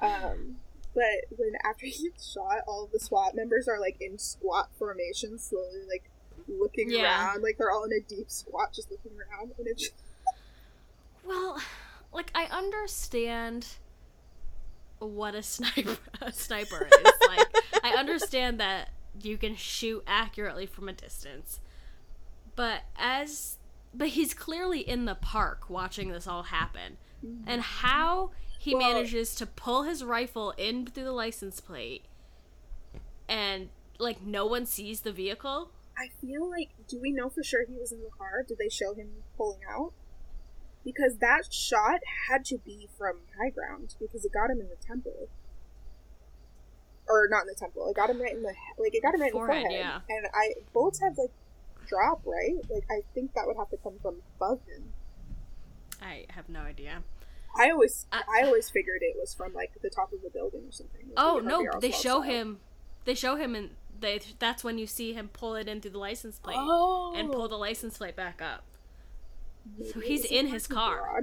um, 0.00 0.56
but 0.94 1.36
when 1.36 1.52
after 1.64 1.86
he 1.86 2.08
gets 2.10 2.32
shot, 2.32 2.58
all 2.66 2.84
of 2.84 2.92
the 2.92 2.98
SWAT 3.00 3.34
members 3.34 3.68
are 3.68 3.80
like 3.80 3.96
in 4.00 4.18
squat 4.18 4.70
formation, 4.78 5.38
slowly 5.38 5.82
like 5.90 6.10
looking 6.48 6.90
Yeah. 6.90 7.02
around, 7.26 7.42
like 7.42 7.58
they're 7.58 7.70
all 7.70 7.84
in 7.84 7.92
a 7.92 8.00
deep 8.00 8.30
squat, 8.30 8.72
just 8.74 8.90
looking 8.90 9.12
around, 9.12 9.52
and 9.58 9.66
it's 9.68 9.90
well, 11.24 11.60
like 12.12 12.30
I 12.34 12.44
understand 12.44 13.66
what 14.98 15.34
a 15.34 15.42
sniper 15.42 15.96
a 16.20 16.32
sniper 16.32 16.88
is. 16.90 17.12
like 17.28 17.46
I 17.84 17.90
understand 17.98 18.58
that 18.60 18.88
you 19.22 19.36
can 19.36 19.54
shoot 19.56 20.02
accurately 20.06 20.66
from 20.66 20.88
a 20.88 20.92
distance. 20.92 21.60
But 22.56 22.82
as 22.96 23.57
but 23.94 24.08
he's 24.08 24.34
clearly 24.34 24.80
in 24.80 25.04
the 25.06 25.14
park 25.14 25.68
watching 25.70 26.10
this 26.10 26.26
all 26.26 26.44
happen. 26.44 26.96
Mm-hmm. 27.24 27.48
And 27.48 27.62
how 27.62 28.30
he 28.58 28.74
Well- 28.74 28.92
manages 28.92 29.34
to 29.36 29.46
pull 29.46 29.82
his 29.84 30.04
rifle 30.04 30.52
in 30.56 30.86
through 30.86 31.04
the 31.04 31.12
license 31.12 31.60
plate 31.60 32.04
and 33.28 33.68
like 33.98 34.22
no 34.22 34.46
one 34.46 34.66
sees 34.66 35.00
the 35.00 35.12
vehicle? 35.12 35.70
I 35.96 36.08
feel 36.20 36.48
like, 36.48 36.70
do 36.86 37.00
we 37.00 37.10
know 37.10 37.28
for 37.28 37.42
sure 37.42 37.64
he 37.66 37.74
was 37.74 37.90
in 37.90 38.00
the 38.00 38.10
car? 38.16 38.44
Did 38.46 38.58
they 38.58 38.68
show 38.68 38.94
him 38.94 39.08
pulling 39.36 39.60
out? 39.68 39.92
Because 40.84 41.18
that 41.18 41.52
shot 41.52 42.00
had 42.28 42.44
to 42.46 42.58
be 42.58 42.88
from 42.96 43.18
high 43.36 43.50
ground 43.50 43.96
because 43.98 44.24
it 44.24 44.32
got 44.32 44.48
him 44.48 44.60
in 44.60 44.68
the 44.68 44.76
temple, 44.76 45.28
or 47.08 47.26
not 47.28 47.42
in 47.42 47.48
the 47.48 47.56
temple. 47.58 47.88
It 47.88 47.96
got 47.96 48.10
him 48.10 48.20
right 48.22 48.32
in 48.32 48.42
the 48.42 48.52
he- 48.52 48.82
like 48.82 48.94
it 48.94 49.02
got 49.02 49.14
him 49.14 49.20
right 49.22 49.32
Forehead, 49.32 49.56
in 49.56 49.62
the 49.64 49.68
forehead. 49.70 50.02
yeah. 50.08 50.16
And 50.16 50.26
I 50.32 50.54
bullets 50.72 51.00
have 51.02 51.18
like 51.18 51.32
drop 51.88 52.22
right. 52.24 52.54
Like 52.70 52.84
I 52.90 53.00
think 53.14 53.34
that 53.34 53.46
would 53.46 53.56
have 53.56 53.70
to 53.70 53.76
come 53.78 53.94
from 54.02 54.16
above 54.36 54.60
him. 54.66 54.92
I 56.00 56.26
have 56.30 56.48
no 56.48 56.60
idea. 56.60 57.02
I 57.58 57.70
always 57.70 58.06
I- 58.12 58.22
I, 58.40 58.46
always 58.46 58.70
figured 58.70 59.00
it 59.02 59.16
was 59.18 59.34
from 59.34 59.52
like 59.52 59.72
the 59.82 59.90
top 59.90 60.12
of 60.12 60.22
the 60.22 60.30
building 60.30 60.62
or 60.68 60.72
something. 60.72 61.06
Like, 61.06 61.14
Oh 61.16 61.40
no, 61.42 61.66
they 61.80 61.90
show 61.90 62.20
him. 62.20 62.60
They 63.04 63.14
show 63.14 63.36
him, 63.36 63.54
and 63.54 63.70
they. 63.98 64.20
That's 64.38 64.62
when 64.62 64.78
you 64.78 64.86
see 64.86 65.14
him 65.14 65.28
pull 65.32 65.54
it 65.54 65.66
in 65.66 65.80
through 65.80 65.92
the 65.92 65.98
license 65.98 66.38
plate 66.38 66.56
oh, 66.58 67.14
and 67.16 67.32
pull 67.32 67.42
oh. 67.42 67.48
the 67.48 67.56
license 67.56 67.96
plate 67.96 68.16
back 68.16 68.42
up. 68.42 68.64
Maybe 69.76 69.90
so 69.90 70.00
he's 70.00 70.24
in 70.24 70.48
his 70.48 70.66
car. 70.66 71.20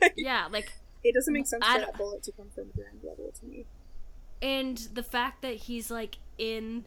Like, 0.00 0.14
Yeah, 0.16 0.46
like, 0.50 0.72
It 1.02 1.12
doesn't 1.14 1.32
make 1.32 1.46
sense 1.46 1.64
I 1.66 1.80
for 1.80 1.86
that 1.86 1.98
bullet 1.98 2.22
to 2.24 2.32
come 2.32 2.48
from 2.54 2.70
ground 2.70 3.00
level 3.02 3.32
to 3.40 3.46
me. 3.46 3.66
and 4.40 4.78
the 4.94 5.02
fact 5.02 5.42
that 5.42 5.54
he's 5.54 5.90
like 5.90 6.18
in 6.38 6.84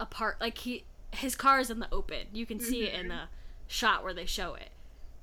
a 0.00 0.06
part, 0.06 0.40
like 0.40 0.58
he, 0.58 0.84
his 1.16 1.34
car 1.34 1.60
is 1.60 1.70
in 1.70 1.80
the 1.80 1.88
open. 1.92 2.26
You 2.32 2.46
can 2.46 2.60
see 2.60 2.84
it 2.84 2.94
in 2.94 3.08
the 3.08 3.22
shot 3.66 4.04
where 4.04 4.14
they 4.14 4.26
show 4.26 4.54
it. 4.54 4.70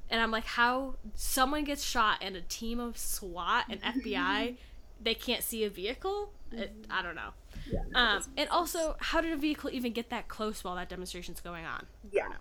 And 0.10 0.22
I'm 0.22 0.32
like, 0.32 0.46
how 0.46 0.96
someone 1.16 1.64
gets 1.64 1.84
shot 1.84 2.20
and 2.22 2.36
a 2.36 2.42
team 2.42 2.80
of 2.80 2.98
SWAT 2.98 3.66
and 3.70 3.82
FBI, 3.82 4.58
they 5.02 5.14
can't 5.14 5.44
see 5.44 5.64
a 5.64 5.70
vehicle? 5.70 6.32
It, 6.52 6.74
I 6.90 7.02
don't 7.02 7.16
know. 7.16 7.32
Yeah. 7.70 7.82
Um, 7.96 8.24
and 8.38 8.50
also, 8.50 8.96
how 9.00 9.22
did 9.22 9.32
a 9.32 9.38
vehicle 9.38 9.70
even 9.72 9.92
get 9.92 10.10
that 10.10 10.28
close 10.28 10.64
while 10.64 10.76
that 10.76 10.90
demonstration's 10.90 11.42
going 11.42 11.66
on? 11.66 11.88
yeah. 12.12 12.34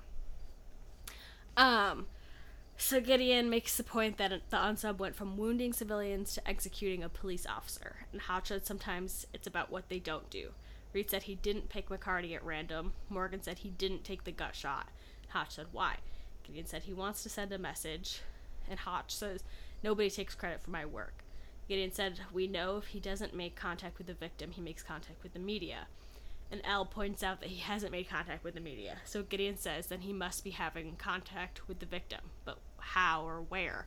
Um, 1.57 2.07
so 2.77 3.01
Gideon 3.01 3.49
makes 3.49 3.77
the 3.77 3.85
point 3.85 4.17
that 4.19 4.33
the 4.51 4.57
unsub 4.57 4.99
went 4.99 5.15
from 5.15 5.37
wounding 5.37 5.73
civilians 5.73 6.35
to 6.35 6.49
executing 6.49 7.03
a 7.03 7.09
police 7.09 7.47
officer, 7.47 8.07
and 8.13 8.21
said 8.45 8.67
sometimes 8.67 9.27
it's 9.33 9.47
about 9.47 9.71
what 9.71 9.89
they 9.89 9.99
don't 9.99 10.29
do. 10.31 10.51
Reid 10.93 11.11
said 11.11 11.25
he 11.25 11.35
didn't 11.37 11.69
pick 11.69 11.89
McCarty 11.89 12.35
at 12.35 12.45
random. 12.45 12.93
Morgan 13.09 13.43
said 13.43 13.61
he 13.61 13.71
didn't 13.71 14.05
take 14.05 14.25
the 14.25 14.33
gut 14.33 14.55
shot. 14.55 14.89
Hotch 15.29 15.53
said 15.57 15.67
why. 15.73 15.97
Gideon 16.45 16.67
said 16.67 16.83
he 16.83 16.93
wants 16.93 17.23
to 17.23 17.29
send 17.29 17.53
a 17.53 17.59
message, 17.59 18.21
and 18.69 18.79
Hotch 18.79 19.15
says 19.15 19.43
nobody 19.83 20.11
takes 20.11 20.35
credit 20.35 20.61
for 20.61 20.71
my 20.71 20.85
work. 20.85 21.25
Gideon 21.69 21.93
said 21.93 22.21
we 22.33 22.47
know 22.47 22.79
if 22.79 22.89
he 22.89 23.01
doesn't 23.01 23.35
make 23.35 23.57
contact 23.57 23.99
with 23.99 24.07
the 24.07 24.15
victim, 24.15 24.51
he 24.51 24.61
makes 24.61 24.83
contact 24.83 25.23
with 25.23 25.33
the 25.33 25.39
media. 25.39 25.87
And 26.51 26.61
Elle 26.65 26.85
points 26.85 27.23
out 27.23 27.41
that 27.41 27.49
he 27.49 27.61
hasn't 27.61 27.93
made 27.93 28.11
contact 28.11 28.45
with 28.45 28.55
the 28.55 28.61
media. 28.61 28.99
So 29.07 29.23
Gideon 29.23 29.57
says 29.57 29.87
then 29.87 30.03
he 30.03 30.13
must 30.13 30.45
be 30.45 30.51
having 30.51 30.97
contact 30.97 31.67
with 31.67 31.79
the 31.79 31.87
victim, 31.87 32.21
but 32.45 32.59
how 32.79 33.27
or 33.27 33.41
where? 33.41 33.87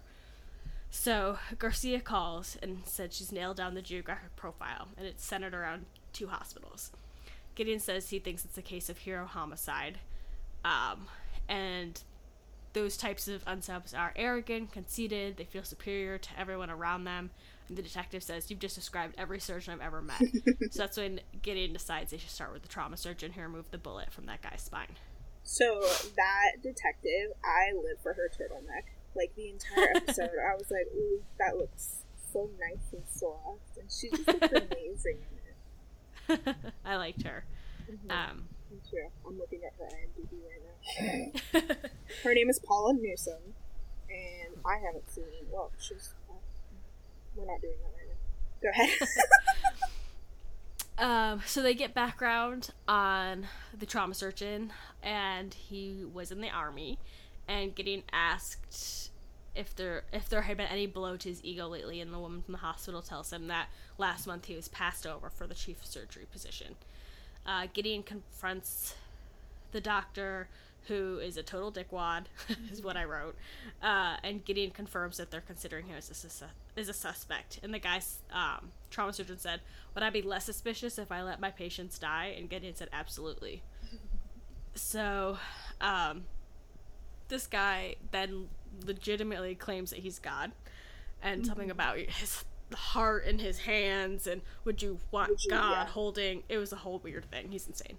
So 0.90 1.38
Garcia 1.60 2.00
calls 2.00 2.58
and 2.64 2.82
said 2.86 3.14
she's 3.14 3.32
nailed 3.32 3.58
down 3.58 3.76
the 3.76 3.82
geographic 3.82 4.36
profile, 4.36 4.88
and 4.98 5.06
it's 5.06 5.24
centered 5.24 5.54
around 5.54 5.86
two 6.16 6.28
hospitals. 6.28 6.92
Gideon 7.56 7.80
says 7.80 8.10
he 8.10 8.20
thinks 8.20 8.44
it's 8.44 8.58
a 8.58 8.62
case 8.62 8.90
of 8.90 8.98
hero 8.98 9.26
homicide, 9.26 10.00
um, 10.64 11.08
and 11.48 12.02
those 12.74 12.98
types 12.98 13.28
of 13.28 13.44
unsubs 13.46 13.98
are 13.98 14.12
arrogant, 14.16 14.72
conceited, 14.72 15.38
they 15.38 15.46
feel 15.46 15.64
superior 15.64 16.18
to 16.18 16.30
everyone 16.38 16.70
around 16.70 17.06
them. 17.06 17.32
And 17.68 17.78
the 17.78 17.82
detective 17.82 18.22
says, 18.22 18.52
You've 18.52 18.60
just 18.60 18.76
described 18.76 19.16
every 19.18 19.40
surgeon 19.40 19.74
I've 19.74 19.82
ever 19.82 20.02
met. 20.02 20.22
so 20.72 20.84
that's 20.84 20.98
when 20.98 21.22
Gideon 21.42 21.74
decides 21.74 22.12
they 22.12 22.18
should 22.18 22.30
start 22.30 22.54
with 22.54 22.62
the 22.62 22.68
trauma 22.68 22.98
surgeon 22.98 23.32
who 23.32 23.42
removed 23.42 23.72
the 23.72 23.78
bullet 23.78 24.12
from 24.12 24.26
that 24.26 24.42
guy's 24.42 24.62
spine. 24.62 24.96
So 25.44 25.80
that 26.16 26.62
detective, 26.62 27.32
I 27.44 27.72
live 27.76 28.02
for 28.04 28.14
her 28.14 28.30
turtleneck. 28.30 28.92
Like 29.16 29.34
the 29.36 29.50
entire 29.50 29.92
episode, 29.96 30.32
I 30.32 30.56
was 30.56 30.70
like, 30.70 30.88
"Ooh, 30.94 31.22
that 31.40 31.56
looks 31.56 32.04
so 32.34 32.50
nice 32.60 32.92
and 32.92 33.04
soft," 33.10 33.78
and 33.80 33.90
she 33.90 34.10
just 34.10 34.28
looks 34.28 34.52
amazing. 34.52 35.20
I 36.86 36.96
liked 36.98 37.24
her. 37.24 37.46
Mhm. 37.90 38.12
Um, 38.12 38.44
too. 38.90 39.08
I'm 39.26 39.38
looking 39.40 39.62
at 39.64 39.74
her 39.80 39.86
IMDb 39.86 40.38
right 40.44 41.62
now. 41.62 41.76
Her 42.24 42.34
name 42.34 42.50
is 42.50 42.60
Paula 42.60 42.94
Newsome, 42.94 43.54
and 44.10 44.56
I 44.66 44.78
haven't 44.86 45.10
seen. 45.10 45.24
Well, 45.52 45.72
she's. 45.80 46.14
Uh, 46.30 46.34
we're 47.36 47.46
not 47.46 47.62
doing 47.62 47.76
that 47.82 47.94
right 47.98 48.08
now. 48.08 48.62
Go 48.62 48.70
ahead. 48.70 49.10
Um, 50.98 51.42
so 51.46 51.62
they 51.62 51.74
get 51.74 51.94
background 51.94 52.70
on 52.88 53.48
the 53.78 53.86
trauma 53.86 54.14
surgeon, 54.14 54.72
and 55.04 55.54
he 55.54 56.06
was 56.14 56.32
in 56.32 56.40
the 56.40 56.50
army, 56.50 56.98
and 57.50 57.76
getting 57.76 58.04
asked 58.14 59.12
if 59.56 59.76
there 59.76 60.04
if 60.12 60.30
there 60.30 60.44
had 60.44 60.58
been 60.58 60.68
any 60.68 60.88
blow 60.88 61.18
to 61.18 61.30
his 61.30 61.44
ego 61.44 61.68
lately, 61.68 62.02
and 62.02 62.14
the 62.14 62.20
woman 62.20 62.42
from 62.42 62.54
the 62.54 62.60
hospital 62.60 63.02
tells 63.02 63.32
him 63.32 63.48
that 63.48 63.68
last 63.98 64.28
month 64.28 64.46
he 64.46 64.56
was 64.56 64.68
passed 64.68 65.08
over 65.08 65.30
for 65.30 65.48
the 65.48 65.56
chief 65.56 65.82
of 65.82 65.88
surgery 65.88 66.26
position. 66.32 66.76
Uh, 67.46 67.68
Gideon 67.74 68.04
confronts 68.04 68.96
the 69.72 69.82
doctor, 69.82 70.48
who 70.88 71.20
is 71.20 71.38
a 71.38 71.44
total 71.44 71.72
dickwad, 71.72 72.26
is 72.72 72.82
what 72.82 72.98
I 72.98 73.04
wrote. 73.04 73.36
Uh, 73.82 74.18
and 74.24 74.44
Gideon 74.44 74.72
confirms 74.72 75.18
that 75.18 75.32
they're 75.32 75.42
considering 75.42 75.86
him 75.88 75.96
as 75.98 76.10
a, 76.10 76.16
sus- 76.16 76.44
as 76.76 76.90
a 76.90 76.94
suspect. 76.94 77.60
And 77.62 77.74
the 77.74 77.80
guy's 77.80 78.20
um, 78.32 78.72
trauma 78.90 79.14
surgeon 79.14 79.38
said, 79.38 79.62
Would 79.94 80.04
I 80.04 80.10
be 80.10 80.22
less 80.22 80.46
suspicious 80.46 80.98
if 80.98 81.12
I 81.12 81.22
let 81.22 81.40
my 81.40 81.52
patients 81.52 82.00
die? 82.00 82.34
And 82.38 82.50
Gideon 82.50 82.76
said, 82.76 82.90
Absolutely. 82.92 83.62
so, 84.76 85.38
um, 85.82 86.24
this 87.28 87.48
guy 87.48 87.96
then 88.12 88.50
legitimately 88.86 89.56
claims 89.56 89.90
that 89.92 90.00
he's 90.00 90.20
God. 90.20 90.52
And 91.22 91.46
something 91.46 91.72
about 91.72 91.98
his 91.98 92.44
heart 92.74 93.26
in 93.26 93.40
his 93.40 93.60
hands 93.60 94.28
and 94.28 94.42
would 94.64 94.82
you 94.82 95.00
want 95.12 95.30
Would 95.30 95.44
you- 95.44 95.52
God 95.52 95.72
yeah. 95.72 95.86
holding 95.86 96.44
it 96.50 96.58
was 96.58 96.72
a 96.74 96.78
whole 96.78 97.00
weird 97.00 97.26
thing. 97.32 97.52
He's 97.52 97.68
insane. 97.68 97.98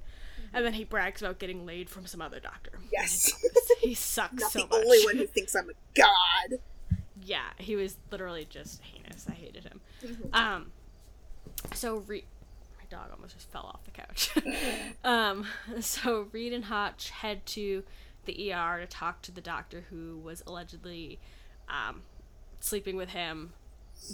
And 0.52 0.64
then 0.64 0.74
he 0.74 0.84
brags 0.84 1.22
about 1.22 1.38
getting 1.38 1.66
laid 1.66 1.90
from 1.90 2.06
some 2.06 2.20
other 2.22 2.38
doctor. 2.40 2.72
Yes. 2.92 3.32
he 3.80 3.94
sucks 3.94 4.40
not 4.40 4.52
so 4.52 4.60
the 4.60 4.66
much. 4.66 4.84
only 4.84 5.04
one 5.04 5.16
who 5.16 5.26
thinks 5.26 5.54
I'm 5.56 5.68
a 5.70 5.72
god. 6.00 6.60
Yeah, 7.20 7.46
he 7.58 7.74
was 7.74 7.96
literally 8.12 8.46
just 8.48 8.80
heinous. 8.82 9.26
I 9.28 9.32
hated 9.32 9.64
him. 9.64 9.80
Mhm. 10.04 10.34
Um, 10.34 10.72
so 11.74 11.96
Reid, 11.98 12.24
my 12.78 12.84
dog 12.88 13.10
almost 13.12 13.34
just 13.34 13.50
fell 13.50 13.62
off 13.64 13.82
the 13.84 13.90
couch. 13.90 14.30
um, 15.04 15.46
so 15.80 16.28
Reid 16.32 16.52
and 16.52 16.64
Hotch 16.66 17.10
head 17.10 17.44
to 17.46 17.82
the 18.26 18.52
ER 18.52 18.78
to 18.80 18.86
talk 18.86 19.22
to 19.22 19.32
the 19.32 19.40
doctor 19.40 19.84
who 19.90 20.18
was 20.18 20.42
allegedly 20.46 21.18
um, 21.68 22.02
sleeping 22.60 22.96
with 22.96 23.10
him 23.10 23.52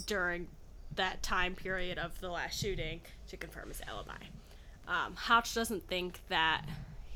during 0.05 0.47
that 0.95 1.23
time 1.23 1.55
period 1.55 1.97
of 1.97 2.19
the 2.21 2.29
last 2.29 2.59
shooting 2.59 3.01
to 3.27 3.37
confirm 3.37 3.69
his 3.69 3.81
alibi. 3.87 4.13
Um, 4.87 5.15
Hotch 5.15 5.53
doesn't 5.53 5.87
think 5.87 6.21
that 6.29 6.65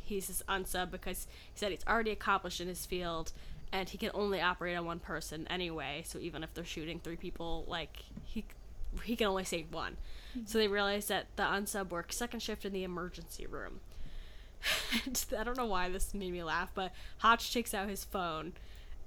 he's 0.03 0.27
his 0.27 0.43
unsub 0.47 0.91
because 0.91 1.27
he 1.53 1.59
said 1.59 1.71
he's 1.71 1.85
already 1.87 2.11
accomplished 2.11 2.61
in 2.61 2.67
his 2.67 2.85
field 2.85 3.33
and 3.71 3.89
he 3.89 3.97
can 3.97 4.11
only 4.13 4.41
operate 4.41 4.77
on 4.77 4.85
one 4.85 4.99
person 4.99 5.45
anyway. 5.49 6.03
So 6.05 6.19
even 6.19 6.43
if 6.43 6.53
they're 6.53 6.65
shooting 6.65 6.99
three 6.99 7.17
people, 7.17 7.65
like 7.67 8.03
he 8.23 8.45
he 9.03 9.15
can 9.15 9.27
only 9.27 9.43
save 9.43 9.73
one. 9.73 9.97
So 10.45 10.57
they 10.57 10.67
realize 10.67 11.07
that 11.07 11.27
the 11.35 11.43
unsub 11.43 11.89
works 11.89 12.17
second 12.17 12.39
shift 12.41 12.63
in 12.65 12.71
the 12.73 12.83
emergency 12.83 13.45
room. 13.45 13.81
I 15.37 15.43
don't 15.43 15.57
know 15.57 15.65
why 15.65 15.89
this 15.89 16.13
made 16.13 16.31
me 16.31 16.43
laugh, 16.43 16.71
but 16.73 16.91
Hotch 17.19 17.53
takes 17.53 17.73
out 17.73 17.89
his 17.89 18.03
phone 18.03 18.53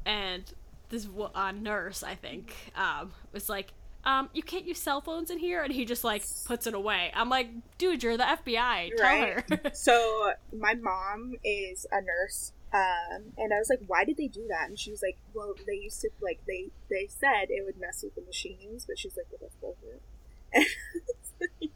and 0.05 0.45
this 0.89 1.07
uh, 1.35 1.53
nurse, 1.53 2.03
I 2.03 2.15
think, 2.17 2.55
um, 2.77 3.13
was 3.33 3.49
like, 3.49 3.73
um, 4.05 4.31
you 4.33 4.43
can't 4.43 4.65
use 4.67 4.79
cell 4.79 5.01
phones 5.01 5.31
in 5.31 5.39
here, 5.39 5.63
and 5.63 5.73
he 5.73 5.85
just 5.85 6.05
like 6.05 6.25
puts 6.47 6.67
it 6.67 6.75
away. 6.75 7.13
I'm 7.15 7.29
like, 7.29 7.51
dude, 7.77 8.03
you're 8.03 8.17
the 8.17 8.25
FBI. 8.25 8.97
Tell 8.97 9.07
Right. 9.07 9.51
her. 9.51 9.71
So 9.75 10.33
my 10.57 10.75
mom 10.75 11.35
is 11.45 11.87
a 11.93 12.01
nurse, 12.01 12.53
um, 12.73 13.33
and 13.37 13.53
I 13.53 13.59
was 13.59 13.69
like, 13.69 13.81
"Why 13.87 14.05
did 14.07 14.17
they 14.17 14.27
do 14.27 14.47
that?" 14.49 14.69
And 14.71 14.79
she 14.79 14.91
was 14.91 15.03
like, 15.03 15.19
"Well, 15.35 15.55
they 15.67 15.75
used 15.75 16.01
to 16.01 16.09
like 16.23 16.41
they 16.47 16.69
they 16.89 17.09
said 17.09 17.51
it 17.51 17.63
would 17.67 17.79
mess 17.79 18.03
with 18.03 18.15
the 18.15 18.23
machines, 18.23 18.87
but 18.87 18.99
she's 18.99 19.17
like, 19.19 19.27
well, 19.31 19.41
that's 19.43 19.57
bullshit." 19.57 20.01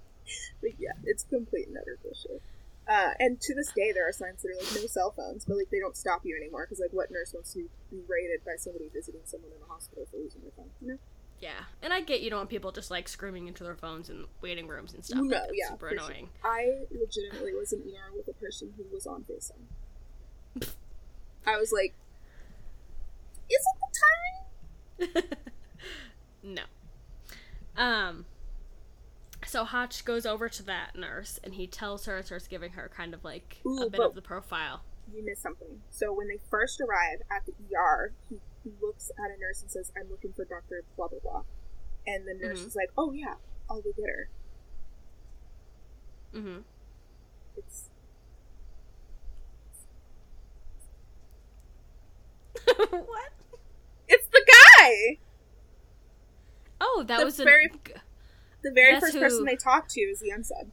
but 0.62 0.72
yeah, 0.78 0.92
it's 1.04 1.24
complete 1.24 1.68
and 1.68 1.76
utter 1.76 1.98
bullshit. 2.02 2.40
Uh, 2.86 3.12
and 3.18 3.40
to 3.40 3.54
this 3.54 3.72
day, 3.72 3.92
there 3.92 4.06
are 4.06 4.12
signs 4.12 4.42
that 4.42 4.50
are 4.50 4.60
like 4.60 4.74
no 4.74 4.86
cell 4.86 5.10
phones, 5.16 5.44
but 5.44 5.56
like 5.56 5.70
they 5.70 5.80
don't 5.80 5.96
stop 5.96 6.20
you 6.24 6.36
anymore 6.36 6.66
because 6.66 6.80
like 6.80 6.92
what 6.92 7.10
nurse 7.10 7.32
wants 7.32 7.54
to 7.54 7.68
be 7.90 8.00
raided 8.06 8.44
by 8.44 8.56
somebody 8.58 8.90
visiting 8.92 9.22
someone 9.24 9.50
in 9.56 9.62
a 9.62 9.72
hospital 9.72 10.06
for 10.10 10.18
losing 10.18 10.42
their 10.42 10.52
phone? 10.56 10.70
You 10.82 10.88
know? 10.88 10.98
yeah, 11.44 11.64
and 11.82 11.92
I 11.92 12.00
get 12.00 12.22
you 12.22 12.30
don't 12.30 12.40
want 12.40 12.50
people 12.50 12.72
just 12.72 12.90
like 12.90 13.06
screaming 13.08 13.48
into 13.48 13.64
their 13.64 13.76
phones 13.76 14.08
in 14.08 14.24
waiting 14.40 14.66
rooms 14.66 14.94
and 14.94 15.04
stuff. 15.04 15.20
No, 15.22 15.42
yeah, 15.52 15.68
super 15.68 15.90
for 15.90 15.96
sure. 15.96 16.06
annoying. 16.06 16.28
I 16.42 16.84
legitimately 16.90 17.52
was 17.54 17.72
in 17.72 17.80
ER 17.80 18.16
with 18.16 18.28
a 18.28 18.32
person 18.32 18.72
who 18.76 18.84
was 18.92 19.06
on 19.06 19.24
FaceTime. 19.24 20.68
I 21.46 21.58
was 21.58 21.70
like, 21.72 21.94
"Is 23.50 23.62
it 25.00 25.08
the 25.08 25.22
time?" 25.22 25.38
no. 26.42 26.62
Um. 27.76 28.24
So 29.54 29.62
Hotch 29.62 30.04
goes 30.04 30.26
over 30.26 30.48
to 30.48 30.64
that 30.64 30.96
nurse 30.98 31.38
and 31.44 31.54
he 31.54 31.68
tells 31.68 32.06
her 32.06 32.16
and 32.16 32.26
starts 32.26 32.48
giving 32.48 32.72
her 32.72 32.90
kind 32.92 33.14
of 33.14 33.22
like 33.22 33.58
a 33.64 33.88
bit 33.88 34.00
of 34.00 34.16
the 34.16 34.20
profile. 34.20 34.82
You 35.14 35.24
missed 35.24 35.42
something. 35.42 35.80
So 35.90 36.12
when 36.12 36.26
they 36.26 36.38
first 36.50 36.80
arrive 36.80 37.20
at 37.30 37.46
the 37.46 37.52
ER, 37.72 38.12
he, 38.28 38.40
he 38.64 38.72
looks 38.82 39.12
at 39.16 39.30
a 39.30 39.38
nurse 39.40 39.62
and 39.62 39.70
says, 39.70 39.92
"I'm 39.96 40.10
looking 40.10 40.32
for 40.32 40.44
Doctor 40.44 40.82
blah 40.96 41.06
blah 41.06 41.20
blah," 41.22 41.42
and 42.04 42.26
the 42.26 42.34
nurse 42.34 42.62
Mhm. 42.62 42.66
is 42.66 42.74
like, 42.74 42.90
"Oh 42.98 43.12
yeah, 43.12 43.34
I'll 43.70 43.80
go 43.80 43.92
get 43.96 44.08
her." 44.08 44.28
Mm-hmm. 46.34 46.58
It's 47.56 47.90
what? 52.90 53.32
it's 54.08 54.26
the 54.32 54.52
guy. 54.80 55.18
Oh, 56.80 57.04
that 57.06 57.20
The 57.20 57.24
was 57.24 57.38
a. 57.38 57.44
The 58.64 58.72
very 58.72 58.94
That's 58.94 59.04
first 59.04 59.14
who- 59.14 59.20
person 59.20 59.44
they 59.44 59.56
talk 59.56 59.86
to 59.90 60.00
is 60.00 60.18
the 60.20 60.30
unsub. 60.30 60.68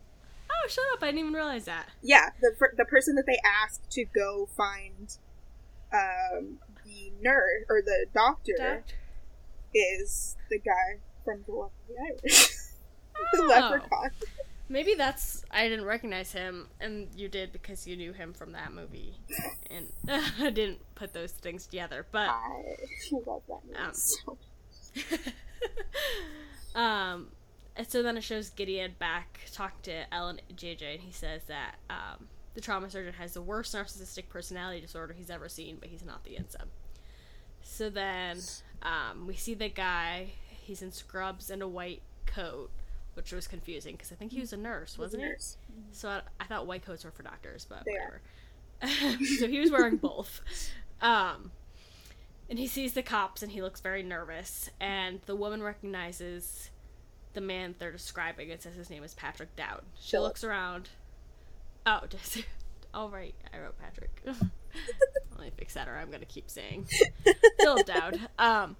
Oh, 0.49 0.67
shut 0.67 0.83
up! 0.93 1.03
I 1.03 1.07
didn't 1.07 1.19
even 1.19 1.33
realize 1.33 1.65
that. 1.65 1.87
Yeah, 2.01 2.29
the 2.41 2.51
the 2.75 2.85
person 2.85 3.15
that 3.15 3.25
they 3.27 3.37
asked 3.63 3.89
to 3.91 4.05
go 4.05 4.47
find 4.57 5.17
um, 5.93 6.57
the 6.85 7.11
nurse 7.21 7.63
or 7.69 7.81
the 7.81 8.05
doctor 8.13 8.53
Doc- 8.57 8.83
is 9.73 10.35
the 10.49 10.59
guy 10.59 10.99
from 11.23 11.43
the 11.47 11.53
Luck 11.53 11.71
of 11.89 11.95
the 11.95 12.01
Irish, 12.01 12.47
the 13.33 13.41
Oh. 13.43 13.45
leprechaun. 13.47 14.11
Maybe 14.69 14.93
that's 14.93 15.43
I 15.51 15.67
didn't 15.67 15.85
recognize 15.85 16.31
him, 16.31 16.67
and 16.79 17.07
you 17.15 17.27
did 17.29 17.51
because 17.51 17.85
you 17.87 17.95
knew 17.97 18.13
him 18.13 18.31
from 18.33 18.51
that 18.53 18.71
movie, 18.73 19.15
and 19.69 19.91
I 20.39 20.49
didn't 20.49 20.79
put 20.95 21.13
those 21.13 21.31
things 21.31 21.65
together. 21.65 22.05
But 22.11 22.29
I 22.29 22.75
love 23.25 23.41
that 23.47 23.65
movie 23.65 23.77
Um, 23.77 23.93
so 23.93 24.37
um, 26.79 27.27
and 27.81 27.89
so 27.89 28.03
then 28.03 28.15
it 28.15 28.21
shows 28.21 28.51
Gideon 28.51 28.93
back 28.99 29.39
talking 29.51 29.79
to 29.83 30.13
Elle 30.13 30.27
and 30.27 30.41
JJ, 30.55 30.93
and 30.93 31.01
he 31.01 31.11
says 31.11 31.41
that 31.47 31.77
um, 31.89 32.27
the 32.53 32.61
trauma 32.61 32.87
surgeon 32.91 33.13
has 33.13 33.33
the 33.33 33.41
worst 33.41 33.73
narcissistic 33.73 34.29
personality 34.29 34.79
disorder 34.79 35.15
he's 35.17 35.31
ever 35.31 35.49
seen, 35.49 35.77
but 35.79 35.89
he's 35.89 36.05
not 36.05 36.23
the 36.23 36.35
unsub. 36.35 36.67
So 37.63 37.89
then 37.89 38.37
um, 38.83 39.25
we 39.25 39.33
see 39.33 39.55
the 39.55 39.67
guy. 39.67 40.33
He's 40.61 40.83
in 40.83 40.91
scrubs 40.91 41.49
and 41.49 41.63
a 41.63 41.67
white 41.67 42.03
coat, 42.27 42.69
which 43.15 43.31
was 43.31 43.47
confusing 43.47 43.95
because 43.95 44.11
I 44.11 44.15
think 44.15 44.31
he 44.31 44.41
was 44.41 44.53
a 44.53 44.57
nurse, 44.57 44.99
wasn't 44.99 45.23
he? 45.23 45.29
nurse. 45.29 45.57
So 45.91 46.07
I, 46.07 46.21
I 46.39 46.43
thought 46.43 46.67
white 46.67 46.85
coats 46.85 47.03
were 47.03 47.09
for 47.09 47.23
doctors, 47.23 47.65
but 47.67 47.83
They 47.83 47.93
whatever. 47.93 49.17
so 49.39 49.47
he 49.47 49.59
was 49.59 49.71
wearing 49.71 49.97
both. 49.97 50.41
Um, 51.01 51.49
and 52.47 52.59
he 52.59 52.67
sees 52.67 52.93
the 52.93 53.01
cops 53.01 53.41
and 53.41 53.51
he 53.51 53.63
looks 53.63 53.79
very 53.81 54.03
nervous. 54.03 54.69
And 54.79 55.19
the 55.25 55.35
woman 55.35 55.63
recognizes 55.63 56.69
the 57.33 57.41
man 57.41 57.75
they're 57.79 57.91
describing 57.91 58.49
It 58.49 58.63
says 58.63 58.75
his 58.75 58.89
name 58.89 59.03
is 59.03 59.13
Patrick 59.13 59.55
Dowd. 59.55 59.81
She 59.99 60.17
looks 60.17 60.43
around. 60.43 60.89
Oh, 61.85 62.01
does 62.09 62.43
All 62.93 63.09
right, 63.09 63.35
I 63.53 63.59
wrote 63.59 63.79
Patrick. 63.79 64.21
Let 64.25 65.39
me 65.39 65.51
fix 65.57 65.73
that, 65.73 65.87
or 65.87 65.97
I'm 65.97 66.11
gonna 66.11 66.25
keep 66.25 66.49
saying 66.49 66.87
Philip 67.59 67.87
Dowd. 67.87 68.19
Um, 68.37 68.75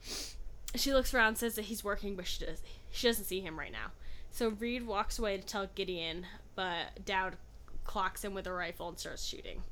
she 0.76 0.94
looks 0.94 1.14
around, 1.14 1.38
says 1.38 1.56
that 1.56 1.66
he's 1.66 1.84
working, 1.84 2.16
but 2.16 2.28
she 2.28 2.46
does 2.46 2.62
she 2.92 3.08
doesn't 3.08 3.26
see 3.26 3.42
him 3.42 3.58
right 3.58 3.72
now. 3.72 3.92
So 4.32 4.50
Reid 4.50 4.86
walks 4.86 5.20
away 5.20 5.38
to 5.38 5.44
tell 5.44 5.68
Gideon, 5.76 6.26
but 6.56 7.06
Dowd 7.06 7.36
clocks 7.84 8.24
him 8.24 8.34
with 8.34 8.48
a 8.48 8.54
rifle 8.54 8.88
and 8.88 8.98
starts 8.98 9.26
shooting. 9.26 9.64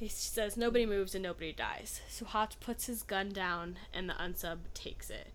He 0.00 0.08
says 0.08 0.56
nobody 0.56 0.86
moves 0.86 1.14
and 1.14 1.22
nobody 1.22 1.52
dies. 1.52 2.00
So 2.08 2.24
Hotch 2.24 2.58
puts 2.58 2.86
his 2.86 3.02
gun 3.02 3.28
down 3.28 3.76
and 3.92 4.08
the 4.08 4.14
unsub 4.14 4.60
takes 4.72 5.10
it. 5.10 5.28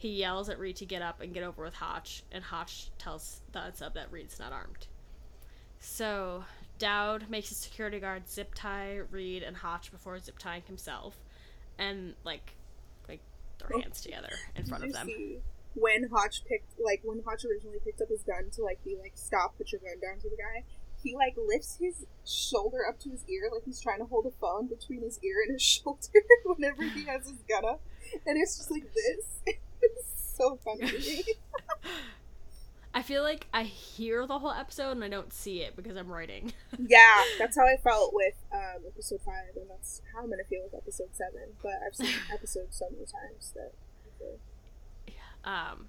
He 0.00 0.08
yells 0.16 0.48
at 0.48 0.58
Reid 0.58 0.76
to 0.76 0.86
get 0.86 1.02
up 1.02 1.20
and 1.20 1.34
get 1.34 1.42
over 1.42 1.62
with 1.62 1.74
Hotch, 1.74 2.22
and 2.32 2.42
Hotch 2.42 2.88
tells 2.98 3.42
the 3.52 3.58
unsub 3.58 3.92
that 3.92 4.10
Reid's 4.10 4.38
not 4.38 4.50
armed. 4.50 4.86
So 5.78 6.44
Dowd 6.78 7.28
makes 7.28 7.50
his 7.50 7.58
security 7.58 8.00
guard 8.00 8.26
zip 8.26 8.52
tie 8.54 9.00
Reid 9.10 9.42
and 9.42 9.58
Hotch 9.58 9.90
before 9.92 10.18
zip 10.18 10.38
tying 10.38 10.62
himself, 10.66 11.18
and 11.78 12.14
like 12.24 12.54
like 13.08 13.20
their 13.58 13.68
Oh. 13.76 13.80
hands 13.80 14.00
together 14.00 14.30
in 14.56 14.64
front 14.64 14.84
of 14.84 14.92
them. 14.94 15.08
when 15.74 16.08
Hotch 16.08 16.44
picked, 16.46 16.80
like, 16.80 17.00
when 17.04 17.22
Hotch 17.24 17.44
originally 17.44 17.78
picked 17.84 18.00
up 18.00 18.08
his 18.08 18.22
gun 18.24 18.50
to, 18.50 18.62
like, 18.64 18.82
be 18.82 18.96
like, 18.96 19.12
stop, 19.14 19.56
put 19.56 19.70
your 19.70 19.80
gun 19.82 20.00
down 20.00 20.18
to 20.18 20.28
the 20.28 20.36
guy, 20.36 20.64
he, 21.00 21.14
like, 21.14 21.34
lifts 21.36 21.76
his 21.78 22.06
shoulder 22.26 22.78
up 22.88 22.98
to 23.00 23.10
his 23.10 23.22
ear, 23.28 23.48
like 23.52 23.62
he's 23.64 23.80
trying 23.80 23.98
to 24.00 24.04
hold 24.06 24.26
a 24.26 24.30
phone 24.40 24.66
between 24.66 25.02
his 25.02 25.20
ear 25.22 25.36
and 25.46 25.52
his 25.52 25.62
shoulder 25.76 26.08
whenever 26.44 26.82
he 26.84 27.04
has 27.04 27.28
his 27.28 27.42
gun 27.48 27.64
up. 27.66 27.80
And 28.26 28.36
it's 28.40 28.56
just 28.56 28.70
like 28.70 28.86
this. 28.94 29.54
it's 29.82 30.04
so 30.36 30.58
funny. 30.64 31.24
I 32.94 33.02
feel 33.02 33.22
like 33.22 33.46
I 33.54 33.62
hear 33.62 34.26
the 34.26 34.38
whole 34.40 34.50
episode 34.50 34.90
and 34.92 35.04
I 35.04 35.08
don't 35.08 35.32
see 35.32 35.60
it 35.62 35.76
because 35.76 35.96
I'm 35.96 36.08
writing. 36.08 36.52
yeah, 36.88 37.22
that's 37.38 37.56
how 37.56 37.64
I 37.64 37.76
felt 37.76 38.12
with 38.12 38.34
um, 38.52 38.82
episode 38.86 39.20
5, 39.24 39.34
and 39.56 39.70
that's 39.70 40.02
how 40.12 40.22
I'm 40.24 40.28
gonna 40.30 40.42
feel 40.42 40.62
with 40.64 40.74
episode 40.74 41.10
7. 41.12 41.30
But 41.62 41.74
I've 41.86 41.94
seen 41.94 42.08
episodes 42.34 42.76
so 42.76 42.86
many 42.90 43.04
times 43.04 43.52
that. 43.54 43.72
Feel- 44.18 44.40
Um, 45.44 45.86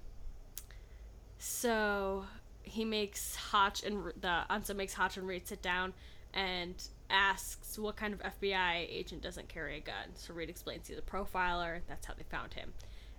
so 1.38 2.24
he 2.62 2.84
makes 2.84 3.34
Hotch 3.34 3.82
and 3.82 4.12
the 4.20 4.42
unsub 4.48 4.76
makes 4.76 4.94
Hotch 4.94 5.16
and 5.16 5.26
Reid 5.26 5.46
sit 5.48 5.60
down 5.60 5.92
and 6.32 6.74
asks 7.10 7.78
what 7.78 7.96
kind 7.96 8.14
of 8.14 8.20
FBI 8.22 8.86
agent 8.88 9.22
doesn't 9.22 9.48
carry 9.48 9.76
a 9.76 9.80
gun. 9.80 10.10
So 10.14 10.32
Reid 10.34 10.48
explains 10.48 10.86
he's 10.88 10.98
a 10.98 11.02
profiler. 11.02 11.80
That's 11.88 12.06
how 12.06 12.14
they 12.14 12.22
found 12.30 12.54
him. 12.54 12.72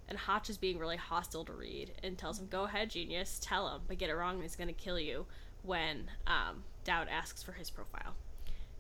And 0.10 0.18
Hotch 0.18 0.50
is 0.50 0.58
being 0.58 0.78
really 0.80 0.98
hostile 0.98 1.46
to 1.46 1.54
Reid 1.54 1.92
and 2.04 2.18
tells 2.18 2.40
him, 2.40 2.48
"Go 2.48 2.64
ahead, 2.64 2.90
genius, 2.92 3.40
tell 3.42 3.74
him, 3.74 3.82
but 3.88 3.98
get 3.98 4.10
it 4.10 4.16
wrong, 4.16 4.36
and 4.36 4.44
he's 4.44 4.56
gonna 4.56 4.74
kill 4.74 5.00
you." 5.00 5.26
When 5.64 6.10
um, 6.28 6.66
Dowd 6.84 7.08
asks 7.08 7.42
for 7.42 7.54
his 7.54 7.70
profile 7.70 8.16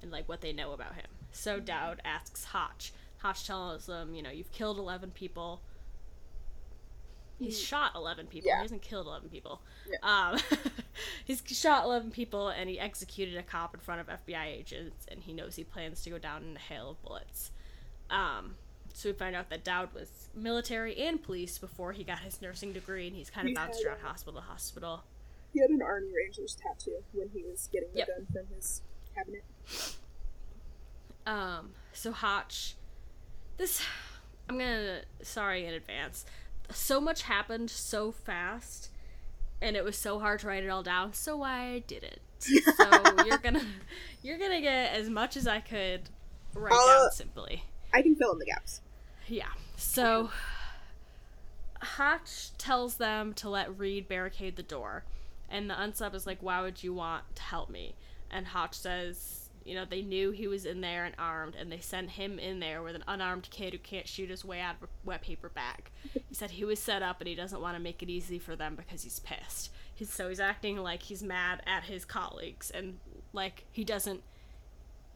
and 0.01 0.11
like 0.11 0.27
what 0.27 0.41
they 0.41 0.51
know 0.51 0.73
about 0.73 0.95
him. 0.95 1.05
So 1.31 1.59
Dowd 1.61 2.01
asks 2.03 2.43
Hotch. 2.45 2.91
Hotch 3.19 3.47
tells 3.47 3.87
him, 3.87 4.13
you 4.15 4.21
know, 4.21 4.29
you've 4.31 4.51
killed 4.51 4.77
eleven 4.77 5.11
people. 5.11 5.61
He's 7.39 7.59
Mm. 7.59 7.65
shot 7.65 7.95
11 7.95 8.27
people. 8.27 8.47
Yeah. 8.49 8.57
He 8.57 8.61
hasn't 8.61 8.81
killed 8.83 9.07
11 9.07 9.29
people. 9.29 9.61
Yeah. 9.89 9.97
Um, 10.33 10.39
he's 11.25 11.41
shot 11.47 11.83
11 11.83 12.11
people 12.11 12.49
and 12.49 12.69
he 12.69 12.79
executed 12.79 13.35
a 13.37 13.43
cop 13.43 13.73
in 13.73 13.79
front 13.79 14.01
of 14.01 14.07
FBI 14.07 14.45
agents 14.45 15.05
and 15.09 15.23
he 15.23 15.33
knows 15.33 15.55
he 15.55 15.63
plans 15.63 16.03
to 16.03 16.09
go 16.11 16.19
down 16.19 16.43
in 16.43 16.55
a 16.55 16.59
hail 16.59 16.91
of 16.91 17.01
bullets. 17.01 17.51
Um, 18.09 18.55
so 18.93 19.09
we 19.09 19.13
find 19.13 19.35
out 19.35 19.49
that 19.49 19.63
Dowd 19.63 19.93
was 19.93 20.29
military 20.35 20.95
and 20.97 21.21
police 21.21 21.57
before 21.57 21.91
he 21.93 22.03
got 22.03 22.19
his 22.19 22.41
nursing 22.41 22.73
degree 22.73 23.07
and 23.07 23.15
he's 23.15 23.29
kind 23.29 23.47
of 23.47 23.49
He 23.49 23.55
bounced 23.55 23.83
had 23.83 23.89
around 23.93 24.01
hospital 24.01 24.39
to 24.39 24.47
hospital. 24.47 25.03
He 25.53 25.59
had 25.59 25.69
an 25.69 25.81
Army 25.81 26.07
Rangers 26.15 26.55
tattoo 26.55 27.03
when 27.13 27.29
he 27.29 27.43
was 27.43 27.67
getting 27.71 27.89
the 27.93 27.99
Yep. 27.99 28.07
gun 28.07 28.27
from 28.31 28.55
his 28.55 28.81
cabinet. 29.15 29.43
Um, 31.25 31.71
so 31.93 32.11
Hotch, 32.11 32.75
this, 33.57 33.81
I'm 34.49 34.57
gonna, 34.57 35.01
sorry 35.21 35.65
in 35.65 35.73
advance. 35.73 36.25
So 36.71 36.99
much 36.99 37.23
happened 37.23 37.69
so 37.69 38.11
fast, 38.11 38.89
and 39.61 39.75
it 39.75 39.83
was 39.83 39.97
so 39.97 40.19
hard 40.19 40.39
to 40.41 40.47
write 40.47 40.63
it 40.63 40.69
all 40.69 40.83
down, 40.83 41.13
so 41.13 41.41
I 41.43 41.83
didn't. 41.87 42.19
So 42.43 43.23
you're 43.25 43.37
gonna, 43.37 43.61
you're 44.21 44.37
gonna 44.37 44.59
get 44.59 44.93
as 44.93 45.09
much 45.09 45.37
as 45.37 45.47
I 45.47 45.61
could 45.61 46.01
write 46.53 46.73
I'll- 46.73 47.03
down 47.03 47.11
simply. 47.11 47.63
I 47.93 48.01
can 48.01 48.15
fill 48.15 48.31
in 48.33 48.39
the 48.39 48.45
gaps. 48.45 48.81
Yeah. 49.27 49.51
So 49.77 50.31
Hotch 51.81 52.57
tells 52.57 52.95
them 52.95 53.33
to 53.35 53.49
let 53.49 53.77
Reid 53.77 54.07
barricade 54.07 54.55
the 54.55 54.63
door. 54.63 55.03
And 55.49 55.69
the 55.69 55.75
unsub 55.75 56.15
is 56.15 56.25
like, 56.25 56.39
Why 56.41 56.61
would 56.61 56.83
you 56.83 56.93
want 56.93 57.35
to 57.35 57.41
help 57.41 57.69
me? 57.69 57.95
And 58.31 58.47
Hotch 58.47 58.73
says, 58.73 59.43
you 59.65 59.75
know, 59.75 59.85
they 59.85 60.01
knew 60.01 60.31
he 60.31 60.47
was 60.47 60.65
in 60.65 60.81
there 60.81 61.05
and 61.05 61.15
armed, 61.17 61.55
and 61.55 61.71
they 61.71 61.79
sent 61.79 62.11
him 62.11 62.37
in 62.37 62.59
there 62.59 62.81
with 62.81 62.95
an 62.95 63.03
unarmed 63.07 63.47
kid 63.49 63.73
who 63.73 63.79
can't 63.79 64.07
shoot 64.07 64.29
his 64.29 64.43
way 64.43 64.59
out 64.59 64.75
of 64.75 64.83
a 64.83 64.91
wet 65.05 65.21
paper 65.21 65.49
bag. 65.49 65.89
He 66.27 66.35
said 66.35 66.51
he 66.51 66.65
was 66.65 66.79
set 66.79 67.01
up 67.01 67.21
and 67.21 67.27
he 67.27 67.35
doesn't 67.35 67.61
want 67.61 67.77
to 67.77 67.81
make 67.81 68.03
it 68.03 68.09
easy 68.09 68.39
for 68.39 68.55
them 68.55 68.75
because 68.75 69.03
he's 69.03 69.19
pissed. 69.19 69.71
He's, 69.93 70.11
so 70.11 70.29
he's 70.29 70.39
acting 70.39 70.77
like 70.77 71.03
he's 71.03 71.23
mad 71.23 71.61
at 71.65 71.83
his 71.83 72.03
colleagues 72.05 72.71
and 72.71 72.97
like 73.31 73.65
he 73.71 73.83
doesn't 73.83 74.23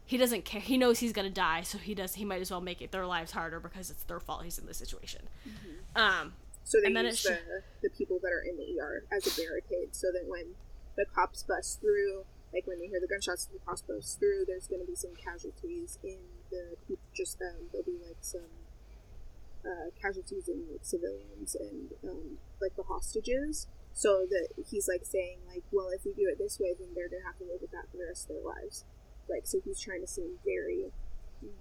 he 0.08 0.16
doesn't 0.16 0.46
care. 0.46 0.62
He 0.62 0.78
knows 0.78 0.98
he's 0.98 1.12
gonna 1.12 1.28
die, 1.28 1.60
so 1.60 1.76
he 1.76 1.94
does. 1.94 2.14
He 2.14 2.24
might 2.24 2.40
as 2.40 2.50
well 2.50 2.62
make 2.62 2.80
it 2.80 2.92
their 2.92 3.04
lives 3.04 3.30
harder 3.30 3.60
because 3.60 3.90
it's 3.90 4.04
their 4.04 4.18
fault. 4.18 4.42
He's 4.42 4.58
in 4.58 4.64
this 4.64 4.78
situation. 4.78 5.20
Mm-hmm. 5.46 6.00
Um, 6.00 6.32
so 6.64 6.78
they 6.82 6.88
use 6.88 7.22
the, 7.22 7.38
the 7.82 7.90
people 7.90 8.18
that 8.22 8.32
are 8.32 8.40
in 8.40 8.56
the 8.56 8.80
ER 8.80 9.04
as 9.12 9.26
a 9.26 9.38
barricade, 9.38 9.92
so 9.92 10.06
that 10.14 10.24
when 10.26 10.54
the 10.96 11.04
cops 11.14 11.42
bust 11.42 11.82
through, 11.82 12.24
like 12.54 12.66
when 12.66 12.80
they 12.80 12.86
hear 12.86 13.00
the 13.00 13.06
gunshots, 13.06 13.50
the 13.52 13.58
cops 13.66 13.82
bust 13.82 14.18
through. 14.18 14.44
There's 14.46 14.66
going 14.66 14.80
to 14.80 14.86
be 14.86 14.96
some 14.96 15.12
casualties 15.22 15.98
in 16.02 16.16
the 16.50 16.96
just 17.14 17.36
um, 17.42 17.68
there'll 17.70 17.84
be 17.84 18.00
like 18.00 18.16
some 18.22 18.48
uh, 19.60 19.92
casualties 20.00 20.48
in 20.48 20.64
like 20.72 20.88
civilians 20.88 21.54
and 21.54 21.92
um, 22.08 22.38
like 22.62 22.74
the 22.76 22.84
hostages. 22.84 23.66
So 23.92 24.24
that 24.30 24.56
he's 24.70 24.88
like 24.88 25.04
saying 25.04 25.44
like, 25.52 25.64
well, 25.70 25.90
if 25.92 26.06
we 26.06 26.14
do 26.14 26.32
it 26.32 26.38
this 26.38 26.58
way, 26.58 26.72
then 26.78 26.88
they're 26.94 27.10
gonna 27.10 27.28
have 27.28 27.36
to 27.38 27.44
live 27.44 27.60
with 27.60 27.72
that 27.72 27.90
for 27.90 27.98
the 27.98 28.08
rest 28.08 28.30
of 28.30 28.36
their 28.36 28.44
lives. 28.44 28.86
Like, 29.28 29.46
so 29.46 29.60
he's 29.64 29.80
trying 29.80 30.00
to 30.00 30.06
seem 30.06 30.38
very, 30.44 30.86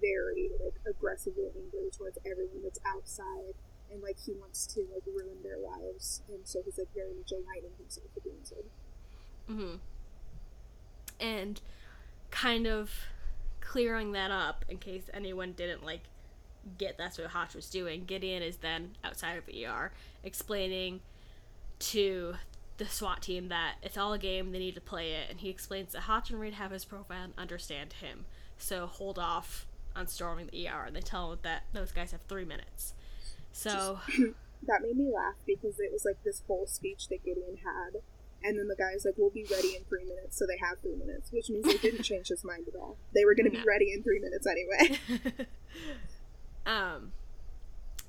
very 0.02 0.50
like 0.64 0.76
aggressively 0.88 1.46
angry 1.56 1.90
towards 1.92 2.18
everyone 2.26 2.64
that's 2.64 2.80
outside, 2.86 3.56
and 3.92 4.02
like 4.02 4.18
he 4.26 4.34
wants 4.34 4.66
to 4.68 4.82
like 4.94 5.04
ruin 5.06 5.38
their 5.44 5.58
lives, 5.58 6.22
and 6.30 6.40
so 6.46 6.62
he's 6.64 6.78
like 6.78 6.94
very 6.96 7.14
much 7.14 7.32
aligning 7.32 7.76
himself 7.78 8.08
with 8.16 8.24
doing 8.24 8.44
so. 8.44 8.56
Mm-hmm. 9.50 9.76
And 11.20 11.62
kind 12.32 12.68
of 12.68 12.92
clearing 13.62 14.12
that 14.14 14.32
up 14.32 14.64
in 14.70 14.78
case 14.78 15.10
anyone 15.14 15.52
didn't 15.54 15.86
like 15.86 16.02
get 16.78 16.98
that's 16.98 17.18
what 17.18 17.28
Hotch 17.28 17.54
was 17.54 17.70
doing. 17.70 18.06
Gideon 18.06 18.44
is 18.44 18.58
then 18.58 18.96
outside 19.04 19.38
of 19.38 19.46
the 19.46 19.66
ER 19.66 19.92
explaining 20.24 21.02
to 21.80 22.36
the 22.78 22.86
SWAT 22.86 23.22
team 23.22 23.50
that 23.50 23.76
it's 23.82 23.98
all 23.98 24.14
a 24.14 24.20
game, 24.20 24.52
they 24.52 24.60
need 24.60 24.76
to 24.76 24.82
play 24.82 25.14
it, 25.14 25.30
and 25.30 25.40
he 25.40 25.50
explains 25.50 25.94
that 25.94 26.02
Hotch 26.02 26.30
and 26.30 26.40
Reid 26.40 26.54
have 26.54 26.72
his 26.72 26.86
profile 26.86 27.24
and 27.24 27.34
understand 27.38 27.94
him, 27.94 28.26
so 28.58 28.86
hold 28.88 29.18
off 29.18 29.66
on 29.96 30.08
storming 30.08 30.50
the 30.52 30.68
ER. 30.68 30.86
And 30.86 30.96
they 30.96 31.02
tell 31.02 31.32
him 31.32 31.40
that 31.42 31.64
those 31.74 31.92
guys 31.92 32.12
have 32.12 32.22
three 32.28 32.46
minutes. 32.46 32.94
So 33.52 34.00
that 34.68 34.82
made 34.82 34.98
me 34.98 35.12
laugh 35.14 35.36
because 35.46 35.80
it 35.80 35.92
was 35.92 36.06
like 36.06 36.24
this 36.24 36.44
whole 36.48 36.68
speech 36.68 37.08
that 37.10 37.24
Gideon 37.24 37.58
had 37.64 38.02
and 38.44 38.58
then 38.58 38.68
the 38.68 38.76
guy's 38.76 39.06
like, 39.06 39.16
"We'll 39.18 39.30
be 39.30 39.46
ready 39.50 39.76
in 39.76 39.84
three 39.86 40.06
minutes," 40.06 40.38
so 40.38 40.46
they 40.46 40.58
have 40.58 40.80
three 40.80 40.96
minutes, 40.96 41.32
which 41.32 41.50
means 41.50 41.66
they 41.66 41.78
didn't 41.78 42.04
change 42.12 42.28
his 42.28 42.44
mind 42.44 42.68
at 42.68 42.76
all. 42.76 42.98
They 43.14 43.26
were 43.26 43.36
going 43.36 43.52
to 43.52 43.58
be 43.58 43.64
ready 43.66 43.92
in 43.92 44.04
three 44.04 44.20
minutes 44.20 44.48
anyway. 44.48 45.00
um, 46.66 47.12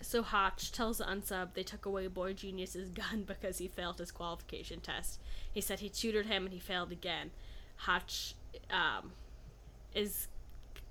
so 0.01 0.23
Hotch 0.23 0.73
tells 0.73 0.99
the 0.99 1.05
unsub 1.05 1.55
they 1.55 1.63
took 1.63 1.87
away 1.87 2.07
Boy 2.07 2.33
Genius's 2.33 2.91
gun 2.91 3.23
because 3.27 3.59
he 3.59 3.69
failed 3.69 3.99
his 3.99 4.11
qualification 4.11 4.81
test. 4.81 5.21
He 5.53 5.61
said 5.61 5.81
he 5.81 5.89
tutored 5.89 6.27
him 6.27 6.45
and 6.45 6.53
he 6.53 6.61
failed 6.61 6.93
again. 6.93 7.31
Hotch 7.77 8.35
um, 8.71 9.13
is 9.95 10.29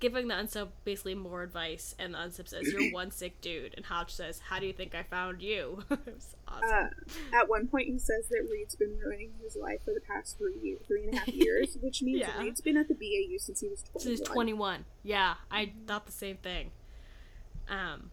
giving 0.00 0.28
the 0.28 0.34
unsub 0.34 0.68
basically 0.84 1.14
more 1.14 1.42
advice, 1.42 1.94
and 1.98 2.14
the 2.14 2.18
unsub 2.18 2.48
says, 2.48 2.72
"You're 2.72 2.92
one 2.92 3.10
sick 3.10 3.40
dude," 3.40 3.74
and 3.76 3.84
Hotch 3.84 4.14
says, 4.14 4.40
"How 4.48 4.58
do 4.58 4.66
you 4.66 4.72
think 4.72 4.94
I 4.94 5.02
found 5.02 5.42
you?" 5.42 5.84
it 5.90 5.98
was 6.06 6.36
awesome. 6.46 6.90
Uh, 7.32 7.36
at 7.36 7.48
one 7.48 7.66
point, 7.68 7.88
he 7.88 7.98
says 7.98 8.28
that 8.28 8.46
Reid's 8.50 8.74
been 8.74 8.98
ruining 8.98 9.32
his 9.42 9.56
life 9.56 9.80
for 9.84 9.92
the 9.92 10.00
past 10.00 10.38
three 10.38 10.58
years, 10.62 10.80
three 10.86 11.04
and 11.04 11.14
a 11.14 11.18
half 11.18 11.28
years, 11.28 11.76
which 11.80 12.02
means 12.02 12.20
yeah. 12.20 12.38
Reid's 12.38 12.60
been 12.60 12.76
at 12.76 12.88
the 12.88 12.94
BAU 12.94 13.38
since 13.38 13.60
he 13.60 13.68
was 13.68 13.82
twenty. 13.82 14.04
Since 14.04 14.18
he's 14.20 14.28
twenty-one. 14.28 14.84
Yeah, 15.02 15.34
I 15.50 15.72
thought 15.86 16.06
the 16.06 16.12
same 16.12 16.36
thing. 16.36 16.70
Um. 17.68 18.10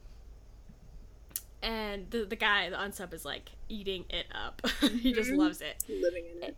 And 1.66 2.12
the 2.12 2.26
the 2.26 2.36
guy, 2.36 2.70
the 2.70 2.76
unsub, 2.76 3.12
is 3.12 3.26
like 3.26 3.50
eating 3.68 4.06
it 4.12 4.28
up. 4.34 4.62
he 4.82 5.12
just 5.12 5.32
mm-hmm. 5.32 5.40
loves 5.40 5.62
it, 5.62 5.84
living 5.90 6.26
in 6.38 6.44
it. 6.44 6.56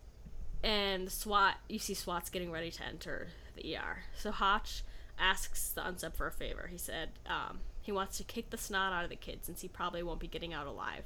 And 0.62 1.10
SWAT, 1.10 1.54
you 1.68 1.78
see 1.78 1.94
SWAT's 1.94 2.28
getting 2.28 2.52
ready 2.52 2.70
to 2.70 2.84
enter 2.84 3.28
the 3.56 3.74
ER. 3.74 4.00
So 4.16 4.30
Hotch 4.30 4.82
asks 5.18 5.70
the 5.70 5.80
unsub 5.80 6.14
for 6.14 6.26
a 6.26 6.32
favor. 6.32 6.68
He 6.70 6.76
said 6.76 7.10
um, 7.26 7.60
he 7.80 7.90
wants 7.90 8.18
to 8.18 8.24
kick 8.24 8.50
the 8.50 8.58
snot 8.58 8.92
out 8.92 9.04
of 9.04 9.10
the 9.10 9.16
kid 9.16 9.46
since 9.46 9.62
he 9.62 9.68
probably 9.68 10.02
won't 10.02 10.20
be 10.20 10.26
getting 10.26 10.52
out 10.52 10.66
alive. 10.66 11.04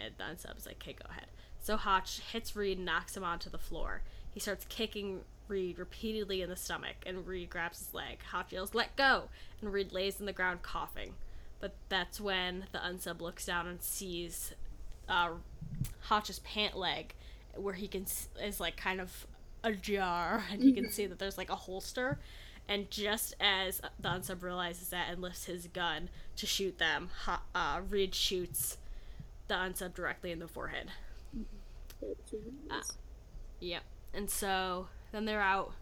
And 0.00 0.14
the 0.16 0.24
unsub's 0.24 0.64
like, 0.64 0.76
okay, 0.80 0.92
go 0.92 1.08
ahead. 1.10 1.26
So 1.60 1.76
Hotch 1.76 2.20
hits 2.20 2.54
Reid 2.54 2.76
and 2.76 2.86
knocks 2.86 3.16
him 3.16 3.24
onto 3.24 3.50
the 3.50 3.58
floor. 3.58 4.02
He 4.30 4.38
starts 4.38 4.64
kicking 4.68 5.22
Reid 5.48 5.80
repeatedly 5.80 6.42
in 6.42 6.48
the 6.48 6.56
stomach, 6.56 6.96
and 7.04 7.26
Reid 7.26 7.50
grabs 7.50 7.78
his 7.78 7.92
leg. 7.92 8.18
Hotch 8.30 8.52
yells, 8.52 8.72
let 8.72 8.94
go! 8.94 9.24
And 9.60 9.72
Reid 9.72 9.92
lays 9.92 10.20
on 10.20 10.26
the 10.26 10.32
ground 10.32 10.62
coughing. 10.62 11.14
But 11.62 11.74
that's 11.88 12.20
when 12.20 12.66
the 12.72 12.78
unsub 12.78 13.22
looks 13.22 13.46
down 13.46 13.66
and 13.66 13.82
sees 13.82 14.52
uh, 15.08 15.30
Hotch's 16.00 16.40
pant 16.40 16.76
leg, 16.76 17.14
where 17.56 17.72
he 17.72 17.88
can 17.88 18.04
is 18.42 18.60
like 18.60 18.76
kind 18.76 19.00
of 19.00 19.26
ajar, 19.64 20.44
and 20.52 20.62
he 20.62 20.72
can 20.72 20.90
see 20.90 21.06
that 21.06 21.18
there's 21.18 21.38
like 21.38 21.48
a 21.48 21.56
holster 21.56 22.18
and 22.68 22.90
just 22.90 23.34
as 23.40 23.80
the 24.00 24.08
unsub 24.08 24.42
realizes 24.42 24.88
that 24.90 25.08
and 25.10 25.20
lifts 25.20 25.46
his 25.46 25.66
gun 25.66 26.08
to 26.36 26.46
shoot 26.46 26.78
them, 26.78 27.10
uh, 27.54 27.80
Reid 27.88 28.14
shoots 28.14 28.78
the 29.48 29.54
unsub 29.54 29.94
directly 29.94 30.30
in 30.30 30.38
the 30.38 30.48
forehead. 30.48 30.90
Uh, 32.70 32.80
yep. 33.60 33.82
And 34.14 34.30
so 34.30 34.88
then 35.10 35.24
they're 35.24 35.40
out 35.40 35.72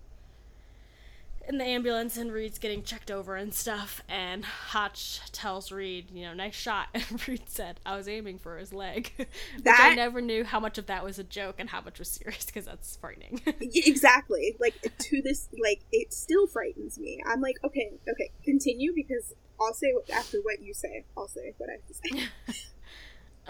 in 1.48 1.58
the 1.58 1.64
ambulance 1.64 2.16
and 2.16 2.32
Reid's 2.32 2.58
getting 2.58 2.82
checked 2.82 3.10
over 3.10 3.36
and 3.36 3.52
stuff 3.52 4.02
and 4.08 4.44
Hotch 4.44 5.20
tells 5.32 5.72
Reid, 5.72 6.10
you 6.12 6.24
know, 6.24 6.34
nice 6.34 6.54
shot 6.54 6.88
and 6.94 7.28
Reid 7.28 7.48
said, 7.48 7.80
I 7.84 7.96
was 7.96 8.08
aiming 8.08 8.38
for 8.38 8.58
his 8.58 8.72
leg. 8.72 9.12
Which. 9.18 9.26
I 9.66 9.94
never 9.94 10.20
knew 10.20 10.44
how 10.44 10.60
much 10.60 10.78
of 10.78 10.86
that 10.86 11.04
was 11.04 11.18
a 11.18 11.24
joke 11.24 11.56
and 11.58 11.70
how 11.70 11.80
much 11.80 11.98
was 11.98 12.08
serious 12.08 12.44
because 12.44 12.66
that's 12.66 12.96
frightening. 12.96 13.40
exactly. 13.60 14.56
Like 14.60 14.74
to 14.98 15.22
this 15.22 15.48
like 15.62 15.80
it 15.92 16.12
still 16.12 16.46
frightens 16.46 16.98
me. 16.98 17.20
I'm 17.26 17.40
like, 17.40 17.56
okay, 17.64 17.92
okay, 18.08 18.30
continue 18.44 18.92
because 18.94 19.34
I'll 19.60 19.74
say 19.74 19.92
after 20.14 20.38
what 20.42 20.60
you 20.60 20.74
say. 20.74 21.04
I'll 21.16 21.28
say 21.28 21.54
what 21.58 21.68
I 21.68 21.72
have 21.72 21.86
to 21.86 21.94
say. 21.94 22.62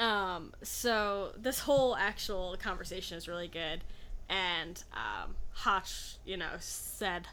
um 0.03 0.53
so 0.63 1.33
this 1.37 1.59
whole 1.59 1.97
actual 1.97 2.57
conversation 2.63 3.19
is 3.19 3.27
really 3.29 3.49
good 3.49 3.83
and 4.29 4.83
um 4.93 5.35
Hotch, 5.53 6.17
you 6.25 6.37
know, 6.37 6.53
said 6.61 7.27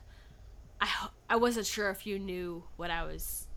I 0.79 0.87
I 1.29 1.35
wasn't 1.35 1.65
sure 1.65 1.89
if 1.89 2.05
you 2.05 2.19
knew 2.19 2.63
what 2.75 2.91
I 2.91 3.03
was 3.03 3.47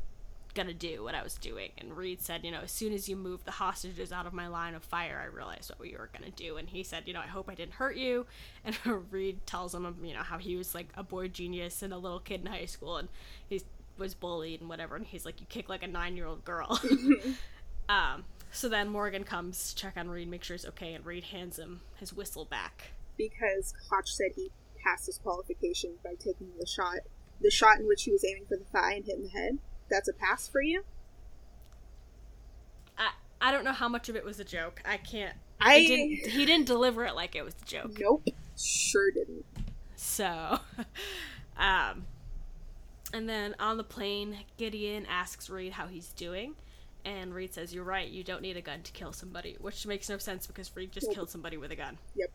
gonna 0.54 0.74
do, 0.74 1.04
what 1.04 1.14
I 1.14 1.22
was 1.22 1.34
doing. 1.36 1.70
And 1.78 1.96
Reid 1.96 2.20
said, 2.20 2.44
you 2.44 2.50
know, 2.50 2.60
as 2.60 2.72
soon 2.72 2.92
as 2.92 3.08
you 3.08 3.16
moved 3.16 3.44
the 3.44 3.52
hostages 3.52 4.12
out 4.12 4.26
of 4.26 4.32
my 4.32 4.48
line 4.48 4.74
of 4.74 4.82
fire, 4.82 5.20
I 5.22 5.34
realized 5.34 5.70
what 5.70 5.78
we 5.80 5.92
were 5.92 6.10
gonna 6.12 6.30
do. 6.30 6.56
And 6.56 6.68
he 6.68 6.82
said, 6.82 7.04
you 7.06 7.14
know, 7.14 7.20
I 7.20 7.26
hope 7.26 7.48
I 7.48 7.54
didn't 7.54 7.74
hurt 7.74 7.96
you. 7.96 8.26
And 8.64 8.76
Reid 9.12 9.46
tells 9.46 9.74
him, 9.74 9.96
you 10.02 10.14
know, 10.14 10.22
how 10.22 10.38
he 10.38 10.56
was 10.56 10.74
like 10.74 10.88
a 10.96 11.02
boy 11.02 11.28
genius 11.28 11.82
and 11.82 11.92
a 11.92 11.98
little 11.98 12.20
kid 12.20 12.40
in 12.40 12.46
high 12.46 12.66
school, 12.66 12.96
and 12.98 13.08
he 13.48 13.62
was 13.96 14.14
bullied 14.14 14.60
and 14.60 14.68
whatever. 14.68 14.96
And 14.96 15.06
he's 15.06 15.24
like, 15.24 15.40
you 15.40 15.46
kick 15.48 15.68
like 15.68 15.82
a 15.82 15.88
nine 15.88 16.16
year 16.16 16.26
old 16.26 16.44
girl. 16.44 16.80
um. 17.88 18.24
So 18.52 18.68
then 18.68 18.88
Morgan 18.88 19.22
comes 19.22 19.72
check 19.74 19.92
on 19.96 20.10
Reid, 20.10 20.28
make 20.28 20.42
sure 20.42 20.56
he's 20.56 20.66
okay, 20.66 20.94
and 20.94 21.06
Reid 21.06 21.22
hands 21.24 21.56
him 21.58 21.82
his 22.00 22.12
whistle 22.12 22.44
back 22.44 22.90
because 23.16 23.72
Hotch 23.90 24.10
said 24.10 24.32
he 24.34 24.50
passed 24.84 25.06
his 25.06 25.18
qualification 25.18 25.94
by 26.02 26.14
taking 26.14 26.48
the 26.58 26.66
shot, 26.66 26.98
the 27.40 27.50
shot 27.50 27.78
in 27.78 27.86
which 27.86 28.04
he 28.04 28.12
was 28.12 28.24
aiming 28.24 28.46
for 28.46 28.56
the 28.56 28.64
thigh 28.64 28.94
and 28.94 29.04
hitting 29.04 29.24
the 29.24 29.30
head. 29.30 29.58
That's 29.90 30.08
a 30.08 30.12
pass 30.12 30.48
for 30.48 30.62
you. 30.62 30.84
I 32.98 33.10
I 33.40 33.52
don't 33.52 33.64
know 33.64 33.72
how 33.72 33.88
much 33.88 34.08
of 34.08 34.16
it 34.16 34.24
was 34.24 34.40
a 34.40 34.44
joke. 34.44 34.82
I 34.84 34.96
can't. 34.96 35.36
I 35.60 35.80
didn't, 35.80 36.30
he 36.30 36.44
didn't 36.44 36.66
deliver 36.66 37.04
it 37.04 37.14
like 37.14 37.34
it 37.34 37.44
was 37.44 37.54
a 37.60 37.64
joke. 37.64 37.98
Nope, 37.98 38.28
sure 38.56 39.10
didn't. 39.10 39.44
So, 39.96 40.58
um, 41.58 42.06
and 43.12 43.28
then 43.28 43.54
on 43.58 43.76
the 43.76 43.84
plane, 43.84 44.38
Gideon 44.56 45.06
asks 45.06 45.50
Reid 45.50 45.72
how 45.72 45.86
he's 45.86 46.08
doing. 46.12 46.54
And 47.04 47.34
Reid 47.34 47.54
says, 47.54 47.72
You're 47.74 47.84
right, 47.84 48.08
you 48.08 48.22
don't 48.22 48.42
need 48.42 48.56
a 48.56 48.60
gun 48.60 48.82
to 48.82 48.92
kill 48.92 49.12
somebody, 49.12 49.56
which 49.60 49.86
makes 49.86 50.08
no 50.08 50.18
sense 50.18 50.46
because 50.46 50.74
Reid 50.74 50.92
just 50.92 51.10
killed 51.10 51.30
somebody 51.30 51.56
with 51.56 51.70
a 51.70 51.76
gun. 51.76 51.98
Yep. 52.14 52.30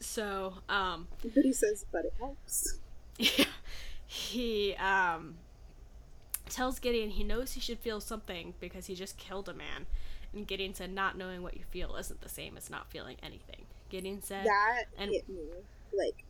So, 0.00 0.54
um. 0.68 1.08
But 1.22 1.44
he 1.44 1.52
says, 1.52 1.84
but 1.90 2.04
it 2.04 2.14
helps. 2.18 2.78
Yeah. 3.18 3.46
He, 4.08 4.74
um. 4.76 5.34
Tells 6.48 6.78
Gideon 6.78 7.10
he 7.10 7.24
knows 7.24 7.52
he 7.52 7.60
should 7.60 7.80
feel 7.80 8.00
something 8.00 8.54
because 8.60 8.86
he 8.86 8.94
just 8.94 9.16
killed 9.18 9.48
a 9.48 9.52
man. 9.52 9.86
And 10.32 10.46
Gideon 10.46 10.74
said, 10.74 10.92
not 10.92 11.18
knowing 11.18 11.42
what 11.42 11.56
you 11.56 11.64
feel 11.70 11.96
isn't 11.96 12.20
the 12.20 12.28
same 12.28 12.56
as 12.56 12.70
not 12.70 12.88
feeling 12.88 13.16
anything. 13.22 13.66
Gideon 13.88 14.22
said. 14.22 14.46
That 14.46 14.84
and, 14.96 15.10
hit 15.10 15.28
me, 15.28 15.40
like, 15.96 16.24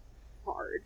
hard. 0.45 0.85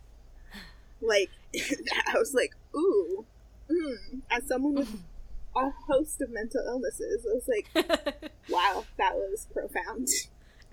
Like, 1.01 1.29
I 1.55 2.17
was 2.17 2.33
like, 2.33 2.55
ooh. 2.75 3.25
Mm. 3.69 4.21
As 4.29 4.47
someone 4.47 4.75
with 4.75 4.93
a 5.55 5.69
host 5.87 6.21
of 6.21 6.29
mental 6.29 6.61
illnesses, 6.67 7.25
I 7.29 7.33
was 7.33 7.47
like, 7.47 8.31
wow, 8.49 8.83
that 8.97 9.15
was 9.15 9.47
profound. 9.53 10.07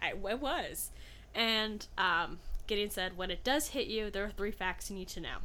I, 0.00 0.10
it 0.10 0.40
was. 0.40 0.90
And 1.38 1.86
um, 1.96 2.40
Gideon 2.66 2.90
said, 2.90 3.16
When 3.16 3.30
it 3.30 3.44
does 3.44 3.68
hit 3.68 3.86
you, 3.86 4.10
there 4.10 4.24
are 4.24 4.30
three 4.30 4.50
facts 4.50 4.90
you 4.90 4.96
need 4.96 5.08
to 5.10 5.20
know. 5.20 5.36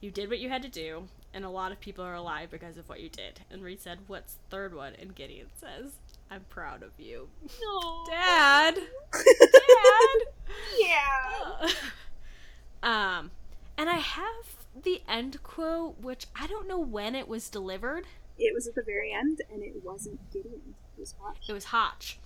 You 0.00 0.10
did 0.10 0.30
what 0.30 0.38
you 0.38 0.48
had 0.48 0.62
to 0.62 0.68
do, 0.68 1.08
and 1.34 1.44
a 1.44 1.50
lot 1.50 1.72
of 1.72 1.80
people 1.80 2.02
are 2.02 2.14
alive 2.14 2.50
because 2.50 2.78
of 2.78 2.88
what 2.88 3.00
you 3.00 3.10
did. 3.10 3.40
And 3.50 3.62
Reid 3.62 3.82
said, 3.82 3.98
What's 4.06 4.32
the 4.32 4.40
third 4.48 4.74
one? 4.74 4.94
And 4.98 5.14
Gideon 5.14 5.48
says, 5.54 5.92
I'm 6.30 6.46
proud 6.48 6.82
of 6.82 6.92
you. 6.98 7.28
No. 7.62 8.04
Dad! 8.08 8.76
Dad! 9.12 10.18
Yeah. 10.78 11.68
um, 12.82 13.30
and 13.76 13.90
I 13.90 13.96
have 13.96 14.56
the 14.82 15.02
end 15.06 15.42
quote, 15.42 16.00
which 16.00 16.28
I 16.34 16.46
don't 16.46 16.66
know 16.66 16.78
when 16.78 17.14
it 17.14 17.28
was 17.28 17.50
delivered. 17.50 18.06
It 18.38 18.54
was 18.54 18.66
at 18.66 18.74
the 18.74 18.82
very 18.82 19.12
end, 19.12 19.42
and 19.52 19.62
it 19.62 19.84
wasn't 19.84 20.18
Gideon. 20.32 20.74
It 20.96 21.00
was 21.00 21.14
Hotch. 21.20 21.46
It 21.46 21.52
was 21.52 21.64
Hotch. 21.64 22.18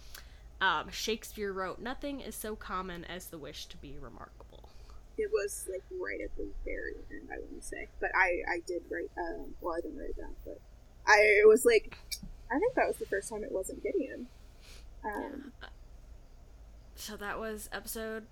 Um, 0.60 0.88
Shakespeare 0.90 1.52
wrote, 1.52 1.78
Nothing 1.80 2.20
is 2.20 2.34
so 2.34 2.56
common 2.56 3.04
as 3.04 3.26
the 3.26 3.38
wish 3.38 3.66
to 3.66 3.76
be 3.76 3.96
remarkable. 4.00 4.68
It 5.18 5.30
was 5.32 5.68
like 5.70 5.82
right 6.00 6.20
at 6.22 6.34
the 6.36 6.48
very 6.64 6.94
end, 7.10 7.28
I 7.32 7.38
wouldn't 7.40 7.64
say. 7.64 7.88
But 8.00 8.10
I, 8.16 8.42
I 8.50 8.60
did 8.66 8.82
write, 8.90 9.10
um, 9.18 9.54
well, 9.60 9.74
I 9.76 9.80
didn't 9.80 9.98
write 9.98 10.10
it 10.10 10.16
down, 10.18 10.34
but 10.44 10.60
I 11.06 11.16
it 11.42 11.46
was 11.48 11.64
like, 11.64 11.98
I 12.50 12.58
think 12.58 12.74
that 12.74 12.86
was 12.88 12.96
the 12.96 13.06
first 13.06 13.28
time 13.30 13.44
it 13.44 13.52
wasn't 13.52 13.82
Gideon. 13.82 14.26
Um, 15.04 15.52
So 16.96 17.16
that 17.16 17.38
was 17.38 17.68
episode 17.72 18.24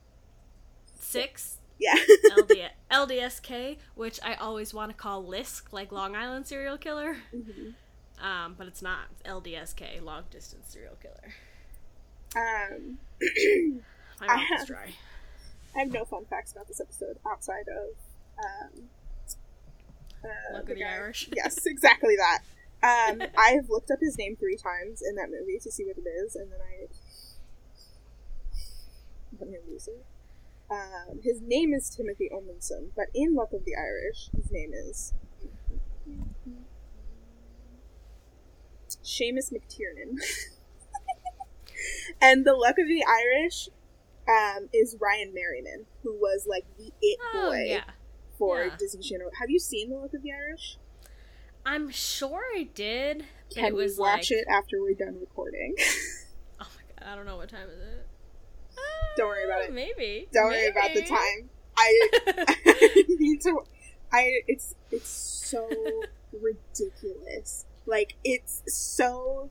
six, 0.99 1.59
yeah. 1.79 1.95
LD- 2.37 2.71
LDSK, 2.91 3.77
which 3.95 4.19
I 4.23 4.35
always 4.35 4.73
want 4.73 4.91
to 4.91 4.97
call 4.97 5.25
Lisk, 5.25 5.73
like 5.73 5.93
Long 5.93 6.15
Island 6.17 6.47
serial 6.47 6.79
killer. 6.79 7.17
Mhm. 7.35 7.75
Um, 8.21 8.55
but 8.57 8.67
it's 8.69 8.83
not. 8.83 9.07
It's 9.13 9.23
LDSK, 9.29 10.01
long 10.03 10.25
distance 10.31 10.67
serial 10.69 10.95
killer. 11.03 11.35
Um, 12.37 12.99
I 14.21 14.37
have- 14.37 14.67
dry. 14.67 14.95
I 15.75 15.79
have 15.81 15.93
no 15.93 16.05
fun 16.05 16.27
facts 16.27 16.53
about 16.53 16.69
this 16.69 16.81
episode 16.81 17.19
outside 17.27 17.65
of 17.69 17.97
um, 18.45 18.89
uh, 20.23 20.53
Luck 20.55 20.69
of 20.69 20.77
the 20.77 20.85
Irish. 20.85 21.29
yes, 21.37 21.65
exactly 21.65 22.15
that. 22.17 22.41
Um, 22.83 23.23
I've 23.39 23.71
looked 23.71 23.91
up 23.91 23.99
his 24.01 24.19
name 24.19 24.37
three 24.37 24.57
times 24.57 25.01
in 25.03 25.15
that 25.17 25.31
movie 25.31 25.59
to 25.63 25.71
see 25.71 25.85
what 25.85 25.97
it 25.97 26.09
is, 26.09 26.37
and 26.37 26.51
then 26.51 26.59
I. 26.61 26.87
I'm 29.41 29.49
gonna 29.49 29.59
lose 29.71 29.89
it. 29.89 30.05
Um, 30.71 31.21
his 31.23 31.41
name 31.41 31.73
is 31.73 31.89
Timothy 31.91 32.29
Omundson, 32.33 32.89
but 32.95 33.07
in 33.15 33.35
Luck 33.35 33.53
of 33.53 33.65
the 33.65 33.75
Irish, 33.77 34.29
his 34.37 34.51
name 34.51 34.73
is 34.75 35.13
Seamus 39.03 39.53
McTiernan. 39.53 40.19
and 42.21 42.45
the 42.47 42.55
Luck 42.55 42.77
of 42.79 42.87
the 42.89 43.05
Irish 43.05 43.69
um, 44.29 44.69
is 44.73 44.97
Ryan 45.01 45.33
Merriman, 45.35 45.87
who 46.03 46.15
was 46.15 46.47
like 46.49 46.65
the 46.79 46.93
it 47.01 47.19
Oh, 47.35 47.51
boy 47.51 47.65
yeah. 47.67 47.85
for 48.39 48.65
Yeah. 48.65 48.77
Disney 48.79 49.03
Channel. 49.03 49.31
Have 49.41 49.51
you 49.51 49.59
seen 49.59 49.91
the 49.91 49.97
Luck 49.97 50.15
of 50.15 50.23
the 50.23 50.33
Irish? 50.33 50.79
I'm 51.65 51.91
sure 51.91 52.43
I 52.57 52.69
did. 52.75 53.25
But 53.51 53.55
Can 53.57 53.65
it 53.67 53.75
was 53.75 53.97
we 53.97 54.03
watch 54.03 54.31
like, 54.31 54.41
it 54.41 54.47
after 54.51 54.81
we're 54.81 54.95
done 54.95 55.19
recording? 55.21 55.75
Oh 56.61 56.67
my 56.77 56.83
god, 57.05 57.13
I 57.13 57.17
don't 57.17 57.27
know 57.27 57.37
what 57.37 57.49
time 57.49 57.69
is 57.69 57.81
it. 57.81 58.07
Don't 59.17 59.27
worry 59.29 59.45
about 59.45 59.63
Uh, 59.63 59.65
it. 59.65 59.73
Maybe. 59.75 60.29
Don't 60.33 60.45
worry 60.47 60.69
about 60.69 60.95
the 60.95 61.03
time. 61.03 61.51
I, 61.77 62.09
I 62.17 63.05
need 63.19 63.41
to. 63.43 63.61
I 64.13 64.31
it's 64.47 64.75
it's 64.91 65.09
so 65.09 65.69
ridiculous. 66.33 67.67
Like 67.87 68.15
it's 68.25 68.63
so. 68.69 69.51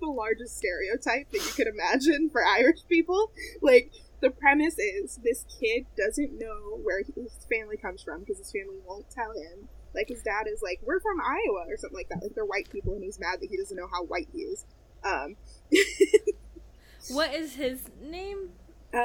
The 0.00 0.06
largest 0.06 0.56
stereotype 0.58 1.30
that 1.30 1.38
you 1.38 1.52
could 1.52 1.66
imagine 1.66 2.30
for 2.30 2.44
Irish 2.44 2.80
people. 2.88 3.30
Like 3.62 3.92
the 4.20 4.30
premise 4.30 4.78
is 4.78 5.18
this 5.22 5.44
kid 5.60 5.86
doesn't 5.96 6.38
know 6.38 6.78
where 6.82 7.02
his 7.02 7.46
family 7.50 7.76
comes 7.76 8.02
from 8.02 8.20
because 8.20 8.38
his 8.38 8.50
family 8.52 8.78
won't 8.86 9.10
tell 9.10 9.30
him. 9.32 9.68
Like 9.94 10.08
his 10.08 10.22
dad 10.22 10.46
is 10.52 10.60
like, 10.62 10.80
"We're 10.84 11.00
from 11.00 11.20
Iowa" 11.20 11.64
or 11.68 11.76
something 11.76 11.96
like 11.96 12.08
that. 12.10 12.22
Like 12.22 12.34
they're 12.34 12.44
white 12.44 12.68
people, 12.70 12.94
and 12.94 13.02
he's 13.02 13.18
mad 13.18 13.38
that 13.40 13.48
he 13.50 13.56
doesn't 13.56 13.76
know 13.76 13.88
how 13.90 14.04
white 14.04 14.28
he 14.32 14.40
is. 14.42 14.64
Um, 15.04 15.36
What 17.10 17.32
is 17.34 17.54
his 17.54 17.82
name? 18.02 18.50
uh, 18.92 18.98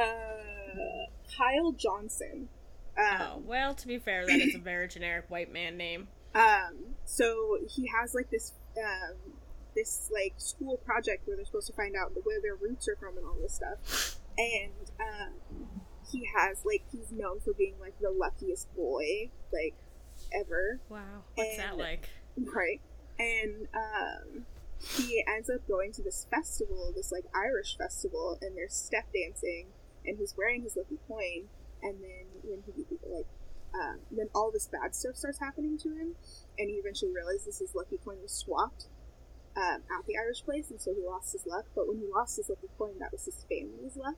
Kyle 1.37 1.71
Johnson. 1.71 2.49
Um, 2.97 3.17
Oh, 3.21 3.41
well, 3.45 3.73
to 3.75 3.87
be 3.87 3.97
fair, 3.97 4.25
that 4.25 4.39
is 4.39 4.55
a 4.55 4.59
very 4.59 4.87
generic 4.87 5.25
white 5.29 5.51
man 5.51 5.77
name. 5.77 6.07
Um, 6.35 6.95
so 7.05 7.57
he 7.69 7.87
has 7.99 8.13
like 8.13 8.29
this, 8.29 8.53
um, 8.77 9.33
this 9.75 10.09
like 10.13 10.33
school 10.37 10.77
project 10.77 11.27
where 11.27 11.35
they're 11.35 11.45
supposed 11.45 11.67
to 11.67 11.73
find 11.73 11.95
out 11.95 12.11
where 12.23 12.41
their 12.41 12.55
roots 12.55 12.87
are 12.87 12.95
from 12.95 13.17
and 13.17 13.25
all 13.25 13.37
this 13.41 13.55
stuff. 13.55 14.19
And 14.37 14.91
um, 14.99 15.67
he 16.11 16.27
has 16.35 16.65
like 16.65 16.83
he's 16.91 17.11
known 17.11 17.39
for 17.39 17.53
being 17.53 17.75
like 17.79 17.99
the 17.99 18.11
luckiest 18.11 18.73
boy 18.75 19.29
like 19.51 19.75
ever, 20.33 20.79
Wow. 20.89 21.23
What's 21.35 21.57
that 21.57 21.77
like? 21.77 22.09
right? 22.37 22.81
And 23.19 23.67
um, 23.75 24.45
he 24.97 25.23
ends 25.27 25.49
up 25.49 25.67
going 25.67 25.91
to 25.93 26.03
this 26.03 26.27
festival, 26.29 26.91
this 26.95 27.11
like 27.11 27.25
Irish 27.35 27.77
festival, 27.77 28.37
and 28.41 28.57
they're 28.57 28.69
step 28.69 29.05
dancing, 29.13 29.67
and 30.05 30.17
he's 30.17 30.33
wearing 30.37 30.63
his 30.63 30.75
lucky 30.75 30.97
coin. 31.07 31.47
And 31.81 31.95
then 32.01 32.25
when 32.43 32.63
he 32.65 32.85
like, 33.07 33.27
um, 33.75 33.99
then 34.11 34.29
all 34.33 34.51
this 34.51 34.67
bad 34.67 34.95
stuff 34.95 35.15
starts 35.15 35.39
happening 35.39 35.77
to 35.79 35.89
him, 35.89 36.15
and 36.57 36.69
he 36.69 36.75
eventually 36.75 37.11
realizes 37.11 37.59
his 37.59 37.75
lucky 37.75 37.97
coin 38.03 38.17
was 38.21 38.31
swapped 38.31 38.87
um, 39.55 39.81
at 39.99 40.05
the 40.07 40.17
Irish 40.17 40.43
place, 40.43 40.71
and 40.71 40.81
so 40.81 40.93
he 40.93 41.01
lost 41.05 41.31
his 41.33 41.45
luck. 41.45 41.65
But 41.75 41.87
when 41.87 41.97
he 41.97 42.07
lost 42.13 42.37
his 42.37 42.49
lucky 42.49 42.67
coin, 42.77 42.97
that 42.99 43.11
was 43.11 43.25
his 43.25 43.45
family's 43.49 43.95
luck, 43.95 44.17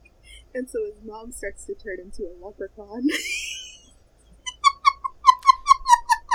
and 0.54 0.68
so 0.68 0.84
his 0.84 1.02
mom 1.04 1.32
starts 1.32 1.64
to 1.66 1.74
turn 1.74 1.98
into 2.00 2.22
a 2.24 2.34
leprechaun. 2.44 3.08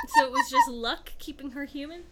So 0.08 0.26
it 0.26 0.32
was 0.32 0.50
just 0.50 0.68
luck 0.70 1.14
keeping 1.20 1.52
her 1.52 1.64
human? 1.66 2.04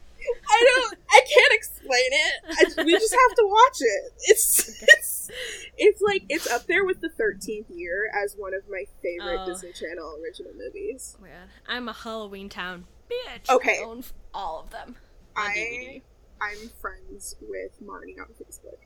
I 0.49 0.65
don't. 0.75 0.97
I 1.09 1.19
can't 1.21 1.53
explain 1.53 1.89
it. 1.91 2.77
I, 2.79 2.83
we 2.83 2.91
just 2.93 3.11
have 3.13 3.35
to 3.35 3.43
watch 3.45 3.77
it. 3.81 4.13
It's 4.25 4.69
it's 4.83 5.31
it's 5.77 6.01
like 6.01 6.23
it's 6.29 6.49
up 6.49 6.65
there 6.67 6.85
with 6.85 7.01
the 7.01 7.09
Thirteenth 7.09 7.69
Year 7.69 8.09
as 8.23 8.35
one 8.37 8.53
of 8.53 8.61
my 8.69 8.85
favorite 9.01 9.41
Oh. 9.41 9.45
Disney 9.47 9.71
Channel 9.73 10.17
original 10.23 10.51
movies. 10.55 11.17
Oh. 11.21 11.25
I'm 11.67 11.89
a 11.89 11.93
Halloween 11.93 12.47
Town 12.47 12.85
bitch. 13.09 13.49
Okay. 13.49 13.79
I 13.81 13.83
own 13.83 14.03
all 14.33 14.61
of 14.61 14.69
them. 14.69 14.95
On 15.35 15.43
I 15.49 16.01
I'm 16.41 16.69
friends 16.81 17.35
with 17.41 17.71
Marnie 17.85 18.19
on 18.19 18.27
Facebook. 18.39 18.77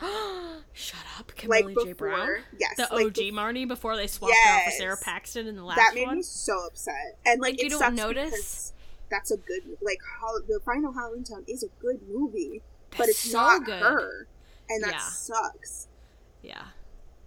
Shut 0.72 1.00
up, 1.18 1.26
Like 1.28 1.36
Kimberly 1.36 1.74
before, 1.74 1.84
J. 1.86 1.92
Brown. 1.92 2.36
yes, 2.58 2.76
The 2.76 2.88
like 2.94 3.06
OG 3.06 3.16
Marnie 3.34 3.68
before 3.68 3.96
they 3.96 4.06
swapped 4.06 4.34
her 4.44 4.50
out 4.52 4.64
for 4.64 4.70
Sara 4.72 4.96
Paxton 4.96 5.46
in 5.46 5.54
the 5.56 5.64
last 5.64 5.76
that 5.76 5.92
made 5.94 6.06
one. 6.06 6.16
me 6.16 6.22
so 6.22 6.66
upset. 6.66 7.18
And 7.26 7.40
like, 7.40 7.62
You 7.62 7.68
don't 7.68 7.94
notice? 7.94 8.72
that's 9.10 9.30
a 9.30 9.36
good 9.36 9.62
like 9.82 9.98
Hol- 10.20 10.40
the 10.48 10.58
final 10.64 10.92
Halloween 10.92 11.22
Town 11.24 11.44
is 11.46 11.62
a 11.62 11.68
good 11.80 12.00
movie, 12.08 12.62
but 12.96 13.08
it's 13.08 13.18
so 13.30 13.38
not 13.38 13.64
good. 13.64 13.82
her, 13.82 14.26
and 14.70 14.82
that 14.82 14.92
Yeah. 14.92 14.98
sucks. 15.00 15.88
Yeah, 16.42 16.62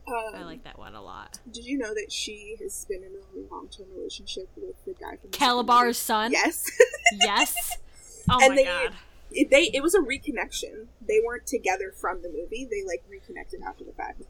Um, 0.07 0.33
I 0.35 0.43
like 0.43 0.63
that 0.65 0.77
one 0.79 0.95
a 0.95 1.01
lot. 1.01 1.39
Did 1.49 1.65
you 1.65 1.77
know 1.77 1.93
that 1.93 2.11
she 2.11 2.57
has 2.61 2.85
been 2.89 3.03
in 3.03 3.11
a 3.13 3.53
long-term 3.53 3.85
relationship 3.95 4.49
with 4.57 4.83
the 4.85 4.93
guy 4.93 5.15
from 5.17 5.29
Kalabar's 5.29 5.97
son. 5.97 6.31
Yes, 6.31 6.65
Yes. 7.13 7.55
Oh 8.29 8.39
And 8.41 8.49
my 8.49 8.55
they- 8.55 8.63
god. 8.65 8.95
It, 9.37 9.49
they 9.51 9.63
it 9.73 9.83
was 9.83 9.93
a 9.93 9.99
reconnection. 9.99 10.87
They 11.07 11.19
weren't 11.25 11.45
together 11.45 11.91
from 11.91 12.21
the 12.21 12.29
movie. 12.29 12.65
They 12.69 12.83
like 12.85 13.03
reconnected 13.09 13.61
after 13.67 13.83
the 13.83 13.91
fact. 13.93 14.21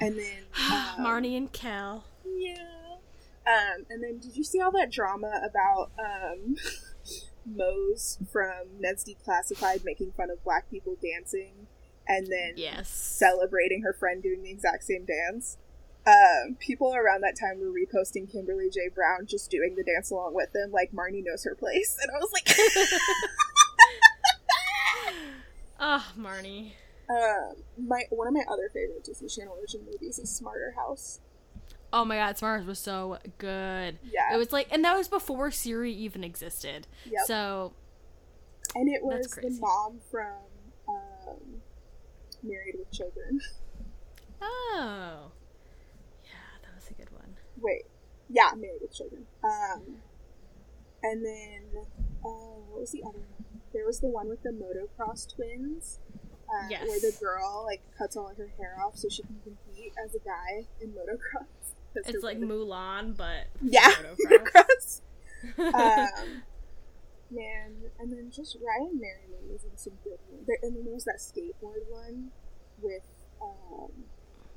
And 0.00 0.16
then 0.18 0.44
um, 0.72 1.04
Marnie 1.04 1.36
and 1.36 1.52
Cal. 1.52 2.04
yeah. 2.24 2.56
Um, 3.44 3.86
and 3.90 4.02
then 4.02 4.18
did 4.20 4.36
you 4.36 4.44
see 4.44 4.60
all 4.60 4.70
that 4.70 4.90
drama 4.92 5.40
about 5.44 5.90
um, 5.98 6.54
Moze 7.44 8.18
from 8.30 8.78
Ned's 8.78 9.04
Declassified 9.04 9.84
making 9.84 10.12
fun 10.12 10.30
of 10.30 10.42
black 10.44 10.70
people 10.70 10.96
dancing, 11.02 11.66
and 12.06 12.28
then 12.28 12.52
Yes. 12.56 12.88
celebrating 12.88 13.82
her 13.82 13.92
friend 13.92 14.22
doing 14.22 14.44
the 14.44 14.50
exact 14.50 14.84
same 14.84 15.04
dance. 15.04 15.58
Um, 16.06 16.56
people 16.60 16.94
around 16.94 17.20
that 17.22 17.36
time 17.38 17.58
were 17.60 17.72
reposting 17.72 18.30
Kimberly 18.30 18.68
J. 18.70 18.88
Brown 18.94 19.26
just 19.26 19.50
doing 19.50 19.74
the 19.76 19.82
dance 19.84 20.10
along 20.12 20.34
with 20.34 20.52
them, 20.52 20.70
like 20.72 20.92
Marnie 20.92 21.24
knows 21.24 21.42
her 21.44 21.54
place, 21.56 21.96
and 22.02 22.10
I 22.12 22.18
was 22.18 22.30
like, 22.32 22.46
Oh, 25.80 26.06
Marnie. 26.18 26.72
um, 27.10 27.56
my 27.88 28.02
one 28.10 28.28
of 28.28 28.34
my 28.34 28.44
other 28.48 28.68
favorite 28.72 29.04
Disney 29.04 29.28
Channel 29.28 29.56
original 29.60 29.84
movies 29.90 30.18
is 30.18 30.30
Smarter 30.34 30.74
House. 30.76 31.20
Oh 31.92 32.04
my 32.04 32.16
god, 32.16 32.36
Smarters 32.36 32.66
was 32.66 32.78
so 32.78 33.18
good. 33.38 33.98
Yeah, 34.02 34.32
It 34.32 34.38
was 34.38 34.52
like, 34.52 34.68
and 34.70 34.84
that 34.84 34.96
was 34.96 35.08
before 35.08 35.50
Siri 35.50 35.92
even 35.92 36.24
existed. 36.24 36.86
Yep. 37.04 37.20
So, 37.26 37.72
and 38.74 38.88
it 38.88 39.02
was 39.02 39.26
the 39.30 39.50
mom 39.60 40.00
from 40.10 40.32
um, 40.88 41.60
Married 42.42 42.76
with 42.78 42.90
Children. 42.92 43.40
oh. 44.42 45.32
Yeah, 46.24 46.30
that 46.62 46.74
was 46.74 46.88
a 46.90 46.94
good 46.94 47.10
one. 47.12 47.36
Wait, 47.60 47.82
yeah, 48.30 48.50
Married 48.56 48.80
with 48.80 48.94
Children. 48.94 49.26
Um, 49.44 49.82
and 51.02 51.24
then 51.24 51.62
oh, 52.24 52.62
what 52.70 52.80
was 52.80 52.92
the 52.92 53.02
other 53.02 53.18
one? 53.18 53.51
There 53.72 53.86
was 53.86 54.00
the 54.00 54.08
one 54.08 54.28
with 54.28 54.42
the 54.42 54.50
motocross 54.50 55.26
twins. 55.34 55.98
Uh, 56.48 56.66
Yes. 56.68 56.86
Where 56.86 57.00
the 57.00 57.16
girl 57.18 57.64
like 57.66 57.80
cuts 57.96 58.16
all 58.16 58.28
of 58.28 58.36
her 58.36 58.50
hair 58.58 58.76
off 58.84 58.96
so 58.96 59.08
she 59.08 59.22
can 59.22 59.40
compete 59.42 59.92
as 60.04 60.14
a 60.14 60.18
guy 60.18 60.66
in 60.80 60.90
motocross. 60.90 61.46
That's 61.94 62.08
It's 62.10 62.22
like 62.24 62.38
brother. 62.38 62.54
Mulan, 62.54 63.16
but 63.16 63.46
yeah, 63.62 63.90
motocross. 64.02 65.00
um, 65.58 66.42
man, 67.30 67.72
and 67.98 68.12
then 68.12 68.30
just 68.30 68.56
Ryan 68.56 69.00
Merriman 69.00 69.50
was 69.50 69.64
in 69.64 69.76
some 69.76 69.94
good 70.04 70.18
ones. 70.30 70.46
There, 70.46 70.58
and 70.62 70.76
then 70.76 70.84
there 70.84 70.94
was 70.94 71.04
that 71.04 71.18
skateboard 71.20 71.88
one 71.88 72.30
with 72.80 73.02
um, 73.42 73.90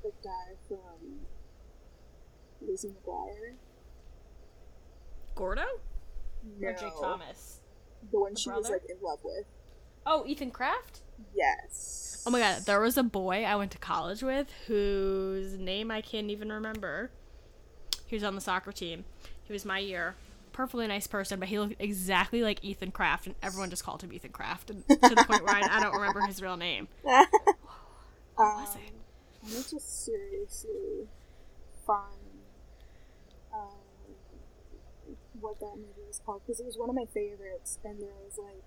the 0.02 0.12
guy 0.22 0.54
from 0.68 1.20
Lizzie 2.66 2.88
McGuire. 2.88 3.54
Gordo 5.34 5.62
No, 6.58 6.68
or 6.68 6.72
Jake 6.72 6.92
Thomas? 7.00 7.60
The 8.10 8.20
one 8.20 8.34
The 8.34 8.40
she 8.40 8.50
was 8.50 8.70
like 8.70 8.82
in 8.88 8.96
love 9.02 9.20
with. 9.22 9.44
Oh, 10.04 10.24
Ethan 10.26 10.50
Kraft. 10.50 11.00
Yes. 11.34 12.22
Oh 12.26 12.30
my 12.30 12.40
god, 12.40 12.62
there 12.62 12.80
was 12.80 12.96
a 12.96 13.02
boy 13.02 13.44
I 13.44 13.56
went 13.56 13.70
to 13.72 13.78
college 13.78 14.22
with 14.22 14.48
whose 14.66 15.58
name 15.58 15.90
I 15.90 16.00
can't 16.00 16.30
even 16.30 16.52
remember. 16.52 17.10
He 18.06 18.16
was 18.16 18.24
on 18.24 18.34
the 18.34 18.40
soccer 18.40 18.72
team. 18.72 19.04
He 19.44 19.52
was 19.52 19.64
my 19.64 19.78
year. 19.78 20.16
Perfectly 20.52 20.86
nice 20.86 21.06
person, 21.06 21.38
but 21.38 21.48
he 21.48 21.58
looked 21.58 21.76
exactly 21.78 22.42
like 22.42 22.64
Ethan 22.64 22.90
Kraft, 22.90 23.26
and 23.26 23.34
everyone 23.42 23.70
just 23.70 23.84
called 23.84 24.02
him 24.02 24.12
Ethan 24.12 24.32
Kraft, 24.32 24.70
and 24.70 24.86
to 24.88 24.96
the 24.96 25.24
point 25.26 25.44
where 25.44 25.54
I, 25.54 25.68
I 25.70 25.82
don't 25.82 25.94
remember 25.94 26.20
his 26.22 26.40
real 26.40 26.56
name. 26.56 26.88
um, 27.06 27.26
was 28.38 28.74
it? 28.76 28.92
and 29.46 29.54
it's 29.54 29.70
just 29.70 30.04
seriously 30.04 31.06
fun. 31.86 31.96
Um, 33.54 33.70
what 35.40 35.60
that 35.60 35.76
movie 35.76 36.06
was 36.06 36.20
called 36.24 36.42
because 36.46 36.60
it 36.60 36.66
was 36.66 36.76
one 36.76 36.88
of 36.88 36.94
my 36.94 37.06
favorites, 37.06 37.78
and 37.84 38.00
there 38.00 38.16
was 38.24 38.38
like, 38.38 38.62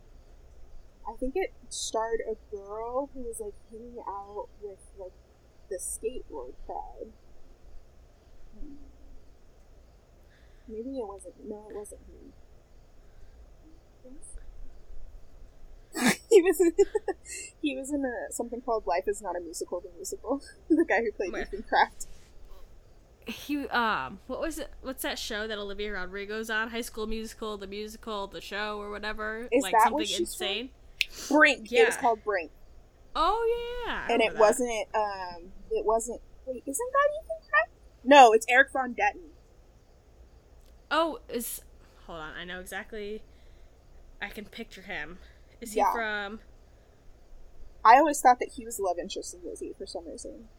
I 1.08 1.18
think 1.18 1.36
it 1.36 1.54
starred 1.70 2.22
a 2.22 2.36
girl 2.56 3.10
who 3.14 3.22
was 3.22 3.40
like 3.40 3.56
hanging 3.72 3.98
out 4.08 4.48
with 4.62 4.80
like 4.98 5.14
the 5.70 5.78
skateboard 5.78 6.54
crowd. 6.66 7.14
Maybe 10.68 11.00
it 11.00 11.08
wasn't. 11.08 11.36
No, 11.48 11.68
it 11.70 11.76
wasn't 11.76 12.02
him. 12.02 12.34
he 16.30 16.42
was 16.42 16.60
in, 16.62 16.72
he 17.62 17.76
was 17.76 17.92
in 17.92 18.06
a, 18.06 18.32
something 18.32 18.62
called 18.62 18.86
Life 18.86 19.06
is 19.08 19.22
Not 19.22 19.36
a 19.36 19.40
Musical, 19.40 19.82
the 19.82 19.90
musical. 19.96 20.42
the 20.70 20.86
guy 20.88 21.02
who 21.02 21.12
played? 21.12 21.36
Ethan 21.36 21.64
Kraft. 21.68 22.08
He 23.26 23.68
um, 23.68 24.20
what 24.28 24.42
was 24.42 24.58
it? 24.58 24.72
What's 24.82 25.04
that 25.04 25.20
show 25.20 25.48
that 25.48 25.58
Olivia 25.58 25.92
Rodrigo's 25.94 26.50
on? 26.50 26.70
High 26.70 26.82
School 26.82 27.06
Musical, 27.06 27.58
the 27.58 27.68
musical, 27.68 28.28
the 28.28 28.42
show, 28.42 28.80
or 28.80 28.90
whatever. 28.90 29.48
Is 29.52 29.62
like 29.64 29.74
that 29.74 29.82
something 29.84 29.94
what 30.00 30.08
she's 30.08 30.20
insane. 30.22 30.70
Brink. 31.28 31.72
Yeah. 31.72 31.84
It 31.84 31.86
was 31.88 31.98
called 31.98 32.24
Brink, 32.24 32.52
Oh 33.16 33.84
yeah, 33.86 34.06
I 34.10 34.14
and 34.14 34.22
it 34.22 34.34
that. 34.34 34.40
wasn't. 34.40 34.88
Um, 34.96 35.52
it 35.72 35.86
wasn't. 35.86 36.22
Wait, 36.48 36.64
isn't 36.66 36.92
that 36.92 37.10
Ethan 37.24 37.50
Kraft? 37.50 37.72
No, 38.04 38.32
it's 38.34 38.46
Erik 38.50 38.72
von 38.72 38.96
Detten. 38.96 39.30
Oh, 40.92 41.20
is 41.30 41.62
hold 42.06 42.20
on. 42.20 42.34
I 42.36 42.46
know 42.46 42.60
exactly. 42.60 43.22
I 44.22 44.30
can 44.30 44.46
picture 44.46 44.82
him. 44.82 45.20
Is 45.62 45.76
Yeah. 45.76 45.92
he 45.92 45.98
from? 45.98 46.40
I 47.86 47.96
always 47.98 48.20
thought 48.22 48.40
that 48.40 48.54
he 48.56 48.66
was 48.66 48.80
love 48.80 48.98
interest 49.00 49.34
in 49.34 49.42
Lizzie 49.48 49.74
for 49.78 49.86
some 49.86 50.08
reason. 50.08 50.50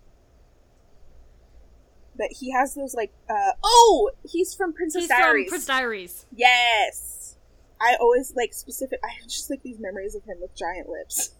But 2.16 2.28
he 2.38 2.52
has 2.52 2.74
those 2.74 2.94
like. 2.94 3.12
uh 3.28 3.52
Oh, 3.64 4.10
he's 4.28 4.54
from 4.54 4.72
Princess 4.72 5.02
He's 5.02 5.08
Diaries. 5.08 5.46
from 5.46 5.50
Prince 5.50 5.66
Diaries. 5.66 6.26
yes. 6.34 7.36
I 7.80 7.96
always 7.98 8.34
like 8.36 8.52
specific. 8.52 9.00
I 9.02 9.08
have 9.08 9.24
just 9.26 9.48
like 9.48 9.62
these 9.62 9.78
memories 9.78 10.14
of 10.14 10.24
him 10.24 10.36
with 10.40 10.54
giant 10.54 10.88
lips. 10.88 11.30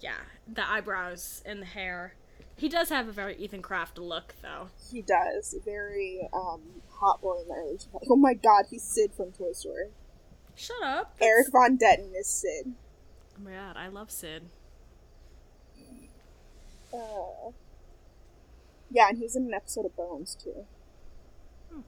Yeah, 0.00 0.18
the 0.46 0.68
eyebrows 0.68 1.42
and 1.44 1.60
the 1.60 1.66
hair. 1.66 2.14
He 2.56 2.68
does 2.68 2.88
have 2.90 3.08
a 3.08 3.12
very 3.12 3.34
Ethan 3.36 3.60
Kraft 3.62 3.98
look, 3.98 4.34
though. 4.42 4.68
He 4.92 5.02
does 5.02 5.56
very 5.64 6.28
um 6.32 6.60
hot 6.90 7.20
boy 7.20 7.40
in 7.40 7.48
the 7.48 7.54
early. 7.54 7.74
2000s. 7.78 8.06
Oh 8.08 8.16
my 8.16 8.34
god, 8.34 8.66
he's 8.70 8.84
Sid 8.84 9.12
from 9.16 9.32
Toy 9.32 9.50
Story. 9.52 9.86
Shut 10.54 10.82
up. 10.84 11.16
Erik 11.20 11.50
von 11.50 11.76
Detten 11.78 12.12
is 12.16 12.28
Sid. 12.28 12.72
Oh 13.36 13.42
my 13.42 13.50
god, 13.52 13.76
I 13.76 13.88
love 13.88 14.10
Sid. 14.12 14.44
Uh, 16.94 17.50
yeah, 18.90 19.08
and 19.08 19.18
he's 19.18 19.36
in 19.36 19.44
an 19.44 19.54
episode 19.54 19.86
of 19.86 19.96
Bones 19.96 20.36
too. 20.42 20.66
Hmm. 21.72 21.80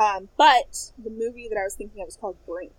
Um, 0.00 0.28
but 0.36 0.92
the 1.02 1.10
movie 1.10 1.48
that 1.48 1.58
I 1.58 1.64
was 1.64 1.74
thinking 1.74 2.02
of 2.02 2.06
was 2.06 2.16
called 2.16 2.36
Brink. 2.46 2.72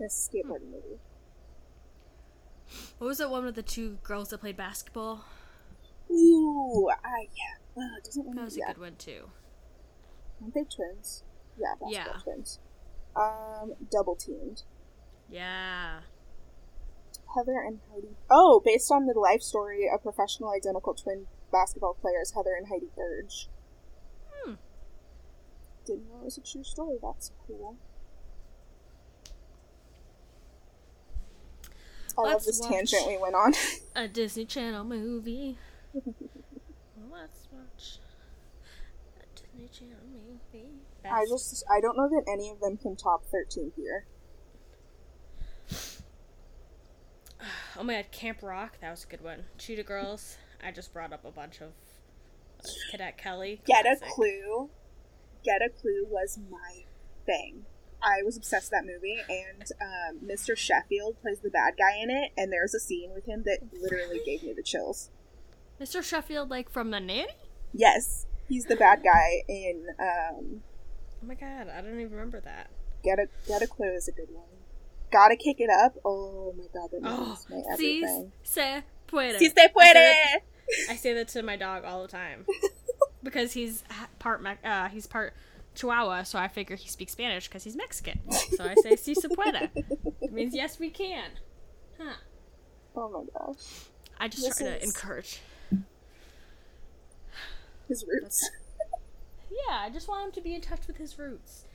A 0.00 0.04
skateboarding 0.04 0.70
movie. 0.72 0.98
What 2.98 3.06
was 3.06 3.18
that 3.18 3.30
one 3.30 3.44
with 3.44 3.54
the 3.54 3.62
two 3.62 3.98
girls 4.02 4.30
that 4.30 4.38
played 4.38 4.56
basketball? 4.56 5.24
Ooh, 6.10 6.88
I 7.04 7.28
yeah. 7.36 7.82
Uh, 7.82 8.00
doesn't 8.04 8.34
That 8.34 8.44
was 8.44 8.56
a 8.56 8.60
yeah. 8.60 8.66
good 8.68 8.78
one 8.78 8.96
too. 8.96 9.30
Aren't 10.42 10.54
they 10.54 10.64
twins? 10.64 11.22
Yeah, 11.58 11.74
basketball 11.80 11.92
Yeah. 11.92 12.20
twins. 12.22 12.58
Um, 13.14 13.74
double 13.90 14.16
teamed. 14.16 14.62
Yeah. 15.30 16.00
Heather 17.34 17.60
and 17.60 17.80
Heidi. 17.92 18.16
Oh, 18.30 18.60
based 18.64 18.90
on 18.90 19.06
the 19.06 19.18
life 19.18 19.42
story 19.42 19.88
of 19.92 20.02
professional 20.02 20.50
identical 20.50 20.94
twin 20.94 21.26
basketball 21.52 21.94
players 21.94 22.32
Heather 22.32 22.54
and 22.56 22.68
Heidi 22.68 22.90
Burge. 22.96 23.48
Hmm. 24.32 24.54
Didn't 25.86 26.08
know 26.08 26.20
it 26.20 26.24
was 26.24 26.38
a 26.38 26.42
true 26.42 26.64
story. 26.64 26.96
That's 27.02 27.32
cool. 27.46 27.76
I 32.16 32.20
love 32.20 32.32
Let's 32.32 32.46
this 32.46 32.60
tangent 32.60 33.06
we 33.06 33.18
went 33.18 33.34
on. 33.34 33.54
A 33.96 34.06
Disney 34.06 34.44
Channel 34.44 34.84
movie. 34.84 35.58
Let's 35.94 37.48
watch 37.50 37.98
a 39.20 39.40
Disney 39.40 39.68
Channel 39.68 40.04
movie. 40.12 40.68
I 41.04 41.26
just 41.28 41.64
I 41.70 41.80
don't 41.80 41.96
know 41.96 42.08
that 42.08 42.30
any 42.30 42.50
of 42.50 42.60
them 42.60 42.76
can 42.76 42.96
top 42.96 43.24
13 43.26 43.72
here. 43.76 44.06
Oh 47.76 47.82
my 47.82 47.94
god, 47.94 48.12
Camp 48.12 48.38
Rock. 48.42 48.78
That 48.80 48.92
was 48.92 49.04
a 49.04 49.08
good 49.08 49.22
one. 49.22 49.44
Cheetah 49.58 49.82
Girls. 49.82 50.36
I 50.64 50.70
just 50.70 50.92
brought 50.92 51.12
up 51.12 51.24
a 51.24 51.30
bunch 51.32 51.60
of 51.60 51.72
uh, 52.60 52.68
Cadet 52.92 53.18
Kelly. 53.18 53.60
Get 53.66 53.84
a. 53.84 53.96
Clue. 54.00 54.70
Get 55.44 55.60
a 55.60 55.68
Clue 55.68 56.06
was 56.08 56.38
my 56.50 56.84
thing. 57.26 57.64
I 58.00 58.22
was 58.22 58.36
obsessed 58.36 58.70
with 58.70 58.82
that 58.82 58.86
movie, 58.86 59.18
and 59.28 59.64
um, 59.80 60.28
Mr. 60.28 60.56
Sheffield 60.56 61.20
plays 61.20 61.40
the 61.40 61.50
bad 61.50 61.74
guy 61.76 61.96
in 62.00 62.10
it, 62.10 62.30
and 62.36 62.52
there's 62.52 62.74
a 62.74 62.80
scene 62.80 63.10
with 63.12 63.24
him 63.26 63.42
that 63.44 63.58
literally 63.72 64.20
gave 64.24 64.42
me 64.42 64.52
the 64.52 64.62
chills. 64.62 65.10
Mr. 65.80 66.02
Sheffield, 66.02 66.50
like 66.50 66.70
from 66.70 66.90
The 66.90 67.00
Nanny? 67.00 67.26
Yes, 67.72 68.26
he's 68.48 68.66
the 68.66 68.76
bad 68.76 69.02
guy 69.02 69.42
in 69.48 69.86
um, 69.98 70.62
Oh 71.24 71.26
my 71.26 71.34
god, 71.34 71.68
I 71.68 71.80
don't 71.80 71.98
even 71.98 72.12
remember 72.12 72.38
that. 72.40 72.68
Get 73.02 73.18
a 73.18 73.26
Get 73.48 73.62
a 73.62 73.66
Clue 73.66 73.94
is 73.94 74.08
a 74.08 74.12
good 74.12 74.28
one. 74.30 74.44
Gotta 75.14 75.36
kick 75.36 75.60
it 75.60 75.70
up. 75.70 75.94
Oh 76.04 76.52
my 76.58 76.64
god, 76.74 76.90
that 76.90 77.00
Oh, 77.04 77.38
my 77.48 77.62
si 77.76 78.04
se 78.42 78.82
puede. 79.06 79.38
Si 79.38 79.46
se 79.48 79.52
I 79.56 79.62
say 79.62 79.68
puede. 79.68 79.94
that- 79.94 80.40
I 80.90 80.96
say 80.96 81.14
that 81.14 81.28
to 81.28 81.42
my 81.44 81.54
dog 81.56 81.84
all 81.84 82.02
the 82.02 82.08
time 82.08 82.44
because 83.22 83.52
he's 83.52 83.84
part 84.18 84.44
uh, 84.64 84.88
he's 84.88 85.06
part 85.06 85.34
Chihuahua, 85.76 86.24
so 86.24 86.36
I 86.38 86.48
figure 86.48 86.74
he 86.74 86.88
speaks 86.88 87.12
Spanish 87.12 87.46
because 87.46 87.62
he's 87.62 87.76
Mexican. 87.76 88.18
So 88.56 88.64
I 88.64 88.74
say 88.82 88.96
si 88.96 89.14
se 89.14 89.28
puede. 89.28 89.70
It 90.20 90.32
means 90.32 90.52
yes, 90.62 90.80
we 90.80 90.90
can. 90.90 91.30
Huh. 92.00 92.14
Oh 92.96 93.08
my 93.08 93.24
gosh, 93.38 93.84
I 94.18 94.26
just 94.26 94.42
This 94.44 94.58
try 94.58 94.66
to 94.66 94.82
encourage. 94.82 95.40
his 97.88 98.04
roots. 98.08 98.50
Yeah, 99.68 99.76
I 99.80 99.90
just 99.90 100.08
want 100.08 100.26
him 100.26 100.32
to 100.32 100.40
be 100.40 100.54
in 100.54 100.60
touch 100.60 100.86
with 100.88 100.96
his 100.96 101.16
roots. 101.18 101.66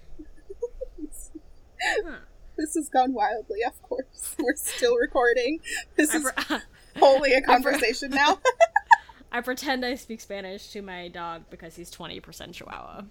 Huh. 1.82 2.18
This 2.60 2.76
has 2.76 2.90
gone 2.90 3.14
wildly. 3.14 3.64
Of 3.66 3.82
course, 3.82 4.36
we're 4.40 4.56
still 4.56 4.96
recording. 4.98 5.60
This 5.96 6.14
is 6.14 6.30
pre- 6.48 6.58
wholly 6.98 7.32
a 7.34 7.38
pre- 7.42 7.44
conversation 7.44 8.12
now. 8.12 8.40
I 9.32 9.42
pretend 9.42 9.86
I 9.86 9.96
speak 9.96 10.22
Spanish 10.22 10.70
to 10.72 10.82
my 10.82 11.08
dog 11.08 11.44
because 11.50 11.76
he's 11.76 11.92
20% 11.92 12.52
Chihuahua. 12.54 13.04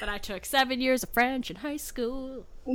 but 0.00 0.08
I 0.08 0.18
took 0.18 0.44
seven 0.44 0.80
years 0.80 1.02
of 1.02 1.08
French 1.10 1.50
in 1.50 1.56
high 1.56 1.76
school. 1.76 2.46
I 2.66 2.72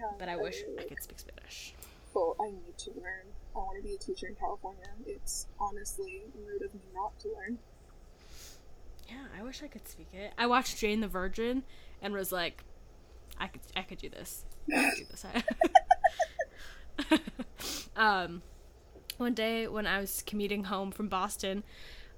have. 0.00 0.18
But 0.18 0.28
I 0.28 0.36
wish 0.36 0.62
I 0.78 0.84
could 0.84 1.02
speak 1.02 1.18
Spanish. 1.18 1.74
full- 2.12 2.36
I 2.40 2.46
need 2.50 2.78
to 2.78 2.90
learn. 2.92 3.26
I 3.54 3.58
want 3.58 3.76
to 3.76 3.82
be 3.86 3.94
a 3.94 3.98
teacher 3.98 4.26
in 4.28 4.34
California. 4.36 4.86
It's 5.06 5.46
honestly 5.60 6.22
rude 6.34 6.62
of 6.62 6.72
me 6.74 6.80
not 6.94 7.18
to 7.20 7.28
learn. 7.28 7.58
Yeah, 9.08 9.24
I 9.38 9.42
wish 9.42 9.62
I 9.62 9.66
could 9.66 9.86
speak 9.86 10.08
it. 10.14 10.32
I 10.38 10.46
watched 10.46 10.78
Jane 10.78 11.00
the 11.02 11.08
Virgin 11.08 11.64
and 12.00 12.14
was 12.14 12.32
like, 12.32 12.64
I 13.38 13.48
could, 13.48 13.60
I 13.76 13.82
could 13.82 13.98
do 13.98 14.08
this. 14.08 14.44
I 14.74 14.90
could 14.90 14.98
do 14.98 15.04
this. 15.10 15.24
um, 17.96 18.42
one 19.16 19.34
day 19.34 19.66
when 19.68 19.86
I 19.86 20.00
was 20.00 20.22
commuting 20.26 20.64
home 20.64 20.90
from 20.90 21.08
Boston, 21.08 21.64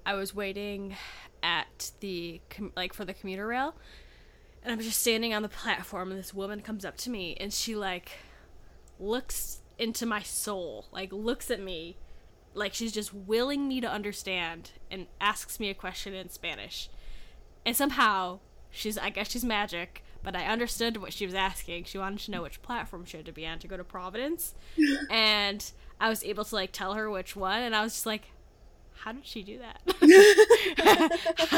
I 0.05 0.13
was 0.13 0.35
waiting 0.35 0.95
at 1.41 1.91
the 1.99 2.41
com- 2.49 2.73
like 2.75 2.93
for 2.93 3.05
the 3.05 3.13
commuter 3.13 3.47
rail, 3.47 3.75
and 4.63 4.71
I'm 4.71 4.79
just 4.79 4.99
standing 4.99 5.33
on 5.33 5.41
the 5.41 5.49
platform, 5.49 6.11
and 6.11 6.19
this 6.19 6.33
woman 6.33 6.61
comes 6.61 6.85
up 6.85 6.97
to 6.97 7.09
me, 7.09 7.35
and 7.39 7.51
she 7.53 7.75
like 7.75 8.11
looks 8.99 9.61
into 9.77 10.05
my 10.05 10.21
soul, 10.21 10.85
like 10.91 11.11
looks 11.11 11.51
at 11.51 11.61
me, 11.61 11.97
like 12.53 12.73
she's 12.73 12.91
just 12.91 13.13
willing 13.13 13.67
me 13.67 13.81
to 13.81 13.89
understand 13.89 14.71
and 14.89 15.07
asks 15.19 15.59
me 15.59 15.69
a 15.69 15.73
question 15.73 16.13
in 16.13 16.29
Spanish. 16.29 16.89
And 17.65 17.75
somehow 17.75 18.39
she's 18.71 18.97
I 18.97 19.09
guess 19.09 19.31
she's 19.31 19.43
magic, 19.43 20.03
but 20.25 20.35
I 20.35 20.45
understood 20.47 20.97
what 20.97 21.13
she 21.13 21.25
was 21.25 21.35
asking. 21.35 21.85
She 21.85 21.97
wanted 21.97 22.19
to 22.21 22.31
know 22.31 22.41
which 22.41 22.61
platform 22.61 23.05
she 23.05 23.17
had 23.17 23.25
to 23.27 23.31
be 23.31 23.45
on 23.45 23.59
to 23.59 23.67
go 23.67 23.77
to 23.77 23.83
Providence. 23.83 24.55
and 25.09 25.71
I 26.01 26.09
was 26.09 26.23
able 26.23 26.43
to 26.43 26.55
like 26.55 26.71
tell 26.71 26.95
her 26.95 27.09
which 27.09 27.35
one 27.35 27.61
and 27.61 27.75
I 27.75 27.83
was 27.83 27.93
just 27.93 28.05
like 28.05 28.31
how 28.97 29.11
did 29.11 29.25
she 29.25 29.43
do 29.43 29.59
that? 29.59 29.81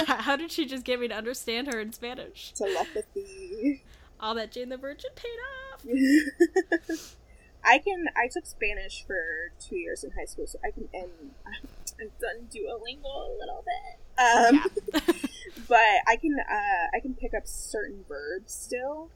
how 0.19 0.35
did 0.35 0.51
she 0.51 0.65
just 0.65 0.83
get 0.83 0.99
me 0.99 1.07
to 1.07 1.15
understand 1.15 1.71
her 1.71 1.79
in 1.79 1.93
Spanish? 1.93 2.51
Telepathy. 2.53 3.83
All 4.19 4.35
that 4.35 4.51
Jane 4.51 4.69
the 4.69 4.77
Virgin 4.77 5.11
paid 5.15 5.29
off. 5.29 7.15
I 7.63 7.77
can. 7.77 8.07
I 8.17 8.27
took 8.27 8.45
Spanish 8.45 9.05
for 9.05 9.51
two 9.59 9.77
years 9.77 10.03
in 10.03 10.11
high 10.11 10.25
school, 10.25 10.47
so 10.47 10.59
I 10.65 10.71
can. 10.71 10.89
And 10.93 11.09
I've 11.45 12.19
done 12.19 12.47
Duolingo 12.51 13.05
a 13.05 13.37
little 13.39 13.63
bit. 13.63 13.97
Um, 14.17 14.63
yeah. 14.93 15.26
But 15.67 15.79
I 16.07 16.15
can. 16.15 16.37
Uh, 16.39 16.95
I 16.95 16.99
can 17.01 17.13
pick 17.13 17.33
up 17.33 17.43
certain 17.45 18.05
verbs 18.07 18.53
still, 18.53 19.09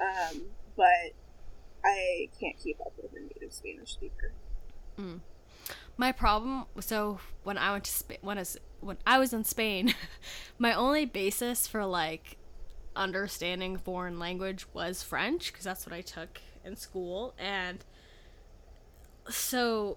um, 0.00 0.42
but 0.76 1.12
I 1.84 2.28
can't 2.40 2.56
keep 2.58 2.80
up 2.80 2.92
with 3.00 3.12
a 3.12 3.20
native 3.20 3.52
Spanish 3.52 3.92
speaker. 3.92 4.32
Mm. 4.98 5.20
My 5.96 6.12
problem. 6.12 6.64
So 6.80 7.20
when 7.44 7.58
I 7.58 7.72
went 7.72 7.84
to 7.84 7.90
Spain, 7.90 8.18
when 8.22 8.38
I 8.38 8.40
was, 8.40 8.58
when 8.80 8.98
I 9.06 9.18
was 9.18 9.32
in 9.32 9.44
Spain, 9.44 9.94
my 10.58 10.72
only 10.72 11.04
basis 11.04 11.66
for 11.66 11.84
like 11.84 12.36
understanding 12.94 13.76
foreign 13.78 14.18
language 14.18 14.66
was 14.72 15.02
French 15.02 15.52
because 15.52 15.64
that's 15.64 15.86
what 15.86 15.94
I 15.94 16.02
took 16.02 16.40
in 16.64 16.76
school 16.76 17.34
and 17.38 17.84
so 19.28 19.96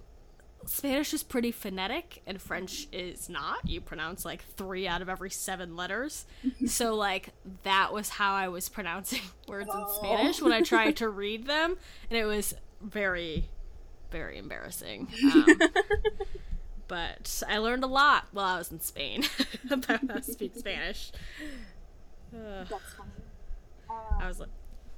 Spanish 0.66 1.14
is 1.14 1.24
pretty 1.24 1.52
phonetic 1.52 2.22
and 2.26 2.42
French 2.42 2.88
is 2.92 3.30
not. 3.30 3.68
You 3.68 3.82
pronounce 3.82 4.26
like 4.26 4.44
three 4.56 4.88
out 4.88 5.02
of 5.02 5.10
every 5.10 5.30
seven 5.30 5.76
letters. 5.76 6.26
so, 6.66 6.96
like, 6.96 7.30
that 7.64 7.94
was 7.94 8.10
how 8.10 8.34
I 8.34 8.48
was 8.48 8.70
pronouncing 8.70 9.22
words 9.48 9.70
oh. 9.72 9.80
in 9.80 9.96
Spanish 9.96 10.42
when 10.42 10.52
I 10.52 10.62
tried 10.62 10.98
to 10.98 11.10
read 11.10 11.46
them. 11.46 11.78
And 12.10 12.18
it 12.18 12.26
was 12.26 12.56
very, 12.82 13.50
very 14.12 14.38
embarrassing. 14.38 15.08
Um, 15.34 15.46
but 16.88 17.44
I 17.48 17.58
learned 17.58 17.84
a 17.84 17.88
lot 17.88 18.28
while 18.32 18.56
I 18.56 18.58
was 18.58 18.72
in 18.72 18.80
Spain 18.80 19.24
about 19.70 20.02
how 20.08 20.16
to 20.16 20.24
speak 20.24 20.56
Spanish. 20.56 21.12
Uh, 22.34 22.66
I 24.20 24.28
was 24.28 24.40
like, 24.40 24.50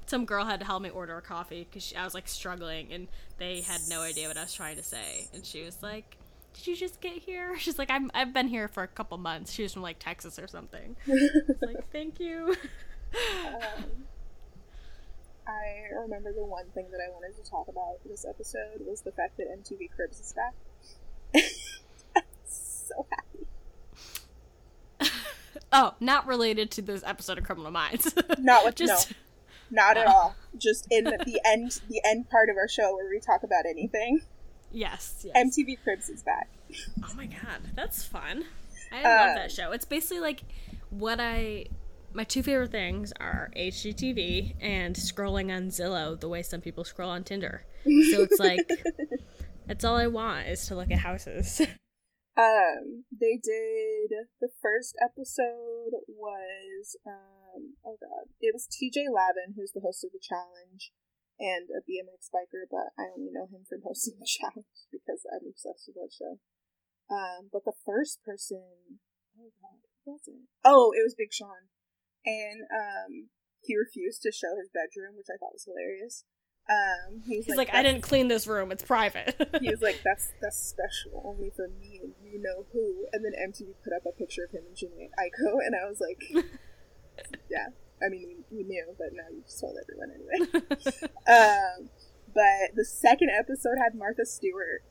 some 0.08 0.26
girl 0.26 0.45
had 0.45 0.60
to 0.62 0.66
help 0.66 0.82
me 0.82 0.89
order 0.89 1.18
a 1.18 1.22
coffee 1.22 1.68
because 1.70 1.93
I 1.97 2.03
was 2.03 2.14
like 2.14 2.28
struggling 2.28 2.91
and 2.91 3.08
they 3.38 3.62
had 3.62 3.82
no 3.89 4.01
idea 4.01 4.28
what 4.28 4.38
I 4.38 4.43
was 4.43 4.53
trying 4.53 4.78
to 4.78 4.84
say. 4.84 5.28
And 5.34 5.45
she 5.45 5.64
was 5.64 5.84
like, 5.84 6.18
"Did 6.53 6.68
you 6.68 6.76
just 6.76 7.01
get 7.01 7.14
here?" 7.14 7.58
She's 7.60 7.78
like, 7.78 7.89
"I'm 7.91 8.10
I've 8.14 8.34
been 8.34 8.47
here 8.47 8.68
for 8.68 8.84
a 8.84 8.88
couple 8.88 9.18
months." 9.18 9.51
She 9.51 9.64
was 9.64 9.74
from 9.74 9.82
like 9.82 9.99
Texas 9.99 10.39
or 10.39 10.47
something. 10.47 10.95
like, 11.62 11.91
"Thank 11.91 12.20
you." 12.20 12.55
Um, 13.16 13.84
I 15.47 15.93
remember 16.01 16.34
the 16.34 16.43
one 16.43 16.66
thing 16.74 16.88
that 16.91 16.99
I 16.99 17.10
wanted 17.12 17.36
to 17.41 17.49
talk 17.49 17.68
about 17.68 17.99
this 18.05 18.26
episode 18.28 18.82
was 18.86 19.01
the 19.01 19.12
fact 19.12 19.38
that 19.38 19.47
MTV 19.47 19.89
Cribs 19.95 20.20
is 20.20 20.34
back. 20.34 20.53
so 22.45 23.05
happy. 24.99 25.12
oh, 25.72 25.93
not 25.99 26.28
related 26.28 26.70
to 26.72 26.82
this 26.82 27.03
episode 27.05 27.38
of 27.38 27.45
Criminal 27.45 27.72
Minds. 27.72 28.14
not 28.39 28.66
with 28.66 28.76
just. 28.76 29.12
No 29.12 29.18
not 29.72 29.97
at 29.97 30.07
all. 30.15 30.36
Just 30.57 30.88
in 30.89 31.03
the 31.05 31.41
end, 31.45 31.82
the 31.89 32.01
end 32.05 32.30
part 32.30 32.49
of 32.49 32.57
our 32.57 32.68
show 32.68 32.95
where 32.95 33.09
we 33.09 33.20
talk 33.20 33.43
about 33.43 33.65
anything. 33.65 34.22
Yes, 34.72 35.26
yes. 35.26 35.36
MTV 35.36 35.78
Cribs 35.84 36.09
is 36.09 36.24
back. 36.24 36.49
Oh 37.03 37.13
my 37.15 37.26
god, 37.26 37.61
that's 37.76 38.03
fun. 38.03 38.45
I 38.91 39.01
uh, 39.01 39.28
love 39.28 39.36
that 39.36 39.51
show. 39.51 39.72
It's 39.72 39.86
basically 39.86 40.20
like 40.20 40.43
what 40.89 41.20
I 41.20 41.68
my 42.13 42.24
two 42.24 42.41
favorite 42.41 42.72
things 42.72 43.13
are 43.20 43.51
HGTV 43.55 44.55
and 44.59 44.95
scrolling 44.95 45.55
on 45.55 45.68
Zillow 45.68 46.20
the 46.20 46.28
way 46.28 46.41
some 46.41 46.61
people 46.61 46.84
scroll 46.84 47.09
on 47.09 47.24
Tinder. 47.24 47.63
So 47.84 48.24
it's 48.24 48.39
like 48.39 48.68
that's 49.68 49.86
all 49.86 49.95
I 49.95 50.07
want 50.07 50.47
is 50.47 50.65
to 50.68 50.76
look 50.76 50.91
at 50.91 50.99
houses. 50.99 51.61
Um, 52.39 53.05
they 53.20 53.39
did 53.41 54.11
the 54.39 54.49
first 54.61 54.95
episode 55.03 56.03
was 56.07 56.95
um 57.03 57.37
oh 57.86 57.97
god, 58.01 58.34
it 58.41 58.53
was 58.53 58.68
T.J. 58.68 59.08
Lavin 59.10 59.55
who's 59.55 59.72
the 59.72 59.84
host 59.84 60.03
of 60.03 60.12
the 60.12 60.22
challenge 60.22 60.91
and 61.39 61.70
a 61.70 61.86
BMX 61.86 62.34
biker, 62.34 62.66
but 62.66 62.93
I 62.97 63.14
only 63.14 63.30
know 63.30 63.45
him 63.45 63.66
from 63.70 63.82
hosting 63.86 64.18
the 64.20 64.30
challenge 64.30 64.89
because 64.91 65.22
I'm 65.30 65.45
obsessed 65.45 65.89
with 65.89 65.97
that 66.01 66.14
show. 66.14 66.41
Um, 67.08 67.49
but 67.53 67.64
the 67.64 67.78
first 67.86 68.20
person, 68.26 68.99
oh 69.39 69.53
god, 69.62 69.80
who 70.03 70.18
was 70.18 70.28
it? 70.28 70.49
Oh, 70.66 70.91
it 70.91 71.05
was 71.05 71.16
Big 71.16 71.32
Sean, 71.32 71.72
and 72.26 72.68
um, 72.68 73.32
he 73.62 73.78
refused 73.78 74.22
to 74.24 74.32
show 74.32 74.58
his 74.60 74.70
bedroom, 74.74 75.16
which 75.16 75.32
I 75.32 75.38
thought 75.39 75.55
was 75.55 75.66
hilarious. 75.66 76.26
Um, 76.68 77.24
he's, 77.24 77.45
he's 77.45 77.55
like, 77.55 77.70
like 77.70 77.78
I 77.78 77.82
didn't 77.82 78.01
clean 78.01 78.28
this 78.28 78.45
room. 78.45 78.72
It's 78.72 78.84
private. 78.84 79.39
he's 79.62 79.82
like, 79.82 80.01
that's 80.05 80.34
that's 80.41 80.58
special, 80.58 81.24
only 81.24 81.51
for 81.55 81.70
me 81.70 82.01
and 82.03 82.14
you 82.22 82.41
know 82.41 82.68
who. 82.74 83.08
And 83.14 83.24
then 83.24 83.32
MTV 83.39 83.80
put 83.84 83.95
up 83.95 84.03
a 84.05 84.12
picture 84.12 84.43
of 84.43 84.51
him 84.51 84.64
and 84.68 84.76
Jhené 84.76 85.08
Aiko, 85.16 85.64
and 85.64 85.76
I 85.76 85.88
was 85.88 86.01
like, 86.01 86.20
yeah. 87.49 87.68
I 88.01 88.09
mean, 88.09 88.43
we, 88.51 88.57
we 88.57 88.63
knew, 88.63 88.86
but 88.97 89.07
now 89.13 89.24
you 89.32 89.41
just 89.43 89.59
told 89.59 89.76
everyone 89.82 90.11
anyway. 90.11 90.68
um, 91.28 91.89
but 92.34 92.76
the 92.76 92.86
second 92.86 93.32
episode 93.32 93.78
had 93.82 93.95
Martha 93.95 94.26
Stewart. 94.26 94.84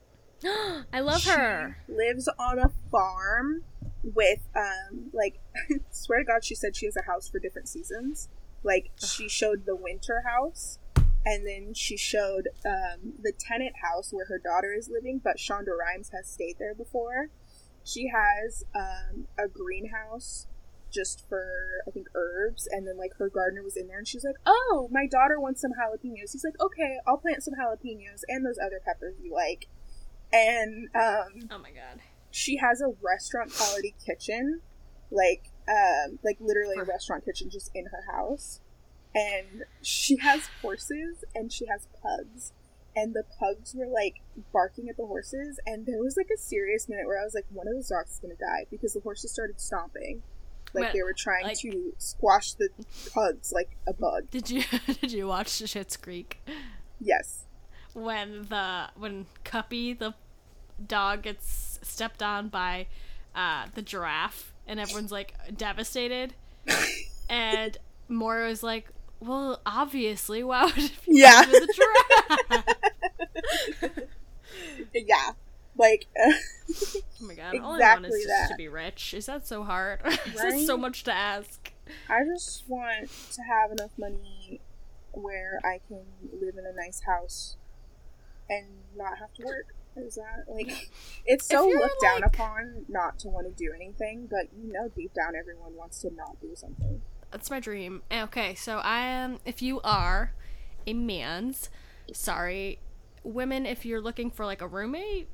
I 0.93 1.01
love 1.01 1.21
she 1.21 1.31
her. 1.31 1.79
Lives 1.89 2.29
on 2.39 2.59
a 2.59 2.71
farm 2.91 3.63
with 4.03 4.41
um 4.55 5.11
like 5.13 5.41
swear 5.91 6.21
to 6.21 6.25
God 6.25 6.45
she 6.45 6.55
said 6.55 6.77
she 6.77 6.87
has 6.87 6.97
a 6.97 7.03
house 7.03 7.29
for 7.29 7.39
different 7.39 7.69
seasons. 7.69 8.29
Like 8.63 8.91
she 8.97 9.29
showed 9.29 9.67
the 9.67 9.77
winter 9.77 10.23
house 10.27 10.79
and 11.27 11.45
then 11.45 11.75
she 11.75 11.97
showed 11.97 12.49
um, 12.65 13.15
the 13.21 13.33
tenant 13.37 13.75
house 13.83 14.13
where 14.13 14.27
her 14.27 14.39
daughter 14.39 14.73
is 14.73 14.89
living, 14.89 15.21
but 15.23 15.39
Shonda 15.39 15.77
Rhimes 15.77 16.11
has 16.15 16.29
stayed 16.29 16.55
there 16.61 16.75
before. 16.75 17.31
She 17.83 18.09
has 18.09 18.65
um, 18.75 19.27
a 19.37 19.49
greenhouse 19.49 20.47
just 20.97 21.29
for 21.29 21.47
I 21.87 21.91
think 21.91 22.07
herbs, 22.15 22.67
and 22.71 22.89
then 22.89 22.97
like 22.97 23.13
her 23.19 23.29
gardener 23.29 23.63
was 23.63 23.77
in 23.77 23.87
there, 23.87 23.99
and 23.99 24.09
she's 24.09 24.25
like, 24.25 24.37
"Oh, 24.47 24.89
my 24.91 25.07
daughter 25.07 25.39
wants 25.39 25.61
some 25.61 25.73
jalapenos." 25.73 26.33
He's 26.33 26.45
like, 26.45 26.59
"Okay, 26.61 26.97
I'll 27.07 27.19
plant 27.19 27.45
some 27.45 27.55
jalapenos 27.55 28.23
and 28.29 28.45
those 28.45 28.59
other 28.59 28.81
peppers 28.85 29.15
you 29.23 29.33
like." 29.33 29.69
And 30.33 30.89
um, 30.95 31.49
oh 31.51 31.59
my 31.59 31.71
god, 31.71 32.01
she 32.31 32.57
has 32.57 32.81
a 32.81 32.95
restaurant 33.03 33.53
quality 33.53 33.95
kitchen, 34.05 34.61
like 35.11 35.51
um, 35.69 36.19
like 36.25 36.39
literally 36.41 36.77
a 36.79 36.85
restaurant 36.85 37.25
kitchen 37.25 37.51
just 37.51 37.71
in 37.75 37.87
her 37.87 38.13
house. 38.13 38.61
And 39.15 39.65
she 39.81 40.17
has 40.19 40.43
horses 40.61 41.25
and 41.35 41.51
she 41.51 41.67
has 41.67 41.89
pugs. 42.03 42.53
And 42.95 43.15
the 43.15 43.25
pugs 43.39 43.75
were 43.75 43.87
like 43.87 44.17
barking 44.53 44.89
at 44.89 44.97
the 44.97 45.07
horses. 45.07 45.59
And 45.67 45.87
there 45.87 46.03
was 46.03 46.17
like 46.17 46.29
a 46.35 46.39
serious 46.39 46.89
minute 46.89 47.07
where 47.07 47.21
i 47.21 47.25
was 47.25 47.35
like 47.35 47.47
one 47.51 47.67
of 47.67 47.75
those 47.75 47.89
dogs 47.89 48.13
is 48.13 48.19
gonna 48.21 48.35
die 48.35 48.67
because 48.71 48.93
the 48.95 49.01
horses 49.01 49.33
started 49.33 49.61
stomping 49.61 50.23
like 50.83 50.93
they 50.93 51.03
were 51.03 51.13
trying 51.13 51.45
like, 51.45 51.59
to 51.59 51.93
squash 51.99 52.53
the 52.55 52.69
pugs 53.13 53.53
like 53.53 53.77
a 53.87 53.93
bug. 53.93 54.31
Did 54.31 54.51
you 54.51 54.63
did 55.01 55.13
you 55.13 55.27
watch 55.27 55.49
Schitt's 55.49 55.97
Creek? 55.97 56.41
Yes. 57.01 57.45
When 57.95 58.47
the 58.49 58.89
when 58.97 59.27
Cuppy 59.45 59.99
the 59.99 60.15
dog 60.87 61.23
gets 61.23 61.79
stepped 61.83 62.23
on 62.23 62.49
by 62.49 62.87
uh 63.35 63.67
the 63.75 63.83
giraffe 63.83 64.53
and 64.67 64.81
everyone's 64.81 65.13
like 65.13 65.35
devastated. 65.57 66.35
And 67.29 67.77
Moira 68.09 68.47
was 68.47 68.63
like 68.63 68.87
well, 69.21 69.61
obviously, 69.65 70.43
why 70.45 70.67
would 70.67 70.79
it 70.79 70.93
be 71.05 71.19
yeah. 71.19 71.43
yeah. 74.95 75.33
Like, 75.79 76.07
uh, 76.19 76.33
oh 76.73 77.01
my 77.21 77.35
god, 77.35 77.55
exactly 77.55 77.61
all 77.61 77.83
I 77.83 77.95
want 77.95 78.07
is 78.07 78.25
just 78.25 78.51
to 78.51 78.57
be 78.57 78.69
rich. 78.69 79.15
Is 79.15 79.27
that 79.27 79.47
so 79.47 79.63
hard? 79.63 80.01
Right? 80.05 80.19
is 80.27 80.35
that 80.35 80.61
so 80.67 80.77
much 80.77 81.05
to 81.05 81.13
ask? 81.13 81.73
I 82.09 82.25
just 82.25 82.65
want 82.69 83.11
to 83.33 83.43
have 83.43 83.71
enough 83.71 83.93
money 83.99 84.61
where 85.13 85.61
I 85.65 85.81
can 85.87 86.05
live 86.33 86.57
in 86.57 86.65
a 86.67 86.73
nice 86.75 87.03
house 87.07 87.57
and 88.49 88.67
not 88.97 89.19
have 89.19 89.33
to 89.35 89.45
work. 89.45 89.75
Is 89.97 90.17
that 90.17 90.45
like 90.53 90.91
it's 91.27 91.47
so 91.47 91.67
looked 91.67 92.03
like... 92.03 92.13
down 92.13 92.23
upon 92.23 92.85
not 92.89 93.19
to 93.21 93.29
want 93.29 93.47
to 93.47 93.65
do 93.65 93.73
anything, 93.75 94.29
but 94.31 94.49
you 94.57 94.73
know 94.73 94.89
deep 94.95 95.15
down 95.15 95.35
everyone 95.39 95.75
wants 95.75 96.01
to 96.03 96.11
not 96.15 96.41
do 96.41 96.51
something. 96.55 97.01
That's 97.31 97.51
my 97.51 97.61
dream. 97.61 98.03
Okay, 98.13 98.55
so 98.55 98.79
I 98.79 99.01
am. 99.01 99.39
If 99.45 99.63
you 99.63 99.81
are 99.83 100.35
a 100.87 100.95
man's, 100.95 101.71
sorry, 102.13 102.79
women, 103.27 103.67
if 103.67 103.85
you're 103.85 104.01
looking 104.01 104.31
for 104.31 104.47
like 104.47 104.63
a 104.63 104.67
roommate, 104.67 105.29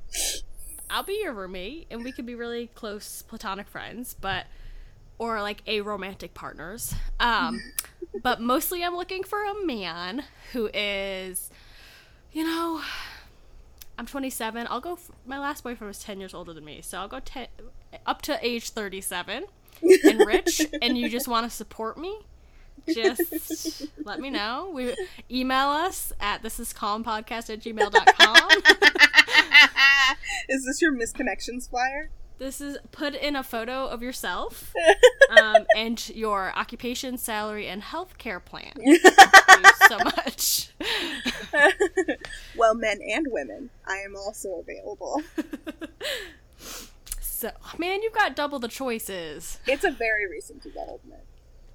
I'll 0.89 1.03
be 1.03 1.19
your 1.23 1.33
roommate, 1.33 1.87
and 1.89 2.03
we 2.03 2.11
could 2.11 2.25
be 2.25 2.35
really 2.35 2.67
close 2.67 3.21
platonic 3.21 3.67
friends, 3.67 4.15
but 4.19 4.45
or 5.19 5.41
like 5.41 5.61
a 5.67 5.81
romantic 5.81 6.33
partners. 6.33 6.93
Um, 7.19 7.61
but 8.21 8.41
mostly, 8.41 8.83
I'm 8.83 8.95
looking 8.95 9.23
for 9.23 9.43
a 9.43 9.65
man 9.65 10.23
who 10.51 10.69
is, 10.73 11.49
you 12.31 12.43
know, 12.43 12.81
I'm 13.97 14.05
27. 14.07 14.67
I'll 14.69 14.81
go. 14.81 14.93
F- 14.93 15.11
my 15.25 15.39
last 15.39 15.63
boyfriend 15.63 15.87
was 15.89 15.99
10 15.99 16.19
years 16.19 16.33
older 16.33 16.53
than 16.53 16.65
me, 16.65 16.81
so 16.81 16.97
I'll 16.97 17.07
go 17.07 17.19
10 17.19 17.47
up 18.05 18.21
to 18.23 18.37
age 18.45 18.71
37 18.71 19.45
and 20.03 20.25
rich. 20.25 20.61
and 20.81 20.97
you 20.97 21.09
just 21.09 21.27
want 21.27 21.49
to 21.49 21.55
support 21.55 21.97
me? 21.97 22.19
Just 22.91 23.87
let 24.03 24.19
me 24.19 24.29
know. 24.29 24.71
We 24.73 24.95
email 25.31 25.67
us 25.67 26.13
at 26.19 26.43
this 26.43 26.59
is 26.59 26.73
calm 26.73 27.03
podcast 27.03 27.49
at 27.49 27.59
gmail.com. 27.61 28.49
Is 30.49 30.65
this 30.65 30.81
your 30.81 30.93
misconnections 30.93 31.69
flyer? 31.69 32.09
This 32.39 32.59
is 32.59 32.77
put 32.91 33.15
in 33.15 33.35
a 33.35 33.43
photo 33.43 33.85
of 33.87 34.01
yourself 34.01 34.73
um, 35.29 35.65
and 35.77 36.09
your 36.09 36.51
occupation, 36.57 37.17
salary, 37.17 37.67
and 37.67 37.81
health 37.81 38.17
care 38.17 38.39
plan. 38.39 38.73
Thank 38.75 39.65
you 39.65 39.87
so 39.87 39.97
much. 39.99 40.69
well, 42.57 42.75
men 42.75 42.99
and 43.07 43.27
women, 43.29 43.69
I 43.87 43.97
am 43.97 44.15
also 44.15 44.55
available. 44.59 45.21
So, 47.21 47.51
man, 47.77 48.01
you've 48.01 48.13
got 48.13 48.35
double 48.35 48.59
the 48.59 48.67
choices. 48.67 49.59
It's 49.67 49.83
a 49.83 49.91
very 49.91 50.27
recent 50.29 50.63
development. 50.63 51.23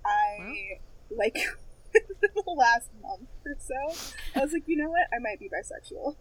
I, 0.05 0.79
like, 1.11 1.35
the 1.93 2.55
last 2.57 2.91
month 3.03 3.29
or 3.47 3.57
so, 3.59 4.11
I 4.35 4.45
was 4.45 4.53
like, 4.53 4.65
you 4.67 4.77
know 4.77 4.91
what? 4.91 5.07
I 5.13 5.19
might 5.19 5.39
be 5.39 5.49
bisexual. 5.49 6.17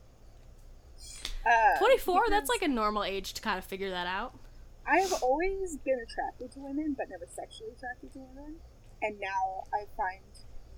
Uh, 1.45 1.79
24? 1.79 2.29
That's 2.29 2.49
like 2.49 2.61
a 2.61 2.67
normal 2.67 3.03
age 3.03 3.33
to 3.33 3.41
kind 3.41 3.57
of 3.57 3.65
figure 3.65 3.89
that 3.89 4.07
out. 4.07 4.37
I 4.85 4.99
have 4.99 5.13
always 5.21 5.77
been 5.77 5.99
attracted 5.99 6.51
to 6.53 6.59
women, 6.59 6.95
but 6.97 7.09
never 7.09 7.25
sexually 7.27 7.71
attracted 7.75 8.13
to 8.13 8.19
women. 8.19 8.55
And 9.01 9.19
now 9.19 9.63
I 9.73 9.85
find 9.95 10.23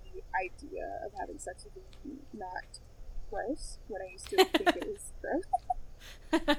the 0.04 0.22
idea 0.36 1.00
of 1.06 1.12
having 1.20 1.38
sex 1.38 1.64
with 1.64 1.84
women 2.04 2.20
not 2.34 2.80
gross 3.30 3.78
when 3.88 4.02
I 4.02 4.12
used 4.12 4.30
to 4.30 4.38
think 4.38 4.76
it 4.76 4.88
was 4.88 5.12
gross. 5.22 6.58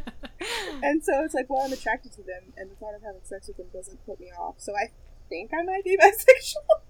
And 0.82 1.02
so 1.04 1.24
it's 1.24 1.34
like, 1.34 1.50
well, 1.50 1.62
I'm 1.64 1.72
attracted 1.72 2.12
to 2.12 2.22
them, 2.22 2.52
and 2.56 2.70
the 2.70 2.74
thought 2.76 2.94
of 2.94 3.02
having 3.02 3.20
sex 3.24 3.48
with 3.48 3.56
them 3.56 3.66
doesn't 3.72 4.04
put 4.06 4.20
me 4.20 4.30
off. 4.38 4.56
So 4.58 4.72
I 4.74 4.90
think 5.28 5.50
I 5.52 5.62
might 5.62 5.84
be 5.84 5.96
bisexual. 6.02 6.82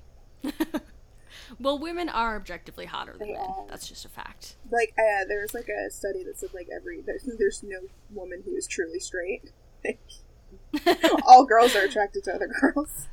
well, 1.58 1.78
women 1.78 2.08
are 2.08 2.36
objectively 2.36 2.86
hotter 2.86 3.14
than 3.18 3.28
They 3.28 3.34
men. 3.34 3.42
are. 3.42 3.66
That's 3.68 3.88
just 3.88 4.04
a 4.04 4.08
fact. 4.08 4.56
like, 4.70 4.94
uh, 4.98 5.24
there 5.28 5.40
was 5.42 5.54
like 5.54 5.68
a 5.68 5.90
study 5.90 6.24
that 6.24 6.38
said 6.38 6.50
like 6.54 6.68
every 6.74 7.00
there's, 7.02 7.28
there's 7.38 7.62
no 7.62 7.78
woman 8.12 8.42
who 8.44 8.54
is 8.54 8.66
truly 8.66 9.00
straight. 9.00 9.50
All 11.26 11.44
girls 11.44 11.74
are 11.74 11.82
attracted 11.84 12.24
to 12.24 12.34
other 12.34 12.48
girls. 12.48 13.08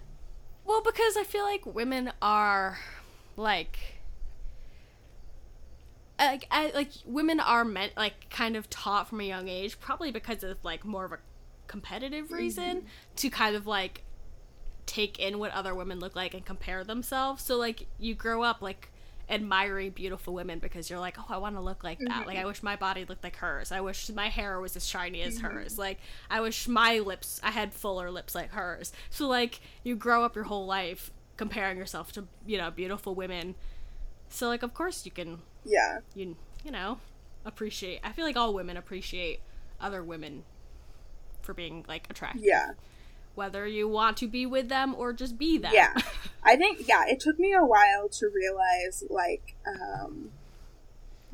Well, 0.66 0.82
because 0.82 1.16
I 1.18 1.24
feel 1.24 1.44
like 1.46 1.66
women 1.66 2.12
are 2.22 2.78
like 3.38 3.78
like 6.20 6.48
I, 6.52 6.72
like 6.74 6.90
women 7.06 7.40
are 7.40 7.64
meant 7.64 7.94
like 7.96 8.30
kind 8.30 8.56
of 8.56 8.70
taught 8.70 9.08
from 9.08 9.22
a 9.22 9.24
young 9.24 9.48
age, 9.48 9.80
probably 9.80 10.12
because 10.12 10.44
of 10.44 10.58
like 10.64 10.84
more 10.84 11.06
of 11.06 11.12
a 11.14 11.20
competitive 11.68 12.32
reason 12.32 12.86
to 13.18 13.30
kind 13.30 13.56
of 13.56 13.68
like 13.68 14.02
take 14.88 15.20
in 15.20 15.38
what 15.38 15.52
other 15.52 15.76
women 15.76 16.00
look 16.00 16.16
like 16.16 16.34
and 16.34 16.44
compare 16.44 16.84
themselves. 16.84 17.44
So 17.44 17.58
like 17.58 17.86
you 18.00 18.16
grow 18.16 18.42
up 18.42 18.62
like 18.62 18.90
admiring 19.30 19.92
beautiful 19.92 20.34
women 20.34 20.58
because 20.60 20.90
you're 20.90 21.00
like, 21.00 21.18
oh, 21.20 21.26
I 21.30 21.38
want 21.38 21.56
to 21.56 21.62
look 21.62 21.84
like 21.84 22.00
that. 22.00 22.26
Like 22.26 22.38
I 22.38 22.40
mm-hmm. 22.40 22.48
wish 22.48 22.64
my 22.64 22.76
body 22.78 23.06
looked 23.06 23.24
like 23.24 23.36
hers. 23.36 23.72
I 23.72 23.82
wish 23.82 24.10
my 24.10 24.30
hair 24.30 24.60
was 24.60 24.76
as 24.76 24.88
shiny 24.88 25.22
as 25.22 25.38
mm-hmm. 25.38 25.48
hers. 25.48 25.78
Like 25.78 26.00
I 26.30 26.40
wish 26.40 26.68
my 26.68 27.00
lips, 27.00 27.40
I 27.44 27.52
had 27.52 27.74
fuller 27.74 28.10
lips 28.10 28.34
like 28.34 28.52
hers. 28.52 28.94
So 29.10 29.28
like 29.28 29.60
you 29.84 29.96
grow 29.96 30.24
up 30.24 30.36
your 30.36 30.46
whole 30.46 30.66
life 30.66 31.12
comparing 31.36 31.78
yourself 31.78 32.12
to 32.14 32.26
you 32.46 32.58
know 32.58 32.72
beautiful 32.72 33.14
women. 33.14 33.56
So 34.30 34.48
like 34.48 34.64
of 34.64 34.74
course 34.74 35.06
you 35.06 35.12
can 35.12 35.40
Yeah, 35.66 36.00
you 36.16 36.38
you 36.64 36.72
know 36.72 37.00
appreciate. 37.46 38.00
I 38.04 38.14
feel 38.14 38.26
like 38.26 38.38
all 38.38 38.54
women 38.54 38.78
appreciate 38.78 39.42
other 39.80 40.04
women 40.04 40.44
for 41.42 41.54
being 41.54 41.86
like 41.88 42.08
attractive. 42.10 42.44
yeah, 42.44 42.72
Whether 43.38 43.68
you 43.68 43.88
want 43.88 44.18
to 44.18 44.28
be 44.28 44.46
with 44.48 44.68
them 44.68 44.96
or 44.96 45.14
just 45.14 45.38
be 45.38 45.58
them. 45.60 45.72
yeah. 45.74 45.94
I 46.44 46.56
think 46.56 46.88
yeah. 46.88 47.04
It 47.08 47.20
took 47.20 47.38
me 47.38 47.54
a 47.54 47.64
while 47.64 48.10
to 48.10 48.30
realize 48.34 49.04
like 49.10 49.56
um, 49.68 50.32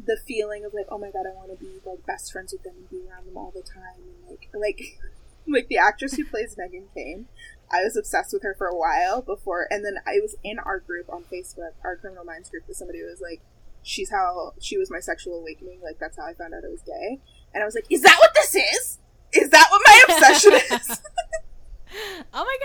the 0.06 0.18
feeling 0.18 0.66
of 0.66 0.74
like, 0.74 0.88
oh 0.90 0.98
my 0.98 1.12
god, 1.12 1.26
I 1.26 1.34
want 1.34 1.58
to 1.58 1.64
be 1.64 1.80
like 1.86 2.06
best 2.06 2.32
friends 2.32 2.52
with 2.52 2.64
them 2.64 2.74
and 2.76 2.90
be 2.90 3.08
around 3.10 3.26
them 3.26 3.38
all 3.38 3.54
the 3.56 3.62
time, 3.62 4.04
and 4.04 4.30
like 4.30 4.50
like 4.54 5.00
like 5.48 5.68
the 5.68 5.78
actress 5.78 6.16
who 6.16 6.26
plays 6.26 6.56
Megan 6.58 6.88
Kane. 6.94 7.28
I 7.72 7.84
was 7.84 7.96
obsessed 7.96 8.34
with 8.34 8.44
her 8.44 8.54
for 8.54 8.68
a 8.68 8.76
while 8.76 9.22
before, 9.22 9.68
and 9.72 9.84
then 9.84 9.96
I 10.06 10.20
was 10.22 10.36
in 10.44 10.60
our 10.60 10.80
group 10.80 11.10
on 11.10 11.24
Facebook, 11.24 11.72
our 11.84 11.96
Criminal 11.96 12.26
Minds 12.26 12.50
group, 12.50 12.68
with 12.68 12.78
somebody 12.78 13.00
who 13.00 13.06
was 13.06 13.22
like, 13.22 13.42
"She's 13.82 14.12
how 14.12 14.54
she 14.60 14.78
was 14.78 14.92
my 14.92 15.00
sexual 15.00 15.40
awakening. 15.40 15.80
Like 15.82 16.00
that's 16.00 16.18
how 16.18 16.26
I 16.26 16.34
found 16.34 16.54
out 16.54 16.64
I 16.66 16.70
was 16.70 16.82
gay." 16.82 17.20
And 17.54 17.64
I 17.64 17.66
was 17.66 17.76
like, 17.76 17.86
"Is 17.90 18.02
that 18.02 18.18
what 18.20 18.34
this 18.36 18.56
is? 18.56 19.00
Is 19.32 19.50
that 19.52 19.68
what 19.72 19.82
my 19.86 20.16
obsession 20.16 20.54
is?" 20.80 21.02
oh 22.34 22.46
my 22.46 22.58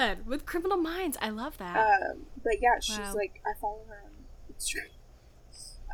god! 0.00 0.26
With 0.26 0.46
Criminal 0.46 0.76
Minds, 0.78 1.16
I 1.20 1.30
love 1.30 1.58
that. 1.58 1.76
Um, 1.76 2.26
but 2.42 2.54
yeah, 2.60 2.80
she's 2.80 2.98
Wow. 2.98 3.14
like, 3.14 3.40
I 3.46 3.58
follow 3.60 3.82
her 3.88 4.02
on 4.04 4.10
Instagram. 4.52 4.90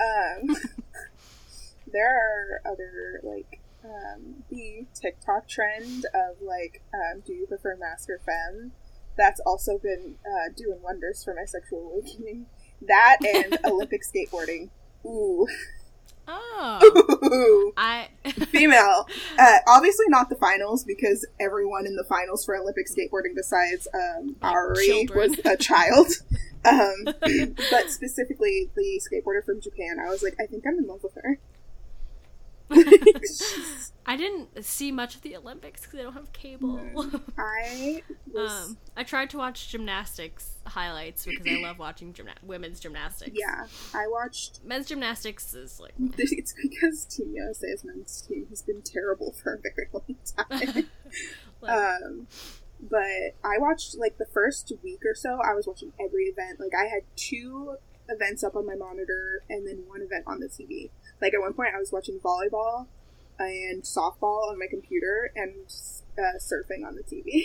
Um, 0.01 0.57
there 1.93 2.09
are 2.09 2.61
other 2.71 3.21
like 3.23 3.61
um, 3.85 4.45
the 4.51 4.87
TikTok 4.95 5.49
trend 5.49 6.07
of 6.15 6.41
like, 6.43 6.83
um, 6.95 7.21
do 7.25 7.33
you 7.33 7.47
prefer 7.47 7.77
masc 7.77 8.09
or 8.11 8.19
femme? 8.19 8.73
That's 9.17 9.41
also 9.41 9.79
been 9.79 10.17
uh, 10.25 10.53
doing 10.57 10.81
wonders 10.83 11.23
for 11.25 11.35
my 11.35 11.45
sexual 11.45 11.91
awakening. 11.93 12.47
That 12.87 13.19
and 13.27 13.59
Olympic 13.65 14.03
skateboarding. 14.03 14.71
Ooh, 15.05 15.47
oh, 16.31 17.73
I 17.77 18.09
female. 18.49 19.09
Uh, 19.39 19.57
obviously 19.69 20.07
not 20.09 20.29
the 20.29 20.37
finals 20.37 20.85
because 20.85 21.27
everyone 21.41 21.87
in 21.87 21.97
the 21.97 22.05
finals 22.05 22.45
for 22.45 22.57
Olympic 22.57 22.87
skateboarding 22.87 23.35
besides 23.35 23.89
um, 23.95 24.37
Like 24.43 24.53
Ari 24.53 24.87
children. 24.87 25.19
was 25.19 25.39
a 25.45 25.57
child. 25.57 26.07
Um, 26.63 27.05
but 27.07 27.89
specifically 27.89 28.69
the 28.77 29.01
skateboarder 29.01 29.43
from 29.43 29.63
Japan, 29.63 29.97
I 29.99 30.11
was 30.11 30.23
like, 30.23 30.35
I 30.39 30.45
think 30.45 30.65
I'm 30.69 30.77
in 30.77 30.87
love 30.87 31.03
with 31.03 31.15
her. 31.15 31.39
I 34.07 34.17
didn't 34.17 34.65
see 34.65 34.91
much 34.93 35.15
of 35.15 35.23
the 35.23 35.37
Olympics 35.37 35.83
because 35.83 36.01
I 36.01 36.03
don't 36.03 36.15
have 36.15 36.33
cable. 36.33 36.81
I 37.39 38.03
was, 38.33 38.69
um, 38.69 38.79
I 38.97 39.03
tried 39.05 39.31
to 39.31 39.39
watch 39.39 39.69
gymnastics 39.69 40.57
highlights 40.67 41.27
because 41.27 41.47
I 41.47 41.61
love 41.63 41.79
watching 41.79 42.13
gymna- 42.13 42.43
women's 42.43 42.81
gymnastics. 42.81 43.33
yeah, 43.35 43.67
I 43.95 44.07
watched. 44.09 44.61
men's 44.65 44.87
gymnastics 44.87 45.55
is 45.55 45.79
like 45.81 45.93
It's 46.19 46.55
because 46.61 47.05
Team 47.05 47.33
USA's 47.35 47.85
men's 47.85 48.23
team 48.23 48.47
has 48.51 48.63
been 48.63 48.83
terrible 48.83 49.33
for 49.33 49.55
a 49.55 49.59
very 49.59 49.89
long 49.93 50.17
time. 50.37 50.89
like 51.61 51.71
Um, 51.71 52.27
but 52.81 53.35
I 53.45 53.59
watched 53.59 53.97
like 53.99 54.17
the 54.19 54.27
first 54.33 54.73
week 54.83 55.01
or 55.05 55.15
so. 55.15 55.39
I 55.45 55.55
was 55.55 55.67
watching 55.67 55.93
every 56.05 56.25
event. 56.25 56.59
Like 56.59 56.73
I 56.75 56.85
had 56.89 57.03
two 57.15 57.77
events 58.11 58.43
up 58.45 58.57
on 58.57 58.67
my 58.67 58.75
monitor 58.75 59.43
and 59.49 59.67
then 59.67 59.85
one 59.87 60.03
event 60.03 60.25
on 60.27 60.41
the 60.41 60.47
TV. 60.47 60.91
Like 61.21 61.35
at 61.35 61.41
one 61.41 61.55
point, 61.55 61.71
I 61.75 61.79
was 61.79 61.93
watching 61.93 62.19
volleyball 62.19 62.87
and 63.39 63.83
softball 63.83 64.51
on 64.51 64.59
my 64.59 64.67
computer 64.69 65.31
and 65.35 65.55
uh, 66.19 66.39
surfing 66.39 66.87
on 66.87 66.97
the 66.97 67.03
TV. 67.03 67.45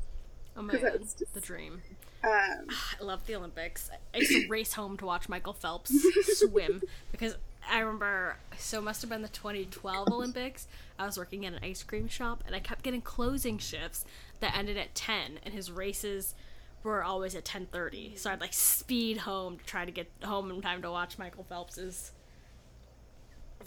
oh 0.56 0.62
my 0.62 0.74
god, 0.74 1.00
just- 1.00 1.34
the 1.34 1.40
dream. 1.40 1.82
Um, 2.22 2.66
I 3.00 3.02
love 3.02 3.26
the 3.26 3.36
Olympics. 3.36 3.90
I 4.14 4.18
used 4.18 4.32
to 4.32 4.46
race 4.48 4.74
home 4.74 4.96
to 4.98 5.06
watch 5.06 5.28
Michael 5.28 5.54
Phelps 5.54 5.92
swim 6.38 6.82
because 7.12 7.36
I 7.70 7.80
remember 7.80 8.36
so 8.58 8.80
must 8.80 9.02
have 9.02 9.10
been 9.10 9.22
the 9.22 9.28
2012 9.28 10.08
Olympics. 10.08 10.66
I 10.98 11.06
was 11.06 11.16
working 11.16 11.46
at 11.46 11.52
an 11.52 11.60
ice 11.62 11.82
cream 11.82 12.08
shop 12.08 12.42
and 12.46 12.54
I 12.54 12.60
kept 12.60 12.82
getting 12.82 13.00
closing 13.00 13.58
shifts 13.58 14.04
that 14.40 14.56
ended 14.56 14.76
at 14.76 14.94
10 14.94 15.40
and 15.44 15.54
his 15.54 15.70
races 15.70 16.34
were 16.82 17.02
always 17.02 17.34
at 17.34 17.44
10:30. 17.44 18.16
So 18.16 18.30
I'd 18.30 18.40
like 18.40 18.52
speed 18.54 19.18
home 19.18 19.58
to 19.58 19.64
try 19.64 19.84
to 19.84 19.90
get 19.92 20.10
home 20.24 20.50
in 20.50 20.60
time 20.62 20.82
to 20.82 20.90
watch 20.90 21.18
Michael 21.18 21.44
Phelps's 21.44 22.12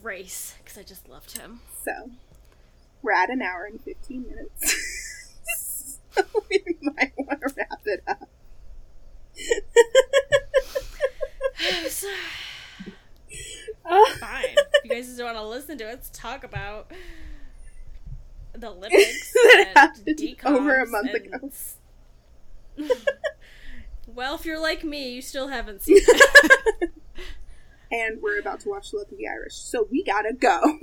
race 0.02 0.56
cuz 0.66 0.78
I 0.78 0.84
just 0.84 1.08
loved 1.08 1.38
him. 1.38 1.62
so 1.84 2.12
we're 3.02 3.12
at 3.12 3.30
an 3.30 3.42
hour 3.42 3.66
and 3.66 3.82
fifteen 3.82 4.26
minutes. 4.28 6.00
so 6.12 6.24
we 6.50 6.64
might 6.82 7.14
want 7.18 7.42
to 7.42 7.54
wrap 7.56 7.82
it 7.86 8.04
up. 8.08 8.30
Oh. 13.86 14.16
Fine. 14.20 14.46
if 14.58 14.84
you 14.84 14.90
guys 14.90 15.08
just 15.08 15.22
want 15.22 15.38
to 15.38 15.44
listen 15.44 15.78
to 15.78 15.86
it, 15.86 15.88
let's 15.88 16.10
talk 16.12 16.44
about 16.44 16.92
the 18.54 18.70
Olympics 18.70 19.34
That 19.74 19.98
and 20.06 20.18
DCOMs 20.18 20.46
over 20.46 20.76
a 20.78 20.88
month 20.88 21.14
ago. 21.14 21.50
well, 24.08 24.36
if 24.36 24.46
you're 24.46 24.62
like 24.62 24.84
me, 24.84 25.14
you 25.14 25.22
still 25.22 25.48
haven't 25.48 25.84
seen 25.84 25.98
it. 26.00 26.92
and 27.92 28.22
we're 28.22 28.40
about 28.40 28.60
to 28.62 28.70
watch 28.70 28.94
Luck 28.94 29.12
of 29.12 29.18
the 29.18 29.28
Irish, 29.28 29.56
so 29.56 29.88
we 29.92 30.04
gotta 30.04 30.34
go. 30.34 30.80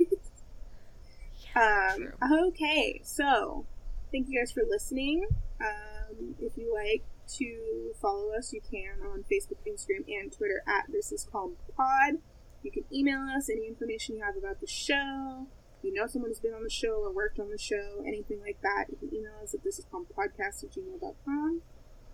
um, 1.55 2.13
okay, 2.47 3.01
so 3.03 3.65
thank 4.11 4.27
you 4.29 4.39
guys 4.39 4.51
for 4.51 4.63
listening. 4.67 5.27
Um, 5.59 6.35
if 6.39 6.57
you 6.57 6.73
like 6.73 7.03
to 7.37 7.93
follow 8.01 8.31
us, 8.37 8.53
you 8.53 8.61
can 8.61 9.05
on 9.05 9.23
Facebook, 9.31 9.59
Instagram, 9.67 10.05
and 10.07 10.31
Twitter 10.31 10.63
at 10.67 10.91
This 10.91 11.11
Is 11.11 11.27
Called 11.29 11.55
Pod. 11.75 12.15
You 12.63 12.71
can 12.71 12.83
email 12.93 13.21
us 13.35 13.49
any 13.49 13.67
information 13.67 14.15
you 14.15 14.23
have 14.23 14.37
about 14.37 14.59
the 14.59 14.67
show. 14.67 15.47
If 15.79 15.85
you 15.85 15.93
know 15.93 16.07
someone 16.07 16.29
who's 16.29 16.39
been 16.39 16.53
on 16.53 16.63
the 16.63 16.69
show 16.69 17.01
or 17.03 17.11
worked 17.11 17.39
on 17.39 17.49
the 17.49 17.57
show, 17.57 18.03
anything 18.05 18.39
like 18.41 18.61
that, 18.61 18.85
you 18.89 18.97
can 18.97 19.15
email 19.17 19.33
us 19.41 19.53
at 19.53 19.63
this 19.63 19.79
is 19.79 19.85
podcast 19.85 20.63
at 20.63 20.71
gmail.com. 20.71 21.61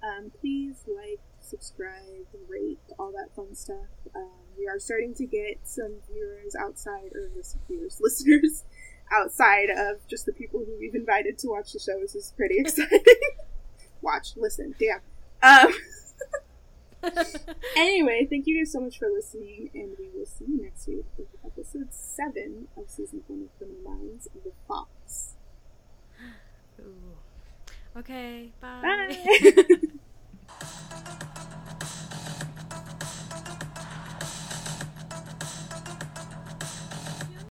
Um, 0.03 0.32
please 0.40 0.84
like, 0.88 1.19
subscribe, 1.40 2.28
rate, 2.48 2.80
all 2.99 3.11
that 3.11 3.36
fun 3.36 3.56
stuff. 3.56 3.88
Um, 4.15 4.30
we 4.57 4.68
are 4.68 4.80
starting 4.80 5.14
to 5.15 5.26
get 5.26 5.60
some 5.64 5.98
viewers 6.11 6.56
outside, 6.56 7.14
or 7.14 7.30
viewers, 7.68 7.99
listeners 8.02 8.64
outside 9.11 9.69
of 9.69 10.06
just 10.07 10.26
the 10.26 10.34
people 10.34 10.60
who 10.60 10.78
we've 10.80 10.95
invited 10.95 11.38
to 11.40 11.48
watch 11.48 11.74
the 11.74 11.80
show. 11.80 11.99
This 12.02 12.15
is 12.15 12.34
pretty 12.36 12.57
exciting. 12.60 12.99
watch, 14.02 14.30
listen, 14.36 14.76
damn. 14.80 15.02
Um, 15.41 15.74
anyway, 17.76 18.28
thank 18.30 18.48
you 18.48 18.57
guys 18.60 18.72
so 18.72 18.80
much 18.80 18.98
for 18.98 19.10
listening, 19.10 19.69
and 19.74 19.95
we 19.99 20.10
will 20.14 20.26
see 20.26 20.45
you 20.48 20.61
next 20.61 20.88
week 20.88 21.06
with 21.18 21.28
episode 21.45 21.94
7 21.94 22.68
of 22.76 22.90
season 22.90 23.24
1 23.28 23.44
of 23.44 23.57
Criminal 23.57 23.82
Minds 23.84 24.28
of 24.28 24.44
the 24.44 24.52
Fox. 24.68 25.36
Ooh. 26.80 27.18
Okay, 27.98 28.52
bye. 28.61 28.82
Bye. 28.82 29.78